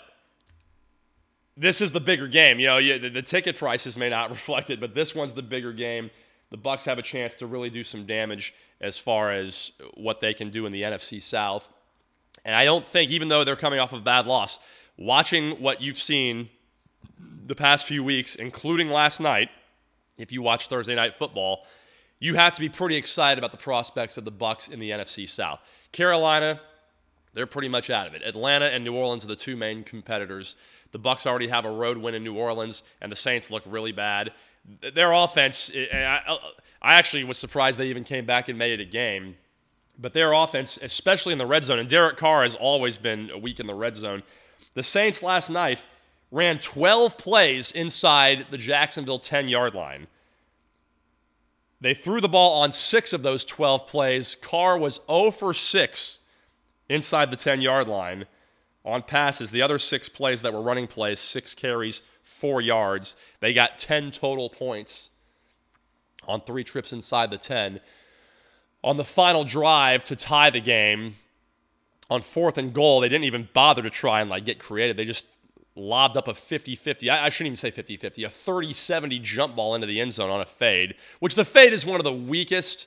this 1.57 1.81
is 1.81 1.93
the 1.93 2.01
bigger 2.01 2.29
game. 2.29 2.59
You 2.59 2.67
know, 2.67 2.79
you, 2.79 2.99
the, 2.99 3.09
the, 3.09 3.23
ticket 3.23 3.57
prices 3.57 3.97
may 3.97 4.11
not 4.11 4.31
reflect 4.37 4.71
it, 4.71 4.81
but 4.81 4.95
this 4.95 5.15
one's 5.15 5.33
the 5.33 5.43
bigger 5.43 5.73
game. 5.73 6.11
The 6.51 6.59
Bucs 6.59 6.85
have 6.85 6.99
a 6.99 7.03
chance 7.03 7.35
to 7.35 7.47
really 7.47 7.71
do 7.71 7.83
some 7.83 8.07
damage 8.07 8.55
as 8.81 8.99
far 8.99 9.33
as 9.33 9.73
what 9.95 10.21
they 10.21 10.33
can 10.33 10.51
do 10.51 10.67
in 10.67 10.73
the 10.73 10.83
NFC 10.83 11.21
South. 11.21 11.69
And 12.45 12.55
I 12.55 12.65
don't 12.65 12.87
think, 12.87 13.11
even 13.11 13.29
though 13.29 13.43
they're 13.43 13.57
coming 13.57 13.81
off 13.81 13.93
of 13.93 14.01
a 14.01 14.05
bad 14.05 14.27
loss, 14.27 14.59
watching 14.97 15.61
what 15.61 15.81
you've 15.81 15.99
seen 15.99 16.51
the 17.47 17.55
past 17.55 17.87
few 17.87 18.05
weeks, 18.05 18.35
including 18.35 18.91
last 18.91 19.21
night, 19.21 19.51
if 20.19 20.31
you 20.31 20.43
watch 20.43 20.69
Thursday 20.69 20.95
night 20.95 21.15
football, 21.15 21.67
you 22.19 22.35
have 22.35 22.55
to 22.55 22.61
be 22.61 22.69
pretty 22.69 22.97
excited 22.97 23.39
about 23.39 23.53
the 23.53 23.59
prospects 23.59 24.17
of 24.17 24.25
the 24.25 24.33
Bucs 24.33 24.71
in 24.71 24.81
the 24.81 24.91
NFC 24.91 25.29
South. 25.29 25.61
Carolina, 25.93 26.61
they're 27.35 27.47
pretty 27.47 27.69
much 27.69 27.91
out 27.91 28.07
of 28.07 28.15
it. 28.15 28.23
Atlanta 28.23 28.67
and 28.67 28.85
New 28.85 28.95
Orleans 28.95 29.25
are 29.25 29.29
the 29.29 29.37
two 29.37 29.57
main 29.57 29.85
competitors. 29.85 30.57
The 30.93 30.99
Bucs 30.99 31.27
already 31.27 31.49
have 31.49 31.65
a 31.65 31.71
road 31.71 31.99
win 31.99 32.15
in 32.15 32.25
New 32.25 32.35
Orleans, 32.35 32.83
and 33.01 33.13
the 33.13 33.17
Saints 33.17 33.51
look 33.51 33.63
really 33.67 33.93
bad. 33.93 34.33
Their 34.95 35.13
offense, 35.13 35.71
I, 35.75 36.39
actually 36.83 37.25
was 37.25 37.39
surprised 37.39 37.79
they 37.79 37.89
even 37.89 38.05
came 38.05 38.25
back 38.25 38.49
and 38.49 38.59
made 38.59 38.81
it 38.81 38.83
a 38.83 38.91
game. 38.91 39.37
But 39.99 40.13
their 40.13 40.33
offense, 40.33 40.79
especially 40.81 41.33
in 41.33 41.39
the 41.39 41.47
red 41.47 41.65
zone, 41.65 41.79
and 41.79 41.89
Derek 41.89 42.17
Carr 42.17 42.43
has 42.43 42.55
always 42.55 42.97
been 42.97 43.31
a 43.31 43.39
weak 43.39 43.61
in 43.61 43.67
the 43.67 43.75
red 43.75 43.97
zone. 43.97 44.23
The 44.75 44.83
Saints 44.83 45.23
last 45.23 45.51
night 45.51 45.83
ran 46.31 46.59
12 46.59 47.17
plays 47.17 47.71
inside 47.71 48.47
the 48.51 48.59
Jacksonville 48.59 49.19
10 49.19 49.49
yard 49.49 49.75
line. 49.75 50.07
They 51.87 51.95
threw 51.95 52.21
the 52.21 52.29
ball 52.29 52.63
on 52.63 52.73
six 52.73 53.13
of 53.13 53.23
those 53.23 53.45
12 53.45 53.87
plays. 53.87 54.35
Carr 54.41 54.77
was 54.77 54.99
0 55.07 55.31
for 55.31 55.55
6 55.55 56.19
inside 56.89 57.31
the 57.31 57.37
10 57.37 57.61
yard 57.61 57.87
line 57.87 58.27
on 58.85 59.03
passes. 59.03 59.53
The 59.53 59.63
other 59.63 59.79
six 59.79 60.09
plays 60.09 60.43
that 60.43 60.53
were 60.53 60.61
running 60.61 60.89
plays, 60.89 61.21
six 61.21 61.55
carries, 61.55 62.03
four 62.25 62.61
yards. 62.61 63.15
They 63.39 63.53
got 63.53 63.79
10 63.79 64.11
total 64.11 64.51
points 64.51 65.11
on 66.27 66.41
three 66.41 66.65
trips 66.65 66.93
inside 66.93 67.31
the 67.31 67.39
10. 67.39 67.79
On 68.83 68.97
the 68.97 69.05
final 69.05 69.45
drive 69.45 70.03
to 70.07 70.17
tie 70.17 70.51
the 70.51 70.61
game, 70.61 71.15
on 72.11 72.21
fourth 72.21 72.59
and 72.59 72.75
goal, 72.75 72.99
they 72.99 73.09
didn't 73.09 73.27
even 73.27 73.49
bother 73.53 73.83
to 73.83 73.91
try 73.91 74.21
and 74.21 74.29
like 74.29 74.45
get 74.45 74.59
creative. 74.59 74.97
They 74.97 75.05
just 75.05 75.25
lobbed 75.77 76.17
up 76.17 76.27
a 76.27 76.33
50-50. 76.33 77.11
I, 77.11 77.27
I 77.27 77.29
shouldn't 77.29 77.53
even 77.53 77.57
say 77.57 77.71
50-50, 77.71 78.25
a 78.25 78.29
30-70 78.29 79.23
jump 79.23 79.55
ball 79.55 79.75
into 79.75 79.87
the 79.87 80.01
end 80.01 80.13
zone 80.13 80.31
on 80.31 80.41
a 80.41 80.47
fade, 80.47 80.95
which 81.21 81.35
the 81.35 81.45
fade 81.45 81.73
is 81.73 81.87
one 81.87 82.01
of 82.01 82.05
the 82.05 82.13
weakest, 82.13 82.87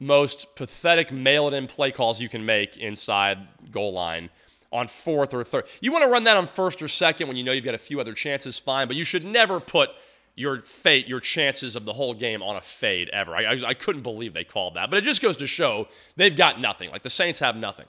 most 0.00 0.54
pathetic 0.56 1.12
mail-it-in 1.12 1.66
play 1.66 1.92
calls 1.92 2.20
you 2.20 2.28
can 2.28 2.44
make 2.44 2.76
inside 2.76 3.38
goal 3.70 3.92
line 3.92 4.30
on 4.72 4.88
fourth 4.88 5.32
or 5.32 5.44
third. 5.44 5.64
You 5.80 5.92
want 5.92 6.04
to 6.04 6.10
run 6.10 6.24
that 6.24 6.36
on 6.36 6.46
first 6.46 6.82
or 6.82 6.88
second 6.88 7.28
when 7.28 7.36
you 7.36 7.44
know 7.44 7.52
you've 7.52 7.64
got 7.64 7.74
a 7.74 7.78
few 7.78 8.00
other 8.00 8.14
chances, 8.14 8.58
fine, 8.58 8.86
but 8.86 8.96
you 8.96 9.04
should 9.04 9.24
never 9.24 9.60
put 9.60 9.90
your 10.34 10.60
fate, 10.60 11.08
your 11.08 11.20
chances 11.20 11.74
of 11.74 11.84
the 11.84 11.92
whole 11.92 12.14
game 12.14 12.42
on 12.42 12.54
a 12.54 12.60
fade 12.60 13.08
ever. 13.10 13.34
I, 13.34 13.44
I, 13.44 13.68
I, 13.68 13.74
couldn't 13.74 14.02
believe 14.02 14.34
they 14.34 14.44
called 14.44 14.74
that, 14.74 14.88
but 14.88 14.96
it 14.96 15.02
just 15.02 15.20
goes 15.20 15.36
to 15.38 15.48
show 15.48 15.88
they've 16.14 16.36
got 16.36 16.60
nothing. 16.60 16.90
Like 16.90 17.02
the 17.02 17.10
Saints 17.10 17.40
have 17.40 17.56
nothing. 17.56 17.86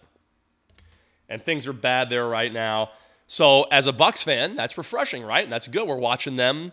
And 1.28 1.44
things 1.44 1.68
are 1.68 1.74
bad 1.74 2.10
there 2.10 2.28
right 2.28 2.52
now. 2.52 2.90
So 3.32 3.66
as 3.66 3.86
a 3.86 3.94
Bucs 3.94 4.24
fan, 4.24 4.56
that's 4.56 4.76
refreshing, 4.76 5.22
right? 5.22 5.44
And 5.44 5.54
that's 5.54 5.68
good. 5.68 5.88
We're 5.88 5.98
watching 5.98 6.36
them, 6.36 6.72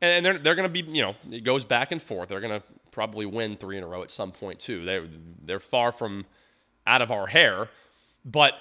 and 0.00 0.24
they're 0.24 0.38
they're 0.38 0.54
going 0.54 0.72
to 0.72 0.82
be 0.82 0.90
you 0.90 1.02
know 1.02 1.14
it 1.30 1.44
goes 1.44 1.64
back 1.64 1.92
and 1.92 2.00
forth. 2.00 2.30
They're 2.30 2.40
going 2.40 2.58
to 2.58 2.66
probably 2.92 3.26
win 3.26 3.58
three 3.58 3.76
in 3.76 3.84
a 3.84 3.86
row 3.86 4.02
at 4.02 4.10
some 4.10 4.32
point 4.32 4.58
too. 4.58 4.86
They 4.86 5.06
they're 5.44 5.60
far 5.60 5.92
from 5.92 6.24
out 6.86 7.02
of 7.02 7.10
our 7.10 7.26
hair, 7.26 7.68
but 8.24 8.54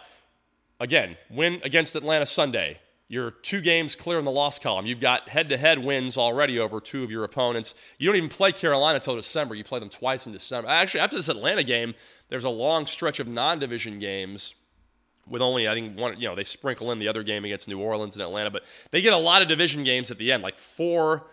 again, 0.81 1.15
win 1.29 1.62
against 1.63 1.95
Atlanta 1.95 2.25
Sunday. 2.25 2.79
You're 3.07 3.31
two 3.31 3.62
games 3.62 3.95
clear 3.95 4.19
in 4.19 4.25
the 4.25 4.31
loss 4.31 4.60
column. 4.60 4.86
You've 4.86 4.99
got 4.99 5.29
head 5.29 5.47
to 5.47 5.57
head 5.57 5.81
wins 5.81 6.17
already 6.17 6.60
over 6.60 6.81
two 6.81 7.05
of 7.05 7.10
your 7.10 7.23
opponents. 7.23 7.75
You 7.97 8.07
don't 8.07 8.17
even 8.17 8.27
play 8.27 8.51
Carolina 8.51 8.95
until 8.95 9.15
December. 9.15 9.55
You 9.55 9.63
play 9.63 9.79
them 9.79 9.88
twice 9.88 10.27
in 10.27 10.33
December. 10.33 10.67
Actually, 10.67 10.99
after 10.99 11.15
this 11.15 11.29
Atlanta 11.29 11.63
game, 11.63 11.95
there's 12.27 12.43
a 12.43 12.49
long 12.49 12.86
stretch 12.86 13.21
of 13.21 13.27
non 13.29 13.57
division 13.57 13.99
games 13.99 14.53
with 15.30 15.42
only 15.42 15.68
I 15.68 15.74
think 15.74 15.98
one 15.98 16.20
you 16.20 16.28
know 16.28 16.36
they 16.36 16.44
sprinkle 16.44 16.92
in 16.92 17.00
the 17.00 17.08
other 17.08 17.24
game 17.24 17.46
against 17.46 17.68
New 17.68 17.80
Orleans 17.80 18.16
and 18.16 18.24
Atlanta, 18.24 18.52
but 18.52 18.63
they 18.92 19.02
get 19.02 19.13
a 19.13 19.18
lot 19.18 19.42
of 19.42 19.48
division 19.48 19.84
games 19.84 20.12
at 20.12 20.18
the 20.18 20.32
end. 20.32 20.44
Like 20.44 20.58
four 20.58 21.28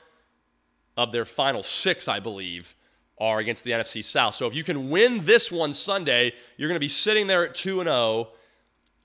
of 0.97 1.13
their 1.13 1.25
final 1.25 1.63
six, 1.63 2.09
I 2.09 2.21
believe, 2.21 2.75
are 3.19 3.39
against 3.39 3.65
the 3.65 3.73
NFC 3.73 4.03
South. 4.05 4.35
So 4.35 4.47
if 4.47 4.55
you 4.55 4.65
can 4.65 4.91
win 4.91 5.21
this 5.25 5.51
one 5.51 5.73
Sunday, 5.73 6.33
you're 6.57 6.69
going 6.69 6.77
to 6.77 6.81
be 6.81 6.89
sitting 6.89 7.27
there 7.27 7.47
at 7.47 7.55
two 7.55 7.81
and 7.81 7.87
zero 7.87 7.97
oh 7.97 8.29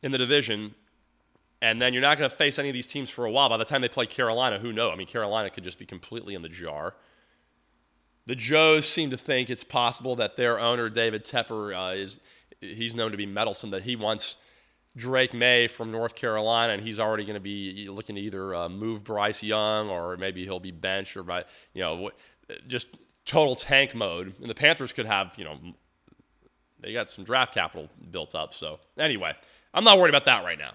in 0.02 0.12
the 0.12 0.18
division, 0.18 0.76
and 1.62 1.82
then 1.82 1.94
you're 1.94 2.02
not 2.02 2.18
going 2.18 2.30
to 2.30 2.36
face 2.36 2.58
any 2.58 2.70
of 2.70 2.74
these 2.74 2.88
teams 2.88 3.10
for 3.10 3.26
a 3.26 3.32
while. 3.32 3.50
By 3.50 3.58
the 3.58 3.66
time 3.66 3.82
they 3.82 3.90
play 3.90 4.06
Carolina, 4.06 4.60
who 4.60 4.72
knows? 4.72 4.94
I 4.94 4.96
mean, 4.96 5.08
Carolina 5.08 5.50
could 5.50 5.64
just 5.64 5.80
be 5.80 5.86
completely 5.86 6.36
in 6.36 6.42
the 6.42 6.50
jar. 6.50 6.96
The 8.26 8.36
Joes 8.36 8.88
seem 8.88 9.10
to 9.10 9.18
think 9.18 9.50
it's 9.50 9.64
possible 9.64 10.16
that 10.18 10.38
their 10.38 10.60
owner 10.60 10.90
David 10.90 11.26
Tepper 11.26 11.74
uh, 11.76 11.96
is 11.96 12.20
he's 12.62 12.94
known 12.94 13.12
to 13.12 13.18
be 13.18 13.26
meddlesome 13.26 13.72
that 13.72 13.84
he 13.84 13.96
wants 13.96 14.38
Drake 14.96 15.34
Maye 15.34 15.68
from 15.68 15.92
North 15.92 16.16
Carolina, 16.16 16.74
and 16.74 16.82
he's 16.82 17.00
already 17.00 17.24
going 17.24 17.36
to 17.36 17.40
be 17.40 17.88
looking 17.90 18.16
to 18.16 18.22
either 18.22 18.56
uh, 18.56 18.70
move 18.70 19.04
Bryce 19.04 19.44
Young 19.44 19.90
or 19.90 20.18
maybe 20.18 20.44
he'll 20.44 20.60
be 20.60 20.72
benched 20.72 21.16
or 21.16 21.24
by 21.24 21.46
you 21.74 21.82
know 21.82 22.12
just 22.68 22.88
total 23.26 23.56
tank 23.56 23.94
mode. 23.94 24.34
And 24.42 24.50
the 24.50 24.56
Panthers 24.56 24.92
could 24.92 25.06
have 25.06 25.34
you 25.38 25.46
know 25.46 25.58
they 26.80 26.94
got 26.94 27.10
some 27.10 27.24
draft 27.24 27.54
capital 27.54 27.90
built 28.12 28.36
up. 28.36 28.54
So 28.54 28.80
anyway, 28.98 29.34
I'm 29.74 29.84
not 29.84 29.98
worried 30.00 30.10
about 30.10 30.26
that 30.26 30.44
right 30.44 30.58
now. 30.58 30.74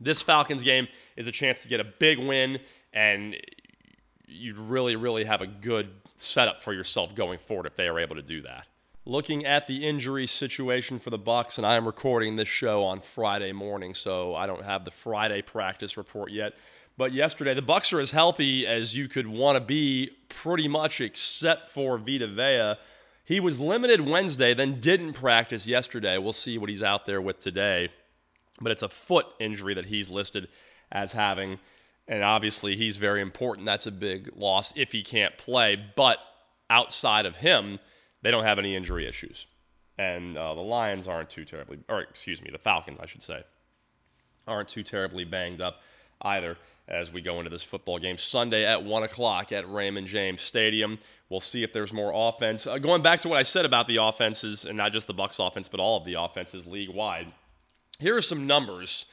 This 0.00 0.22
Falcons 0.22 0.62
game 0.62 0.88
is 1.16 1.26
a 1.26 1.32
chance 1.32 1.60
to 1.60 1.68
get 1.68 1.80
a 1.80 1.84
big 1.84 2.18
win, 2.18 2.60
and 2.92 3.36
you'd 4.26 4.56
really, 4.56 4.96
really 4.96 5.24
have 5.24 5.42
a 5.42 5.46
good 5.46 5.90
setup 6.16 6.62
for 6.62 6.72
yourself 6.72 7.14
going 7.14 7.38
forward 7.38 7.66
if 7.66 7.76
they 7.76 7.88
are 7.88 7.98
able 7.98 8.16
to 8.16 8.22
do 8.22 8.42
that 8.42 8.66
looking 9.04 9.44
at 9.44 9.66
the 9.66 9.86
injury 9.86 10.26
situation 10.26 10.98
for 10.98 11.10
the 11.10 11.18
Bucs, 11.18 11.58
and 11.58 11.66
I 11.66 11.74
am 11.74 11.86
recording 11.86 12.36
this 12.36 12.48
show 12.48 12.84
on 12.84 13.00
Friday 13.00 13.52
morning, 13.52 13.94
so 13.94 14.34
I 14.34 14.46
don't 14.46 14.64
have 14.64 14.84
the 14.84 14.92
Friday 14.92 15.42
practice 15.42 15.96
report 15.96 16.30
yet. 16.30 16.52
But 16.96 17.12
yesterday, 17.12 17.54
the 17.54 17.62
Bucs 17.62 17.92
are 17.92 18.00
as 18.00 18.12
healthy 18.12 18.66
as 18.66 18.94
you 18.94 19.08
could 19.08 19.26
want 19.26 19.56
to 19.56 19.60
be, 19.60 20.10
pretty 20.28 20.68
much, 20.68 21.00
except 21.00 21.70
for 21.70 21.98
Vita 21.98 22.28
Vea. 22.28 22.74
He 23.24 23.40
was 23.40 23.58
limited 23.58 24.02
Wednesday, 24.02 24.54
then 24.54 24.80
didn't 24.80 25.14
practice 25.14 25.66
yesterday. 25.66 26.18
We'll 26.18 26.32
see 26.32 26.58
what 26.58 26.68
he's 26.68 26.82
out 26.82 27.06
there 27.06 27.20
with 27.20 27.40
today. 27.40 27.88
But 28.60 28.72
it's 28.72 28.82
a 28.82 28.88
foot 28.88 29.26
injury 29.40 29.74
that 29.74 29.86
he's 29.86 30.10
listed 30.10 30.48
as 30.92 31.12
having. 31.12 31.58
And 32.06 32.22
obviously, 32.22 32.76
he's 32.76 32.98
very 32.98 33.20
important. 33.20 33.66
That's 33.66 33.86
a 33.86 33.92
big 33.92 34.30
loss 34.36 34.72
if 34.76 34.92
he 34.92 35.02
can't 35.02 35.36
play. 35.38 35.82
But 35.96 36.18
outside 36.68 37.26
of 37.26 37.36
him, 37.36 37.80
they 38.22 38.30
don't 38.30 38.44
have 38.44 38.58
any 38.58 38.74
injury 38.74 39.06
issues. 39.06 39.46
And 39.98 40.36
uh, 40.38 40.54
the 40.54 40.60
Lions 40.60 41.06
aren't 41.06 41.30
too 41.30 41.44
terribly, 41.44 41.78
or 41.88 42.00
excuse 42.00 42.40
me, 42.40 42.50
the 42.50 42.58
Falcons, 42.58 42.98
I 43.00 43.06
should 43.06 43.22
say, 43.22 43.44
aren't 44.46 44.68
too 44.68 44.82
terribly 44.82 45.24
banged 45.24 45.60
up 45.60 45.80
either 46.22 46.56
as 46.88 47.12
we 47.12 47.20
go 47.20 47.38
into 47.38 47.50
this 47.50 47.62
football 47.62 47.98
game 47.98 48.18
Sunday 48.18 48.64
at 48.64 48.84
1 48.84 49.02
o'clock 49.02 49.52
at 49.52 49.68
Raymond 49.70 50.06
James 50.06 50.42
Stadium. 50.42 50.98
We'll 51.28 51.40
see 51.40 51.62
if 51.62 51.72
there's 51.72 51.92
more 51.92 52.12
offense. 52.14 52.66
Uh, 52.66 52.78
going 52.78 53.02
back 53.02 53.20
to 53.22 53.28
what 53.28 53.38
I 53.38 53.42
said 53.42 53.64
about 53.64 53.86
the 53.86 53.96
offenses, 53.96 54.64
and 54.64 54.76
not 54.76 54.92
just 54.92 55.06
the 55.06 55.14
Bucs 55.14 55.44
offense, 55.44 55.68
but 55.68 55.80
all 55.80 55.96
of 55.96 56.04
the 56.04 56.14
offenses 56.14 56.66
league 56.66 56.90
wide, 56.90 57.32
here 57.98 58.16
are 58.16 58.22
some 58.22 58.46
numbers, 58.46 59.06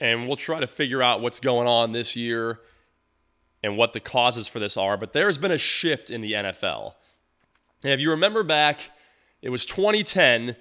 and 0.00 0.26
we'll 0.26 0.36
try 0.36 0.60
to 0.60 0.66
figure 0.66 1.02
out 1.02 1.20
what's 1.20 1.40
going 1.40 1.68
on 1.68 1.92
this 1.92 2.16
year 2.16 2.60
and 3.62 3.76
what 3.76 3.92
the 3.92 4.00
causes 4.00 4.48
for 4.48 4.58
this 4.58 4.76
are. 4.76 4.96
But 4.96 5.12
there's 5.12 5.38
been 5.38 5.52
a 5.52 5.58
shift 5.58 6.10
in 6.10 6.20
the 6.20 6.32
NFL. 6.32 6.94
And 7.82 7.92
if 7.92 8.00
you 8.00 8.10
remember 8.10 8.42
back, 8.42 8.90
it 9.42 9.50
was 9.50 9.64
2010. 9.64 10.56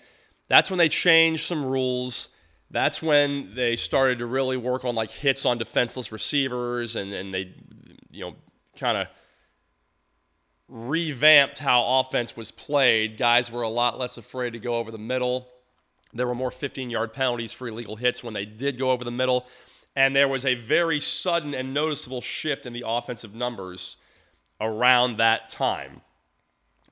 That's 0.48 0.70
when 0.70 0.78
they 0.78 0.90
changed 0.90 1.46
some 1.46 1.66
rules. 1.66 2.30
That's 2.72 3.02
when 3.02 3.56
they 3.56 3.76
started 3.76 4.20
to 4.20 4.26
really 4.26 4.58
work 4.58 4.86
on 4.86 4.96
like 4.96 5.12
hits 5.12 5.46
on 5.46 5.58
defenseless 5.58 6.12
receivers 6.12 6.96
and, 6.96 7.14
and 7.14 7.34
they, 7.34 7.54
you 8.12 8.26
know, 8.26 8.36
kind 8.78 8.98
of 8.98 9.08
revamped 10.68 11.60
how 11.60 12.00
offense 12.00 12.38
was 12.38 12.52
played. 12.52 13.18
Guys 13.18 13.52
were 13.52 13.64
a 13.64 13.70
lot 13.70 13.98
less 13.98 14.18
afraid 14.18 14.54
to 14.54 14.60
go 14.60 14.76
over 14.76 14.92
the 14.92 14.98
middle. 14.98 15.48
There 16.14 16.28
were 16.28 16.36
more 16.36 16.52
15 16.52 16.90
yard 16.90 17.14
penalties 17.14 17.54
for 17.54 17.68
illegal 17.68 17.96
hits 17.96 18.24
when 18.24 18.34
they 18.34 18.46
did 18.46 18.78
go 18.78 18.92
over 18.92 19.04
the 19.04 19.12
middle. 19.12 19.46
And 19.96 20.16
there 20.16 20.28
was 20.28 20.46
a 20.46 20.56
very 20.56 21.00
sudden 21.00 21.54
and 21.54 21.74
noticeable 21.74 22.22
shift 22.22 22.66
in 22.66 22.74
the 22.74 22.84
offensive 22.86 23.34
numbers 23.34 23.98
around 24.62 25.18
that 25.18 25.50
time. 25.50 26.02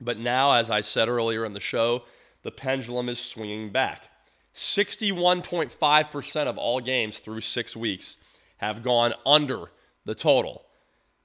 But 0.00 0.18
now, 0.18 0.52
as 0.52 0.70
I 0.70 0.80
said 0.80 1.08
earlier 1.08 1.44
in 1.44 1.54
the 1.54 1.60
show, 1.60 2.04
the 2.42 2.50
pendulum 2.50 3.08
is 3.08 3.18
swinging 3.18 3.70
back. 3.70 4.10
61.5% 4.54 6.46
of 6.46 6.58
all 6.58 6.80
games 6.80 7.18
through 7.18 7.40
six 7.40 7.76
weeks 7.76 8.16
have 8.58 8.82
gone 8.82 9.14
under 9.24 9.70
the 10.04 10.14
total. 10.14 10.64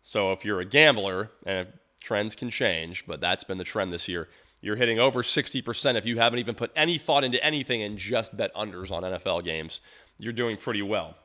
So 0.02 0.32
if 0.32 0.44
you're 0.44 0.60
a 0.60 0.66
gambler, 0.66 1.32
and 1.46 1.68
trends 2.02 2.36
can 2.36 2.50
change, 2.50 3.06
but 3.08 3.22
that's 3.22 3.44
been 3.44 3.58
the 3.58 3.64
trend 3.64 3.94
this 3.94 4.08
year, 4.08 4.28
you're 4.62 4.76
hitting 4.76 5.00
over 5.00 5.24
60% 5.24 5.96
if 5.96 6.06
you 6.06 6.18
haven't 6.18 6.40
even 6.40 6.56
put 6.56 6.72
any 6.76 6.98
thought 6.98 7.24
into 7.24 7.44
anything 7.44 7.82
and 7.82 7.98
just 7.98 8.36
bet 8.38 8.54
unders 8.56 8.92
on 8.92 9.04
NFL 9.04 9.44
games. 9.44 9.82
You're 10.18 10.34
doing 10.34 10.58
pretty 10.58 10.82
well. 10.82 11.16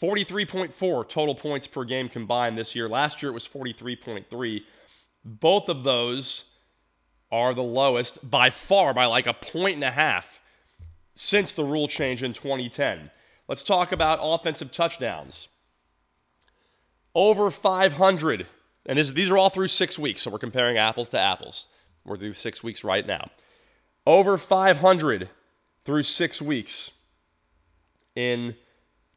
43.4 0.00 1.08
total 1.08 1.34
points 1.34 1.66
per 1.66 1.84
game 1.84 2.08
combined 2.08 2.56
this 2.56 2.74
year. 2.74 2.88
Last 2.88 3.22
year 3.22 3.30
it 3.30 3.34
was 3.34 3.46
43.3. 3.46 4.62
Both 5.24 5.68
of 5.68 5.84
those 5.84 6.44
are 7.30 7.54
the 7.54 7.62
lowest 7.62 8.28
by 8.28 8.50
far, 8.50 8.92
by 8.94 9.06
like 9.06 9.26
a 9.26 9.34
point 9.34 9.76
and 9.76 9.84
a 9.84 9.90
half 9.90 10.40
since 11.14 11.52
the 11.52 11.64
rule 11.64 11.88
change 11.88 12.22
in 12.22 12.32
2010. 12.32 13.10
Let's 13.46 13.62
talk 13.62 13.92
about 13.92 14.20
offensive 14.22 14.72
touchdowns. 14.72 15.48
Over 17.14 17.50
500, 17.50 18.46
and 18.86 18.98
this, 18.98 19.10
these 19.10 19.30
are 19.30 19.36
all 19.36 19.50
through 19.50 19.68
six 19.68 19.98
weeks, 19.98 20.22
so 20.22 20.30
we're 20.30 20.38
comparing 20.38 20.78
apples 20.78 21.08
to 21.10 21.20
apples. 21.20 21.68
We're 22.04 22.16
through 22.16 22.34
six 22.34 22.62
weeks 22.62 22.84
right 22.84 23.06
now. 23.06 23.30
Over 24.06 24.38
500 24.38 25.28
through 25.84 26.02
six 26.04 26.40
weeks 26.40 26.92
in 28.14 28.54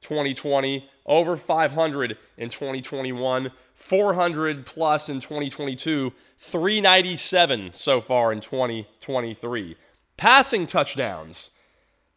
2020, 0.01 0.89
over 1.05 1.37
500 1.37 2.17
in 2.37 2.49
2021, 2.49 3.51
400 3.73 4.65
plus 4.65 5.09
in 5.09 5.19
2022, 5.19 6.13
397 6.37 7.73
so 7.73 8.01
far 8.01 8.31
in 8.31 8.39
2023. 8.39 9.75
Passing 10.17 10.65
touchdowns. 10.65 11.51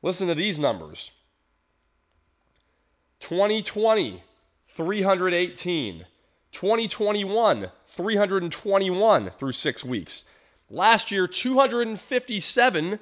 Listen 0.02 0.28
to 0.28 0.34
these 0.34 0.58
numbers 0.58 1.12
2020, 3.20 4.22
318. 4.66 6.06
2021, 6.52 7.70
321 7.84 9.30
through 9.38 9.52
six 9.52 9.84
weeks. 9.84 10.24
Last 10.70 11.10
year, 11.10 11.26
257. 11.26 12.98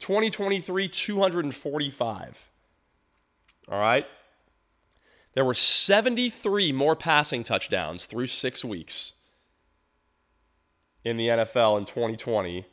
2023, 0.00 0.88
245. 0.88 2.50
All 3.68 3.78
right. 3.78 4.06
There 5.34 5.44
were 5.44 5.54
73 5.54 6.72
more 6.72 6.94
passing 6.94 7.42
touchdowns 7.42 8.06
through 8.06 8.28
six 8.28 8.64
weeks 8.64 9.12
in 11.04 11.16
the 11.16 11.28
NFL 11.28 11.78
in 11.78 11.84
2020, 11.84 12.66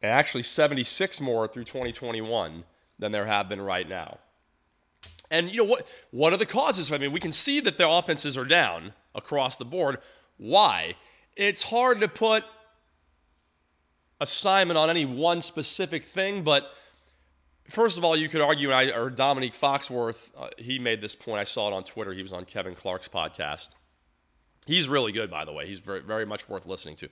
and 0.00 0.10
actually 0.10 0.42
76 0.42 1.20
more 1.20 1.48
through 1.48 1.64
2021 1.64 2.64
than 2.98 3.12
there 3.12 3.26
have 3.26 3.48
been 3.48 3.60
right 3.60 3.88
now. 3.88 4.18
And 5.30 5.50
you 5.50 5.58
know 5.58 5.64
what? 5.64 5.86
What 6.12 6.32
are 6.32 6.36
the 6.36 6.46
causes? 6.46 6.92
I 6.92 6.98
mean, 6.98 7.12
we 7.12 7.20
can 7.20 7.32
see 7.32 7.60
that 7.60 7.78
the 7.78 7.88
offenses 7.88 8.36
are 8.36 8.44
down 8.44 8.92
across 9.14 9.56
the 9.56 9.64
board. 9.64 9.98
Why? 10.36 10.94
It's 11.34 11.64
hard 11.64 12.00
to 12.00 12.08
put 12.08 12.44
assignment 14.20 14.78
on 14.78 14.88
any 14.88 15.04
one 15.04 15.40
specific 15.40 16.04
thing, 16.04 16.42
but 16.42 16.70
First 17.68 17.98
of 17.98 18.04
all, 18.04 18.16
you 18.16 18.28
could 18.28 18.40
argue, 18.40 18.70
and 18.70 18.76
I 18.76 18.96
or 18.96 19.10
Dominique 19.10 19.54
Foxworth, 19.54 20.30
uh, 20.36 20.48
he 20.56 20.78
made 20.78 21.00
this 21.00 21.14
point. 21.16 21.40
I 21.40 21.44
saw 21.44 21.68
it 21.68 21.74
on 21.74 21.84
Twitter. 21.84 22.12
He 22.12 22.22
was 22.22 22.32
on 22.32 22.44
Kevin 22.44 22.74
Clark's 22.74 23.08
podcast. 23.08 23.68
He's 24.66 24.88
really 24.88 25.12
good, 25.12 25.30
by 25.30 25.44
the 25.44 25.52
way. 25.52 25.66
He's 25.66 25.78
very, 25.78 26.00
very 26.00 26.26
much 26.26 26.48
worth 26.48 26.66
listening 26.66 26.96
to. 26.96 27.08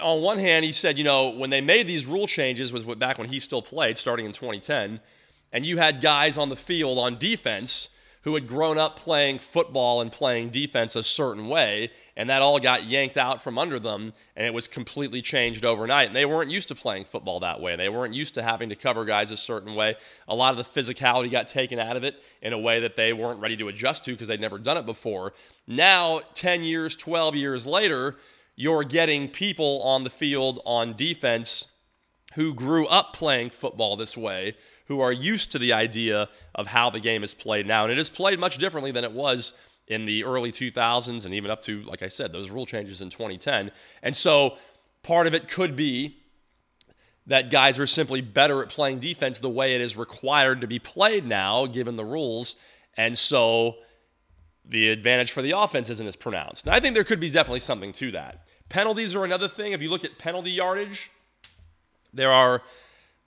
On 0.00 0.22
one 0.22 0.38
hand, 0.38 0.64
he 0.64 0.72
said, 0.72 0.98
you 0.98 1.04
know, 1.04 1.30
when 1.30 1.50
they 1.50 1.60
made 1.60 1.86
these 1.86 2.06
rule 2.06 2.26
changes 2.26 2.72
was 2.72 2.84
back 2.84 3.18
when 3.18 3.28
he 3.28 3.38
still 3.38 3.62
played, 3.62 3.98
starting 3.98 4.26
in 4.26 4.32
2010, 4.32 5.00
and 5.52 5.64
you 5.64 5.76
had 5.78 6.00
guys 6.00 6.36
on 6.36 6.48
the 6.48 6.56
field 6.56 6.98
on 6.98 7.18
defense 7.18 7.90
who 8.24 8.34
had 8.34 8.48
grown 8.48 8.78
up 8.78 8.98
playing 8.98 9.38
football 9.38 10.00
and 10.00 10.10
playing 10.10 10.48
defense 10.48 10.96
a 10.96 11.02
certain 11.02 11.46
way, 11.46 11.90
and 12.16 12.30
that 12.30 12.40
all 12.40 12.58
got 12.58 12.84
yanked 12.84 13.18
out 13.18 13.42
from 13.42 13.58
under 13.58 13.78
them, 13.78 14.14
and 14.34 14.46
it 14.46 14.54
was 14.54 14.66
completely 14.66 15.20
changed 15.20 15.62
overnight. 15.62 16.06
And 16.06 16.16
they 16.16 16.24
weren't 16.24 16.50
used 16.50 16.68
to 16.68 16.74
playing 16.74 17.04
football 17.04 17.40
that 17.40 17.60
way. 17.60 17.76
They 17.76 17.90
weren't 17.90 18.14
used 18.14 18.32
to 18.34 18.42
having 18.42 18.70
to 18.70 18.76
cover 18.76 19.04
guys 19.04 19.30
a 19.30 19.36
certain 19.36 19.74
way. 19.74 19.96
A 20.26 20.34
lot 20.34 20.56
of 20.56 20.56
the 20.56 20.80
physicality 20.80 21.30
got 21.30 21.48
taken 21.48 21.78
out 21.78 21.98
of 21.98 22.04
it 22.04 22.16
in 22.40 22.54
a 22.54 22.58
way 22.58 22.80
that 22.80 22.96
they 22.96 23.12
weren't 23.12 23.40
ready 23.40 23.58
to 23.58 23.68
adjust 23.68 24.06
to 24.06 24.12
because 24.12 24.28
they'd 24.28 24.40
never 24.40 24.58
done 24.58 24.78
it 24.78 24.86
before. 24.86 25.34
Now, 25.66 26.20
10 26.32 26.62
years, 26.62 26.96
12 26.96 27.36
years 27.36 27.66
later, 27.66 28.16
you're 28.56 28.84
getting 28.84 29.28
people 29.28 29.82
on 29.82 30.02
the 30.02 30.10
field 30.10 30.62
on 30.64 30.96
defense 30.96 31.66
who 32.36 32.54
grew 32.54 32.86
up 32.86 33.12
playing 33.12 33.50
football 33.50 33.96
this 33.96 34.16
way 34.16 34.56
who 34.86 35.00
are 35.00 35.12
used 35.12 35.52
to 35.52 35.58
the 35.58 35.72
idea 35.72 36.28
of 36.54 36.68
how 36.68 36.90
the 36.90 37.00
game 37.00 37.24
is 37.24 37.34
played 37.34 37.66
now. 37.66 37.84
And 37.84 37.92
it 37.92 37.98
is 37.98 38.10
played 38.10 38.38
much 38.38 38.58
differently 38.58 38.90
than 38.90 39.04
it 39.04 39.12
was 39.12 39.54
in 39.86 40.06
the 40.06 40.24
early 40.24 40.50
2000s 40.50 41.24
and 41.24 41.34
even 41.34 41.50
up 41.50 41.62
to, 41.62 41.82
like 41.82 42.02
I 42.02 42.08
said, 42.08 42.32
those 42.32 42.50
rule 42.50 42.66
changes 42.66 43.00
in 43.00 43.10
2010. 43.10 43.70
And 44.02 44.14
so 44.16 44.56
part 45.02 45.26
of 45.26 45.34
it 45.34 45.48
could 45.48 45.76
be 45.76 46.18
that 47.26 47.50
guys 47.50 47.78
are 47.78 47.86
simply 47.86 48.20
better 48.20 48.62
at 48.62 48.68
playing 48.68 49.00
defense 49.00 49.38
the 49.38 49.48
way 49.48 49.74
it 49.74 49.80
is 49.80 49.96
required 49.96 50.60
to 50.60 50.66
be 50.66 50.78
played 50.78 51.26
now, 51.26 51.66
given 51.66 51.96
the 51.96 52.04
rules. 52.04 52.56
And 52.96 53.16
so 53.16 53.76
the 54.64 54.90
advantage 54.90 55.32
for 55.32 55.42
the 55.42 55.52
offense 55.52 55.90
isn't 55.90 56.06
as 56.06 56.16
pronounced. 56.16 56.66
Now, 56.66 56.74
I 56.74 56.80
think 56.80 56.94
there 56.94 57.04
could 57.04 57.20
be 57.20 57.30
definitely 57.30 57.60
something 57.60 57.92
to 57.92 58.10
that. 58.12 58.46
Penalties 58.68 59.14
are 59.14 59.24
another 59.24 59.48
thing. 59.48 59.72
If 59.72 59.82
you 59.82 59.90
look 59.90 60.04
at 60.04 60.18
penalty 60.18 60.50
yardage, 60.50 61.10
there 62.12 62.32
are 62.32 62.62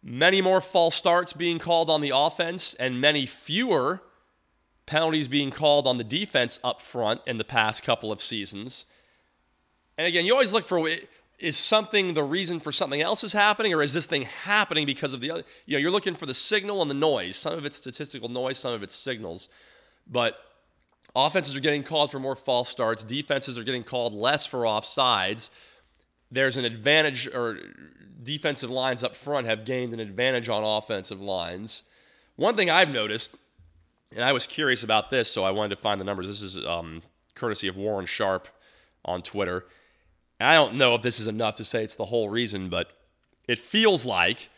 many 0.04 0.42
more 0.42 0.62
false 0.62 0.96
starts 0.96 1.34
being 1.34 1.60
called 1.60 1.90
on 1.90 2.02
the 2.02 2.12
offense 2.14 2.74
and 2.76 3.02
many 3.02 3.26
fewer 3.26 4.02
penalties 4.86 5.28
being 5.28 5.52
called 5.52 5.86
on 5.86 5.98
the 5.98 6.04
defense 6.04 6.60
up 6.64 6.82
front 6.82 7.22
in 7.28 7.38
the 7.38 7.44
past 7.44 7.84
couple 7.84 8.12
of 8.12 8.22
seasons. 8.22 8.86
And 9.98 10.08
again, 10.08 10.26
you 10.26 10.34
always 10.34 10.54
look 10.54 10.64
for 10.64 10.88
is 11.40 11.56
something 11.56 12.16
the 12.16 12.24
reason 12.24 12.60
for 12.60 12.72
something 12.72 13.02
else 13.02 13.24
is 13.24 13.34
happening 13.34 13.74
or 13.74 13.84
is 13.84 13.94
this 13.94 14.08
thing 14.08 14.24
happening 14.24 14.88
because 14.88 15.14
of 15.14 15.22
the 15.22 15.30
other 15.30 15.44
you 15.68 15.74
know 15.74 15.80
you're 15.80 15.92
looking 15.92 16.16
for 16.16 16.26
the 16.26 16.34
signal 16.34 16.82
and 16.82 16.90
the 16.90 16.96
noise. 16.96 17.36
Some 17.36 17.54
of 17.54 17.66
it's 17.66 17.78
statistical 17.78 18.30
noise 18.30 18.58
some 18.58 18.74
of 18.74 18.82
it's 18.82 18.96
signals. 18.96 19.50
But 20.08 20.38
offenses 21.16 21.56
are 21.56 21.60
getting 21.60 21.84
called 21.84 22.12
for 22.12 22.20
more 22.20 22.36
false 22.36 22.70
starts. 22.70 23.04
Defenses 23.04 23.58
are 23.58 23.64
getting 23.64 23.84
called 23.84 24.14
less 24.14 24.46
for 24.46 24.62
offsides. 24.62 25.50
There's 26.32 26.58
an 26.58 26.66
advantage 26.66 27.28
or 27.28 27.60
defensive 28.22 28.70
lines 28.70 29.04
up 29.04 29.16
front 29.16 29.48
have 29.48 29.66
gained 29.66 29.94
an 29.94 30.00
advantage 30.00 30.50
on 30.50 30.64
offensive 30.64 31.22
lines. 31.22 31.84
One 32.36 32.56
thing 32.56 32.70
I've 32.70 32.90
noticed, 32.90 33.36
and 34.12 34.24
I 34.24 34.32
was 34.32 34.48
curious 34.48 34.84
about 34.84 35.10
this, 35.10 35.32
so 35.32 35.44
I 35.44 35.52
wanted 35.52 35.76
to 35.76 35.82
find 35.82 36.00
the 36.00 36.06
numbers. 36.06 36.28
This 36.28 36.42
is 36.42 36.66
um, 36.66 37.02
courtesy 37.36 37.68
of 37.68 37.76
Warren 37.76 38.06
Sharp 38.06 38.48
on 39.06 39.22
Twitter. 39.22 39.66
I 40.40 40.54
don't 40.54 40.76
know 40.76 40.94
if 40.96 41.02
this 41.02 41.20
is 41.20 41.28
enough 41.28 41.56
to 41.56 41.64
say 41.64 41.84
it's 41.84 41.96
the 41.96 42.06
whole 42.06 42.30
reason, 42.30 42.70
but 42.70 42.92
it 43.48 43.58
feels 43.58 44.06
like 44.06 44.50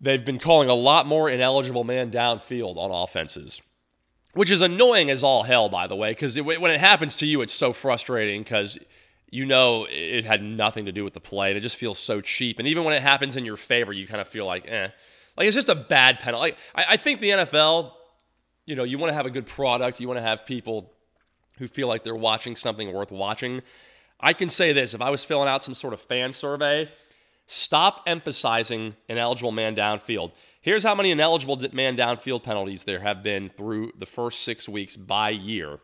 they've 0.00 0.24
been 0.24 0.38
calling 0.38 0.68
a 0.68 0.74
lot 0.74 1.06
more 1.06 1.28
ineligible 1.28 1.84
man 1.84 2.10
downfield 2.10 2.76
on 2.76 2.90
offenses, 2.90 3.60
which 4.34 4.50
is 4.50 4.62
annoying 4.62 5.10
as 5.10 5.22
all 5.22 5.42
hell, 5.42 5.68
by 5.68 5.86
the 5.86 5.96
way, 5.96 6.12
because 6.12 6.40
when 6.40 6.70
it 6.70 6.80
happens 6.80 7.14
to 7.16 7.26
you, 7.26 7.42
it's 7.42 7.52
so 7.52 7.72
frustrating 7.72 8.42
because 8.42 8.78
you 9.32 9.46
know 9.46 9.86
it 9.90 10.26
had 10.26 10.42
nothing 10.42 10.84
to 10.84 10.92
do 10.92 11.02
with 11.02 11.14
the 11.14 11.20
play. 11.20 11.48
And 11.48 11.56
it 11.56 11.62
just 11.62 11.76
feels 11.76 11.98
so 11.98 12.20
cheap. 12.20 12.58
And 12.58 12.68
even 12.68 12.84
when 12.84 12.94
it 12.94 13.02
happens 13.02 13.34
in 13.34 13.46
your 13.46 13.56
favor, 13.56 13.92
you 13.92 14.06
kind 14.06 14.20
of 14.20 14.28
feel 14.28 14.46
like, 14.46 14.68
eh. 14.68 14.88
Like 15.36 15.46
it's 15.46 15.56
just 15.56 15.70
a 15.70 15.74
bad 15.74 16.20
penalty. 16.20 16.50
Like 16.50 16.58
I, 16.74 16.84
I 16.90 16.96
think 16.98 17.20
the 17.20 17.30
NFL, 17.30 17.92
you 18.66 18.76
know, 18.76 18.84
you 18.84 18.98
want 18.98 19.08
to 19.08 19.14
have 19.14 19.24
a 19.24 19.30
good 19.30 19.46
product. 19.46 20.00
You 20.00 20.06
want 20.06 20.18
to 20.18 20.22
have 20.22 20.44
people 20.44 20.92
who 21.58 21.66
feel 21.66 21.88
like 21.88 22.04
they're 22.04 22.14
watching 22.14 22.54
something 22.54 22.92
worth 22.92 23.10
watching. 23.10 23.62
I 24.20 24.34
can 24.34 24.50
say 24.50 24.74
this 24.74 24.92
if 24.92 25.00
I 25.00 25.08
was 25.08 25.24
filling 25.24 25.48
out 25.48 25.62
some 25.62 25.74
sort 25.74 25.94
of 25.94 26.00
fan 26.02 26.32
survey, 26.32 26.90
stop 27.46 28.02
emphasizing 28.06 28.96
ineligible 29.08 29.50
man 29.50 29.74
downfield. 29.74 30.32
Here's 30.60 30.82
how 30.82 30.94
many 30.94 31.10
ineligible 31.10 31.58
man 31.72 31.96
downfield 31.96 32.42
penalties 32.42 32.84
there 32.84 33.00
have 33.00 33.22
been 33.22 33.48
through 33.56 33.92
the 33.98 34.06
first 34.06 34.42
six 34.42 34.68
weeks 34.68 34.94
by 34.94 35.30
year, 35.30 35.80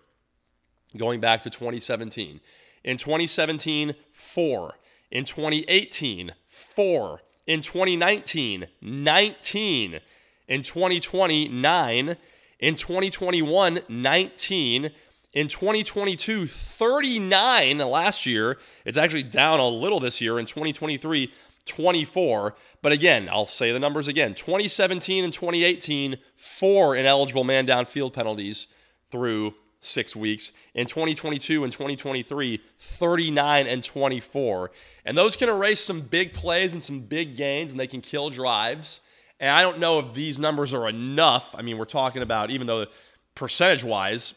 going 0.99 1.19
back 1.21 1.41
to 1.43 1.51
2017. 1.51 2.41
In 2.85 2.97
2017, 2.97 3.95
four. 4.13 4.75
In 5.11 5.25
2018, 5.25 6.33
four. 6.47 7.23
In 7.47 7.63
2019, 7.63 8.67
19. 8.81 10.01
In 10.49 10.63
2020, 10.63 11.49
nine. 11.49 12.17
In 12.59 12.75
2021, 12.75 13.81
19. 13.89 14.91
In 15.33 15.49
2022, 15.49 16.47
39 16.47 17.79
last 17.79 18.27
year. 18.27 18.59
It's 18.85 18.99
actually 18.99 19.23
down 19.23 19.61
a 19.61 19.69
little 19.69 20.01
this 20.01 20.21
year. 20.21 20.39
In 20.39 20.47
2023, 20.47 21.33
24. 21.69 22.57
But 22.83 22.93
again, 22.93 23.29
I'll 23.31 23.47
say 23.47 23.71
the 23.71 23.79
numbers 23.79 24.09
again 24.09 24.35
2017 24.35 25.23
and 25.23 25.33
2018, 25.33 26.17
four 26.37 26.97
ineligible 26.97 27.45
man 27.45 27.67
downfield 27.67 28.13
penalties 28.13 28.67
through 29.11 29.55
six 29.81 30.17
weeks. 30.17 30.53
In 30.75 30.87
2022 30.87 31.65
and 31.65 31.73
2023, 31.73 32.61
39 32.79 33.67
and 33.67 33.85
24. 33.85 34.71
And 35.05 35.17
those 35.17 35.37
can 35.37 35.49
erase 35.49 35.81
some 35.81 36.01
big 36.01 36.35
plays 36.35 36.75
and 36.75 36.83
some 36.83 37.01
big 37.01 37.37
gains, 37.37 37.71
and 37.71 37.79
they 37.79 37.87
can 37.87 38.01
kill 38.01 38.31
drives. 38.31 39.01
And 39.41 39.51
I 39.51 39.63
don't 39.63 39.79
know 39.79 39.99
if 40.01 40.15
these 40.15 40.39
numbers 40.39 40.75
are 40.75 40.89
enough. 40.89 41.55
I 41.57 41.63
mean, 41.63 41.79
we're 41.79 41.85
talking 41.85 42.23
about, 42.23 42.51
even 42.51 42.67
though 42.67 42.87
percentage 43.35 43.85
wise, 43.85 44.35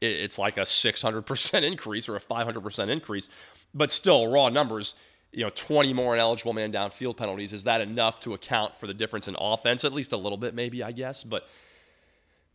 it's 0.00 0.38
like 0.38 0.56
a 0.56 0.62
600% 0.62 1.62
increase 1.62 2.08
or 2.08 2.16
a 2.16 2.20
500% 2.20 2.88
increase, 2.88 3.28
but 3.74 3.92
still, 3.92 4.28
raw 4.28 4.48
numbers. 4.48 4.94
You 5.32 5.44
know, 5.44 5.50
20 5.54 5.92
more 5.92 6.14
ineligible 6.14 6.52
man 6.52 6.72
downfield 6.72 7.16
penalties. 7.16 7.52
Is 7.52 7.62
that 7.62 7.80
enough 7.80 8.18
to 8.20 8.34
account 8.34 8.74
for 8.74 8.88
the 8.88 8.94
difference 8.94 9.28
in 9.28 9.36
offense? 9.38 9.84
At 9.84 9.92
least 9.92 10.12
a 10.12 10.16
little 10.16 10.38
bit, 10.38 10.54
maybe, 10.54 10.82
I 10.82 10.90
guess. 10.90 11.22
But, 11.22 11.48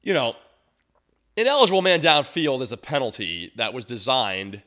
you 0.03 0.13
know, 0.13 0.35
ineligible 1.35 1.81
man 1.81 2.01
downfield 2.01 2.61
is 2.61 2.71
a 2.71 2.77
penalty 2.77 3.51
that 3.55 3.73
was 3.73 3.85
designed 3.85 4.61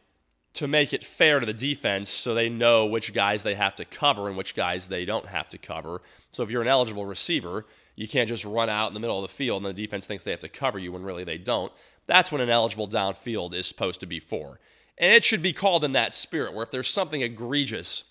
to 0.55 0.67
make 0.67 0.93
it 0.93 1.05
fair 1.05 1.41
to 1.41 1.47
the 1.47 1.53
defense 1.53 2.09
so 2.09 2.35
they 2.35 2.49
know 2.49 2.87
which 2.87 3.13
guys 3.13 3.43
they 3.43 3.55
have 3.55 3.75
to 3.77 3.85
cover 3.85 4.29
and 4.29 4.37
which 4.37 4.55
guys 4.55 4.87
they 4.87 5.05
don't 5.05 5.27
have 5.27 5.49
to 5.49 5.59
cover. 5.59 6.03
So 6.33 6.43
if 6.43 6.51
you're 6.51 6.63
an 6.63 6.69
eligible 6.69 7.07
receiver, 7.07 7.67
you 7.95 8.09
can't 8.09 8.29
just 8.29 8.45
run 8.45 8.69
out 8.69 8.89
in 8.89 8.95
the 8.95 9.01
middle 9.01 9.23
of 9.23 9.23
the 9.23 9.35
field 9.35 9.65
and 9.65 9.77
the 9.77 9.83
defense 9.83 10.07
thinks 10.07 10.25
they 10.25 10.31
have 10.31 10.41
to 10.41 10.49
cover 10.49 10.79
you 10.79 10.93
when 10.93 11.03
really 11.03 11.25
they 11.25 11.39
don't. 11.39 11.73
That's 12.07 12.33
what 12.33 12.41
ineligible 12.41 12.89
downfield 12.89 13.55
is 13.55 13.67
supposed 13.67 14.01
to 14.01 14.07
be 14.07 14.21
for. 14.21 14.59
And 14.97 15.13
it 15.13 15.25
should 15.25 15.43
be 15.43 15.53
called 15.53 15.85
in 15.85 15.93
that 15.93 16.15
spirit 16.15 16.55
where 16.55 16.65
if 16.65 16.71
there's 16.71 16.89
something 16.89 17.23
egregious, 17.23 18.05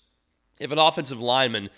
if 0.58 0.70
an 0.72 0.78
offensive 0.78 1.20
lineman 1.20 1.68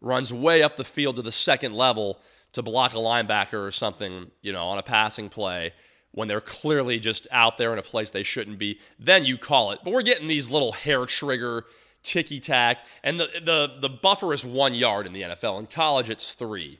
runs 0.00 0.32
way 0.32 0.62
up 0.62 0.76
the 0.76 0.84
field 0.84 1.16
to 1.16 1.22
the 1.22 1.32
second 1.32 1.74
level 1.74 2.20
to 2.52 2.62
block 2.62 2.92
a 2.94 2.98
linebacker 2.98 3.66
or 3.66 3.70
something, 3.70 4.30
you 4.42 4.52
know, 4.52 4.66
on 4.66 4.78
a 4.78 4.82
passing 4.82 5.28
play, 5.28 5.72
when 6.12 6.28
they're 6.28 6.40
clearly 6.40 6.98
just 6.98 7.26
out 7.30 7.56
there 7.58 7.72
in 7.72 7.78
a 7.78 7.82
place 7.82 8.10
they 8.10 8.22
shouldn't 8.22 8.58
be, 8.58 8.78
then 8.98 9.24
you 9.24 9.38
call 9.38 9.70
it. 9.70 9.80
But 9.84 9.92
we're 9.92 10.02
getting 10.02 10.28
these 10.28 10.50
little 10.50 10.72
hair 10.72 11.06
trigger 11.06 11.64
ticky 12.02 12.40
tack, 12.40 12.84
and 13.02 13.20
the 13.20 13.28
the 13.44 13.76
the 13.80 13.88
buffer 13.88 14.32
is 14.32 14.44
one 14.44 14.74
yard 14.74 15.06
in 15.06 15.12
the 15.12 15.22
NFL. 15.22 15.58
In 15.60 15.66
college, 15.66 16.10
it's 16.10 16.32
three. 16.32 16.78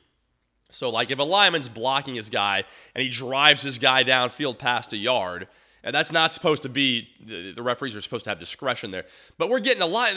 So 0.69 0.89
like 0.89 1.11
if 1.11 1.19
a 1.19 1.23
lineman's 1.23 1.69
blocking 1.69 2.15
his 2.15 2.29
guy 2.29 2.63
and 2.95 3.03
he 3.03 3.09
drives 3.09 3.61
his 3.61 3.77
guy 3.77 4.03
downfield 4.03 4.57
past 4.57 4.93
a 4.93 4.97
yard, 4.97 5.47
and 5.83 5.93
that's 5.93 6.11
not 6.11 6.33
supposed 6.33 6.63
to 6.63 6.69
be 6.69 7.09
the 7.25 7.61
referees 7.61 7.95
are 7.95 8.01
supposed 8.01 8.23
to 8.25 8.29
have 8.29 8.39
discretion 8.39 8.91
there. 8.91 9.05
But 9.37 9.49
we're 9.49 9.59
getting 9.59 9.81
a 9.81 9.87
lot. 9.87 10.13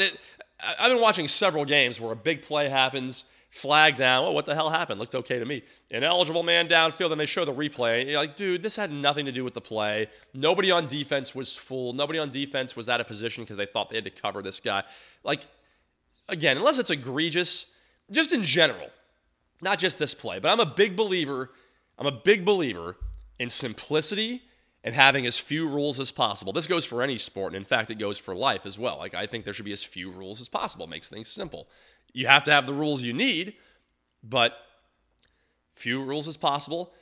I've 0.79 0.91
been 0.91 1.01
watching 1.01 1.29
several 1.29 1.65
games 1.65 2.01
where 2.01 2.12
a 2.12 2.17
big 2.17 2.43
play 2.43 2.69
happens 2.69 3.25
flag 3.55 3.97
down. 3.97 4.25
Oh, 4.25 4.33
what 4.33 4.47
the 4.47 4.55
hell 4.55 4.69
happened? 4.69 4.99
Looked 4.99 5.15
okay 5.15 5.39
to 5.39 5.45
me. 5.45 5.63
Ineligible 5.89 6.43
man 6.43 6.69
downfield, 6.69 7.13
and 7.13 7.21
they 7.21 7.27
show 7.27 7.45
the 7.45 7.53
replay. 7.55 8.05
you're 8.05 8.21
like, 8.21 8.35
dude, 8.35 8.65
this 8.65 8.75
had 8.75 8.91
nothing 8.91 9.27
to 9.27 9.33
do 9.33 9.45
with 9.45 9.55
the 9.55 9.61
play. 9.61 10.09
Nobody 10.35 10.73
on 10.73 10.89
defense 10.89 11.35
was 11.35 11.55
full. 11.55 11.93
Nobody 11.93 12.19
on 12.19 12.31
defense 12.31 12.75
was 12.75 12.89
out 12.89 13.01
of 13.01 13.07
position 13.07 13.45
because 13.45 13.57
they 13.57 13.67
thought 13.67 13.91
they 13.91 13.97
had 13.97 14.05
to 14.05 14.11
cover 14.11 14.43
this 14.43 14.59
guy. 14.59 14.83
Like, 15.23 15.47
again, 16.29 16.57
unless 16.57 16.79
it's 16.79 16.91
egregious, 16.91 17.67
just 18.11 18.33
in 18.33 18.43
general, 18.43 18.91
not 19.63 19.79
just 19.79 19.99
this 19.99 20.15
play, 20.15 20.41
but 20.41 20.51
I'm 20.51 20.61
a 20.61 20.67
big 20.67 20.97
believer. 20.97 21.51
I'm 21.97 22.07
a 22.07 22.13
big 22.13 22.45
believer 22.45 22.97
in 23.39 23.51
simplicity 23.51 24.43
and 24.83 24.95
having 24.95 25.27
as 25.27 25.39
few 25.39 25.69
rules 25.69 26.01
as 26.01 26.11
possible. 26.11 26.53
This 26.53 26.67
goes 26.67 26.85
for 26.85 27.03
any 27.03 27.19
sport, 27.19 27.53
and 27.53 27.57
in 27.57 27.65
fact, 27.65 27.91
it 27.91 27.99
goes 27.99 28.19
for 28.19 28.35
life 28.35 28.67
as 28.67 28.79
well. 28.79 28.99
Like 28.99 29.15
I 29.15 29.27
think 29.27 29.45
there 29.45 29.55
should 29.55 29.65
be 29.65 29.73
as 29.73 29.85
few 29.85 30.11
rules 30.11 30.41
as 30.41 30.49
possible. 30.49 30.87
It 30.87 30.91
makes 30.91 31.09
things 31.09 31.29
simple. 31.29 31.69
You 32.15 32.27
have 32.29 32.45
to 32.45 32.53
have 32.53 32.67
the 32.67 32.73
rules 32.73 33.03
you 33.03 33.12
need, 33.12 33.55
but 34.23 34.55
few 35.75 36.03
rules 36.03 36.27
as 36.27 36.39
possible. 36.39 36.95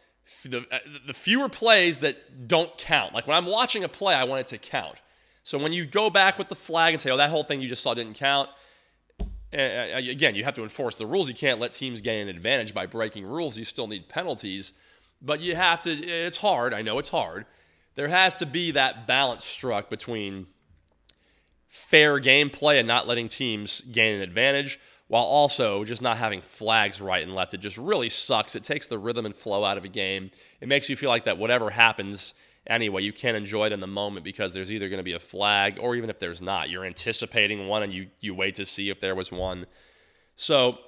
The, 0.44 0.66
uh, 0.72 0.78
the 1.06 1.14
fewer 1.14 1.48
plays 1.48 1.98
that 1.98 2.48
don't 2.48 2.76
count. 2.78 3.14
Like 3.14 3.26
when 3.26 3.36
I'm 3.36 3.46
watching 3.46 3.84
a 3.84 3.88
play, 3.88 4.14
I 4.14 4.24
want 4.24 4.40
it 4.40 4.48
to 4.48 4.58
count. 4.58 4.96
So 5.42 5.58
when 5.58 5.72
you 5.72 5.84
go 5.84 6.10
back 6.10 6.38
with 6.38 6.48
the 6.48 6.56
flag 6.56 6.94
and 6.94 7.00
say, 7.00 7.10
oh, 7.10 7.16
that 7.16 7.30
whole 7.30 7.44
thing 7.44 7.60
you 7.60 7.68
just 7.68 7.82
saw 7.82 7.94
didn't 7.94 8.14
count, 8.14 8.48
again, 9.52 10.34
you 10.34 10.44
have 10.44 10.54
to 10.54 10.62
enforce 10.62 10.94
the 10.94 11.06
rules. 11.06 11.28
You 11.28 11.34
can't 11.34 11.60
let 11.60 11.72
teams 11.72 12.00
gain 12.00 12.28
an 12.28 12.34
advantage 12.34 12.72
by 12.72 12.86
breaking 12.86 13.26
rules. 13.26 13.58
You 13.58 13.64
still 13.64 13.86
need 13.86 14.08
penalties, 14.08 14.72
but 15.20 15.40
you 15.40 15.54
have 15.56 15.82
to. 15.82 15.90
It's 15.90 16.38
hard. 16.38 16.72
I 16.72 16.82
know 16.82 16.98
it's 16.98 17.10
hard. 17.10 17.44
There 17.94 18.08
has 18.08 18.34
to 18.36 18.46
be 18.46 18.70
that 18.70 19.06
balance 19.06 19.44
struck 19.44 19.90
between 19.90 20.46
fair 21.68 22.18
gameplay 22.18 22.78
and 22.78 22.88
not 22.88 23.06
letting 23.06 23.28
teams 23.28 23.82
gain 23.82 24.16
an 24.16 24.22
advantage 24.22 24.78
while 25.12 25.24
also 25.24 25.84
just 25.84 26.00
not 26.00 26.16
having 26.16 26.40
flags 26.40 26.98
right 26.98 27.22
and 27.22 27.34
left. 27.34 27.52
It 27.52 27.58
just 27.58 27.76
really 27.76 28.08
sucks. 28.08 28.56
It 28.56 28.64
takes 28.64 28.86
the 28.86 28.98
rhythm 28.98 29.26
and 29.26 29.36
flow 29.36 29.62
out 29.62 29.76
of 29.76 29.84
a 29.84 29.88
game. 29.88 30.30
It 30.62 30.68
makes 30.68 30.88
you 30.88 30.96
feel 30.96 31.10
like 31.10 31.26
that 31.26 31.36
whatever 31.36 31.68
happens 31.68 32.32
anyway, 32.66 33.02
you 33.02 33.12
can't 33.12 33.36
enjoy 33.36 33.66
it 33.66 33.72
in 33.74 33.80
the 33.80 33.86
moment 33.86 34.24
because 34.24 34.54
there's 34.54 34.72
either 34.72 34.88
going 34.88 35.00
to 35.00 35.04
be 35.04 35.12
a 35.12 35.18
flag 35.18 35.76
or 35.78 35.96
even 35.96 36.08
if 36.08 36.18
there's 36.18 36.40
not, 36.40 36.70
you're 36.70 36.86
anticipating 36.86 37.68
one 37.68 37.82
and 37.82 37.92
you, 37.92 38.06
you 38.20 38.34
wait 38.34 38.54
to 38.54 38.64
see 38.64 38.88
if 38.88 39.00
there 39.00 39.14
was 39.14 39.30
one. 39.30 39.66
So, 40.34 40.78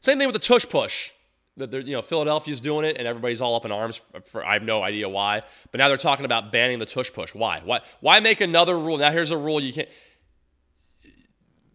same 0.00 0.18
thing 0.18 0.26
with 0.26 0.34
the 0.34 0.40
tush 0.40 0.66
push. 0.68 1.12
That 1.56 1.72
you 1.72 1.92
know 1.92 2.02
Philadelphia's 2.02 2.60
doing 2.60 2.84
it 2.84 2.96
and 2.98 3.06
everybody's 3.06 3.40
all 3.40 3.54
up 3.54 3.64
in 3.64 3.70
arms 3.70 3.98
for, 3.98 4.20
for, 4.22 4.44
I 4.44 4.54
have 4.54 4.64
no 4.64 4.82
idea 4.82 5.08
why. 5.08 5.42
But 5.70 5.78
now 5.78 5.86
they're 5.86 5.96
talking 5.96 6.24
about 6.24 6.50
banning 6.50 6.80
the 6.80 6.84
tush 6.84 7.12
push. 7.12 7.32
Why? 7.32 7.62
Why? 7.64 7.80
Why 8.00 8.18
make 8.18 8.40
another 8.40 8.76
rule? 8.76 8.98
Now 8.98 9.12
here's 9.12 9.30
a 9.30 9.38
rule 9.38 9.60
you 9.60 9.72
can't 9.72 9.88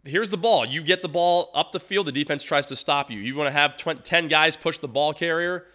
here's 0.04 0.30
the 0.30 0.38
ball. 0.38 0.66
You 0.66 0.84
get 0.84 1.02
the 1.02 1.10
ball 1.10 1.49
up 1.54 1.72
the 1.72 1.80
field, 1.80 2.08
the 2.08 2.12
defense 2.12 2.43
tries 2.43 2.66
to 2.68 2.76
stop 2.76 3.12
you. 3.12 3.20
You 3.20 3.36
want 3.36 3.47
to 3.47 3.52
have 3.52 3.78
20, 3.78 4.02
10 4.02 4.28
guys 4.28 4.56
push 4.56 4.78
the 4.78 4.88
ball 4.88 5.14
carrier? 5.14 5.66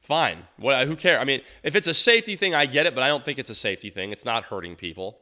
Fine. 0.00 0.44
What, 0.56 0.86
who 0.86 0.96
cares? 0.96 1.20
I 1.20 1.24
mean, 1.24 1.40
if 1.62 1.74
it's 1.74 1.88
a 1.88 1.94
safety 1.94 2.36
thing, 2.36 2.54
I 2.54 2.66
get 2.66 2.86
it, 2.86 2.94
but 2.94 3.02
I 3.02 3.08
don't 3.08 3.24
think 3.24 3.38
it's 3.38 3.50
a 3.50 3.54
safety 3.54 3.90
thing. 3.90 4.12
It's 4.12 4.24
not 4.24 4.44
hurting 4.44 4.76
people. 4.76 5.18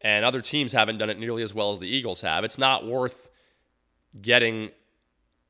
And 0.00 0.24
other 0.24 0.40
teams 0.40 0.72
haven't 0.72 0.98
done 0.98 1.10
it 1.10 1.18
nearly 1.18 1.42
as 1.42 1.52
well 1.52 1.72
as 1.72 1.78
the 1.78 1.88
Eagles 1.88 2.22
have. 2.22 2.42
It's 2.42 2.56
not 2.56 2.86
worth 2.86 3.28
getting 4.20 4.70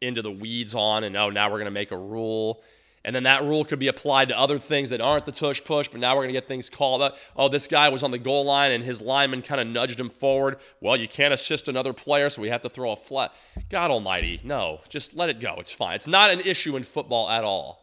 into 0.01 0.23
the 0.23 0.31
weeds 0.31 0.75
on 0.75 1.05
and, 1.05 1.17
oh, 1.17 1.31
now 1.31 1.49
we're 1.49 1.59
going 1.59 1.67
to 1.67 1.71
make 1.71 1.93
a 1.93 1.97
rule 1.97 2.63
and 3.05 3.17
then 3.17 3.23
that 3.23 3.43
rule 3.45 3.65
could 3.65 3.79
be 3.79 3.89
applied 3.89 4.29
to 4.29 4.39
other 4.39 4.59
things 4.59 4.91
that 4.91 5.01
aren't 5.01 5.25
the 5.25 5.33
tush 5.33 5.65
push, 5.65 5.89
but 5.89 6.01
now 6.01 6.15
we're 6.15 6.23
going 6.23 6.35
to 6.35 6.41
get 6.41 6.47
things 6.47 6.69
called 6.69 7.01
up. 7.01 7.17
Oh, 7.35 7.49
this 7.49 7.67
guy 7.67 7.89
was 7.89 8.03
on 8.03 8.11
the 8.11 8.19
goal 8.19 8.45
line 8.45 8.73
and 8.73 8.85
his 8.85 9.01
lineman 9.01 9.41
kind 9.41 9.61
of 9.61 9.67
nudged 9.67 9.99
him 9.99 10.11
forward. 10.11 10.59
Well, 10.81 10.97
you 10.97 11.09
can't 11.09 11.33
assist 11.33 11.67
another 11.67 11.95
player, 11.95 12.29
so 12.29 12.43
we 12.43 12.51
have 12.51 12.61
to 12.63 12.69
throw 12.69 12.93
a 12.93 12.97
flat. 12.97 13.33
God 13.71 13.91
almighty, 13.91 14.41
no, 14.45 14.81
just 14.91 15.17
let 15.17 15.31
it 15.31 15.41
go. 15.41 15.55
It's 15.59 15.73
fine. 15.73 15.95
It's 15.95 16.07
not 16.07 16.31
an 16.31 16.41
issue 16.41 16.77
in 16.77 16.83
football 16.83 17.31
at 17.31 17.43
all. 17.43 17.81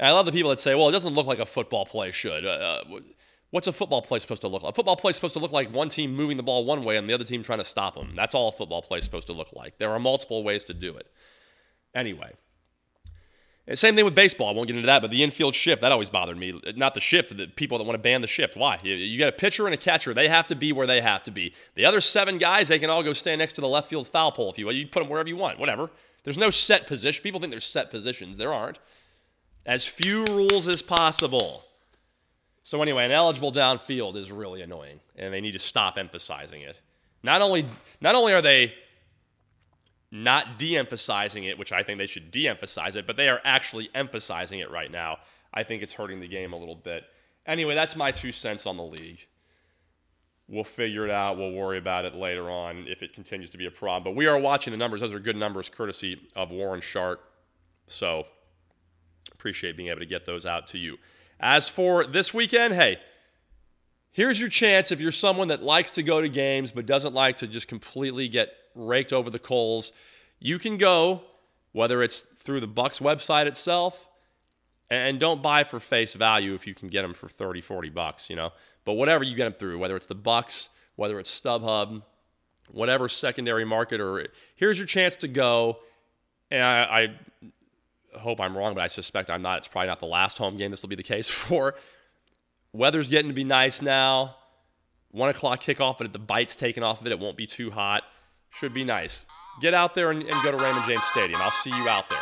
And 0.00 0.08
I 0.08 0.12
love 0.12 0.26
the 0.26 0.32
people 0.32 0.50
that 0.50 0.58
say, 0.58 0.74
well, 0.74 0.88
it 0.88 0.92
doesn't 0.92 1.14
look 1.14 1.26
like 1.26 1.38
a 1.38 1.46
football 1.46 1.86
play 1.86 2.10
should. 2.10 2.44
Uh, 2.44 2.48
uh 2.90 3.00
what's 3.50 3.68
a 3.68 3.72
football 3.72 4.02
play 4.02 4.18
supposed 4.18 4.42
to 4.42 4.48
look 4.48 4.64
like? 4.64 4.72
A 4.72 4.74
football 4.74 4.96
play 4.96 5.10
is 5.10 5.16
supposed 5.16 5.34
to 5.34 5.40
look 5.40 5.52
like 5.52 5.72
one 5.72 5.88
team 5.88 6.12
moving 6.12 6.36
the 6.36 6.42
ball 6.42 6.64
one 6.64 6.82
way 6.82 6.96
and 6.96 7.08
the 7.08 7.14
other 7.14 7.24
team 7.24 7.44
trying 7.44 7.60
to 7.60 7.64
stop 7.64 7.94
them. 7.94 8.14
That's 8.16 8.34
all 8.34 8.48
a 8.48 8.52
football 8.52 8.82
play 8.82 8.98
is 8.98 9.04
supposed 9.04 9.28
to 9.28 9.32
look 9.32 9.52
like. 9.52 9.78
There 9.78 9.92
are 9.92 10.00
multiple 10.00 10.42
ways 10.42 10.64
to 10.64 10.74
do 10.74 10.96
it. 10.96 11.06
Anyway. 11.94 12.32
Same 13.74 13.96
thing 13.96 14.04
with 14.04 14.14
baseball. 14.14 14.48
I 14.48 14.52
won't 14.52 14.68
get 14.68 14.76
into 14.76 14.86
that, 14.86 15.02
but 15.02 15.10
the 15.10 15.24
infield 15.24 15.56
shift, 15.56 15.82
that 15.82 15.90
always 15.90 16.08
bothered 16.08 16.38
me. 16.38 16.60
Not 16.76 16.94
the 16.94 17.00
shift, 17.00 17.36
the 17.36 17.48
people 17.48 17.78
that 17.78 17.84
want 17.84 17.96
to 17.96 18.02
ban 18.02 18.20
the 18.20 18.28
shift. 18.28 18.56
Why? 18.56 18.78
You, 18.82 19.18
got 19.18 19.28
a 19.28 19.32
pitcher 19.32 19.66
and 19.66 19.74
a 19.74 19.76
catcher. 19.76 20.14
They 20.14 20.28
have 20.28 20.46
to 20.46 20.54
be 20.54 20.72
where 20.72 20.86
they 20.86 21.00
have 21.00 21.24
to 21.24 21.32
be. 21.32 21.52
The 21.74 21.84
other 21.84 22.00
seven 22.00 22.38
guys, 22.38 22.68
they 22.68 22.78
can 22.78 22.90
all 22.90 23.02
go 23.02 23.12
stand 23.12 23.40
next 23.40 23.54
to 23.54 23.60
the 23.60 23.68
left 23.68 23.88
field 23.88 24.06
foul 24.06 24.30
pole 24.30 24.50
if 24.50 24.58
you. 24.58 24.70
You 24.70 24.86
put 24.86 25.00
them 25.00 25.08
wherever 25.08 25.28
you 25.28 25.36
want, 25.36 25.58
whatever. 25.58 25.90
There's 26.22 26.38
no 26.38 26.50
set 26.50 26.86
position. 26.86 27.22
People 27.24 27.40
think 27.40 27.50
there's 27.50 27.64
set 27.64 27.90
positions. 27.90 28.36
There 28.36 28.54
aren't. 28.54 28.78
As 29.64 29.84
few 29.84 30.24
rules 30.26 30.68
as 30.68 30.80
possible. 30.80 31.64
So, 32.62 32.82
anyway, 32.82 33.04
ineligible 33.04 33.52
downfield 33.52 34.16
is 34.16 34.30
really 34.30 34.62
annoying, 34.62 35.00
and 35.16 35.34
they 35.34 35.40
need 35.40 35.52
to 35.52 35.58
stop 35.58 35.98
emphasizing 35.98 36.62
it. 36.62 36.80
Not 37.24 37.42
only, 37.42 37.66
not 38.00 38.14
only 38.14 38.32
are 38.32 38.42
they 38.42 38.74
not 40.24 40.58
de 40.58 40.76
emphasizing 40.76 41.44
it, 41.44 41.58
which 41.58 41.72
I 41.72 41.82
think 41.82 41.98
they 41.98 42.06
should 42.06 42.30
de 42.30 42.48
emphasize 42.48 42.96
it, 42.96 43.06
but 43.06 43.16
they 43.16 43.28
are 43.28 43.40
actually 43.44 43.90
emphasizing 43.94 44.60
it 44.60 44.70
right 44.70 44.90
now. 44.90 45.18
I 45.52 45.62
think 45.62 45.82
it's 45.82 45.94
hurting 45.94 46.20
the 46.20 46.28
game 46.28 46.52
a 46.52 46.56
little 46.56 46.76
bit. 46.76 47.04
Anyway, 47.46 47.74
that's 47.74 47.96
my 47.96 48.10
two 48.10 48.32
cents 48.32 48.66
on 48.66 48.76
the 48.76 48.84
league. 48.84 49.26
We'll 50.48 50.64
figure 50.64 51.04
it 51.04 51.10
out. 51.10 51.38
We'll 51.38 51.52
worry 51.52 51.78
about 51.78 52.04
it 52.04 52.14
later 52.14 52.50
on 52.50 52.86
if 52.88 53.02
it 53.02 53.12
continues 53.12 53.50
to 53.50 53.58
be 53.58 53.66
a 53.66 53.70
problem. 53.70 54.04
But 54.04 54.16
we 54.16 54.26
are 54.26 54.38
watching 54.38 54.70
the 54.70 54.76
numbers. 54.76 55.00
Those 55.00 55.12
are 55.12 55.18
good 55.18 55.36
numbers, 55.36 55.68
courtesy 55.68 56.20
of 56.36 56.50
Warren 56.50 56.80
Sharp. 56.80 57.20
So 57.88 58.26
appreciate 59.32 59.76
being 59.76 59.88
able 59.88 60.00
to 60.00 60.06
get 60.06 60.24
those 60.24 60.46
out 60.46 60.68
to 60.68 60.78
you. 60.78 60.98
As 61.40 61.68
for 61.68 62.06
this 62.06 62.32
weekend, 62.32 62.74
hey, 62.74 62.98
here's 64.12 64.40
your 64.40 64.48
chance 64.48 64.92
if 64.92 65.00
you're 65.00 65.12
someone 65.12 65.48
that 65.48 65.62
likes 65.62 65.90
to 65.92 66.02
go 66.02 66.20
to 66.20 66.28
games 66.28 66.72
but 66.72 66.86
doesn't 66.86 67.14
like 67.14 67.38
to 67.38 67.46
just 67.46 67.68
completely 67.68 68.28
get 68.28 68.50
raked 68.76 69.12
over 69.12 69.30
the 69.30 69.38
coals. 69.38 69.92
You 70.38 70.58
can 70.58 70.76
go, 70.76 71.22
whether 71.72 72.02
it's 72.02 72.20
through 72.20 72.60
the 72.60 72.68
Bucs 72.68 73.00
website 73.00 73.46
itself, 73.46 74.08
and 74.88 75.18
don't 75.18 75.42
buy 75.42 75.64
for 75.64 75.80
face 75.80 76.14
value 76.14 76.54
if 76.54 76.66
you 76.66 76.74
can 76.74 76.88
get 76.88 77.02
them 77.02 77.14
for 77.14 77.28
30, 77.28 77.60
40 77.60 77.90
bucks, 77.90 78.30
you 78.30 78.36
know. 78.36 78.52
But 78.84 78.92
whatever 78.92 79.24
you 79.24 79.34
get 79.34 79.44
them 79.44 79.54
through, 79.54 79.78
whether 79.78 79.96
it's 79.96 80.06
the 80.06 80.14
Bucs, 80.14 80.68
whether 80.94 81.18
it's 81.18 81.40
StubHub, 81.40 82.02
whatever 82.70 83.08
secondary 83.08 83.64
market, 83.64 84.00
or 84.00 84.28
here's 84.54 84.78
your 84.78 84.86
chance 84.86 85.16
to 85.16 85.28
go. 85.28 85.78
And 86.50 86.62
I, 86.62 87.10
I 88.14 88.18
hope 88.18 88.40
I'm 88.40 88.56
wrong, 88.56 88.74
but 88.74 88.82
I 88.82 88.86
suspect 88.86 89.30
I'm 89.30 89.42
not. 89.42 89.58
It's 89.58 89.68
probably 89.68 89.88
not 89.88 90.00
the 90.00 90.06
last 90.06 90.38
home 90.38 90.56
game 90.56 90.70
this 90.70 90.82
will 90.82 90.88
be 90.88 90.96
the 90.96 91.02
case 91.02 91.28
for. 91.30 91.74
Weather's 92.72 93.08
getting 93.08 93.28
to 93.28 93.34
be 93.34 93.44
nice 93.44 93.82
now. 93.82 94.36
One 95.10 95.30
o'clock 95.30 95.62
kickoff, 95.62 95.98
but 95.98 96.06
if 96.06 96.12
the 96.12 96.18
bite's 96.18 96.54
taken 96.54 96.82
off 96.82 97.00
of 97.00 97.06
it. 97.06 97.12
It 97.12 97.18
won't 97.18 97.36
be 97.36 97.46
too 97.46 97.70
hot. 97.70 98.04
Should 98.58 98.74
be 98.74 98.84
nice. 98.84 99.26
Get 99.60 99.74
out 99.74 99.94
there 99.94 100.10
and, 100.10 100.22
and 100.22 100.42
go 100.42 100.50
to 100.50 100.56
Raymond 100.56 100.86
James 100.86 101.04
Stadium. 101.04 101.40
I'll 101.40 101.50
see 101.50 101.70
you 101.70 101.88
out 101.88 102.08
there. 102.08 102.18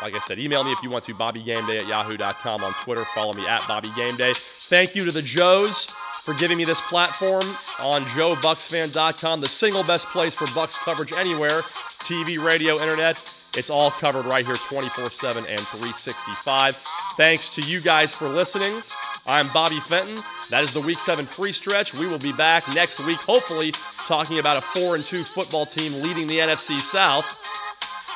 Like 0.00 0.14
I 0.14 0.18
said, 0.20 0.38
email 0.38 0.64
me 0.64 0.72
if 0.72 0.82
you 0.82 0.90
want 0.90 1.04
to, 1.04 1.14
BobbyGameDay 1.14 1.82
at 1.82 1.86
yahoo.com. 1.86 2.64
On 2.64 2.74
Twitter, 2.74 3.06
follow 3.14 3.32
me 3.34 3.46
at 3.46 3.60
BobbyGameDay. 3.62 4.36
Thank 4.68 4.94
you 4.94 5.04
to 5.04 5.10
the 5.10 5.22
Joes 5.22 5.86
for 5.86 6.34
giving 6.34 6.56
me 6.56 6.64
this 6.64 6.80
platform 6.80 7.44
on 7.82 8.02
JoeBucsFan.com, 8.02 9.40
the 9.40 9.48
single 9.48 9.82
best 9.84 10.08
place 10.08 10.36
for 10.36 10.46
Bucs 10.46 10.82
coverage 10.84 11.12
anywhere 11.12 11.62
TV, 12.02 12.42
radio, 12.42 12.78
internet. 12.80 13.16
It's 13.56 13.70
all 13.70 13.90
covered 13.90 14.24
right 14.24 14.44
here 14.44 14.56
24 14.56 15.06
7 15.06 15.44
and 15.48 15.60
365. 15.60 16.76
Thanks 17.16 17.54
to 17.54 17.62
you 17.62 17.80
guys 17.80 18.14
for 18.14 18.28
listening. 18.28 18.82
I'm 19.26 19.46
Bobby 19.48 19.78
Fenton. 19.78 20.16
That 20.50 20.64
is 20.64 20.72
the 20.72 20.80
Week 20.80 20.98
7 20.98 21.24
free 21.24 21.52
stretch. 21.52 21.94
We 21.94 22.06
will 22.06 22.18
be 22.18 22.32
back 22.32 22.66
next 22.74 22.98
week, 23.06 23.18
hopefully, 23.18 23.72
talking 24.06 24.40
about 24.40 24.56
a 24.56 24.60
4 24.60 24.96
and 24.96 25.04
2 25.04 25.22
football 25.22 25.64
team 25.64 26.02
leading 26.02 26.26
the 26.26 26.40
NFC 26.40 26.78
South. 26.80 27.38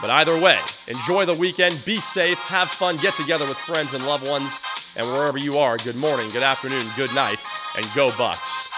But 0.01 0.11
either 0.11 0.39
way, 0.39 0.59
enjoy 0.89 1.25
the 1.25 1.35
weekend, 1.35 1.83
be 1.85 1.99
safe, 1.99 2.39
have 2.41 2.69
fun, 2.69 2.97
get 2.97 3.15
together 3.15 3.45
with 3.45 3.57
friends 3.57 3.95
and 3.95 4.05
loved 4.05 4.29
ones, 4.29 4.61
and 4.97 5.07
wherever 5.07 5.39
you 5.39 5.59
are, 5.59 5.79
good 5.79 5.97
morning, 5.97 6.29
good 6.31 6.43
afternoon, 6.43 6.83
good 6.97 7.15
night, 7.15 7.39
and 7.77 7.87
go 7.95 8.09
Bucs. 8.11 8.76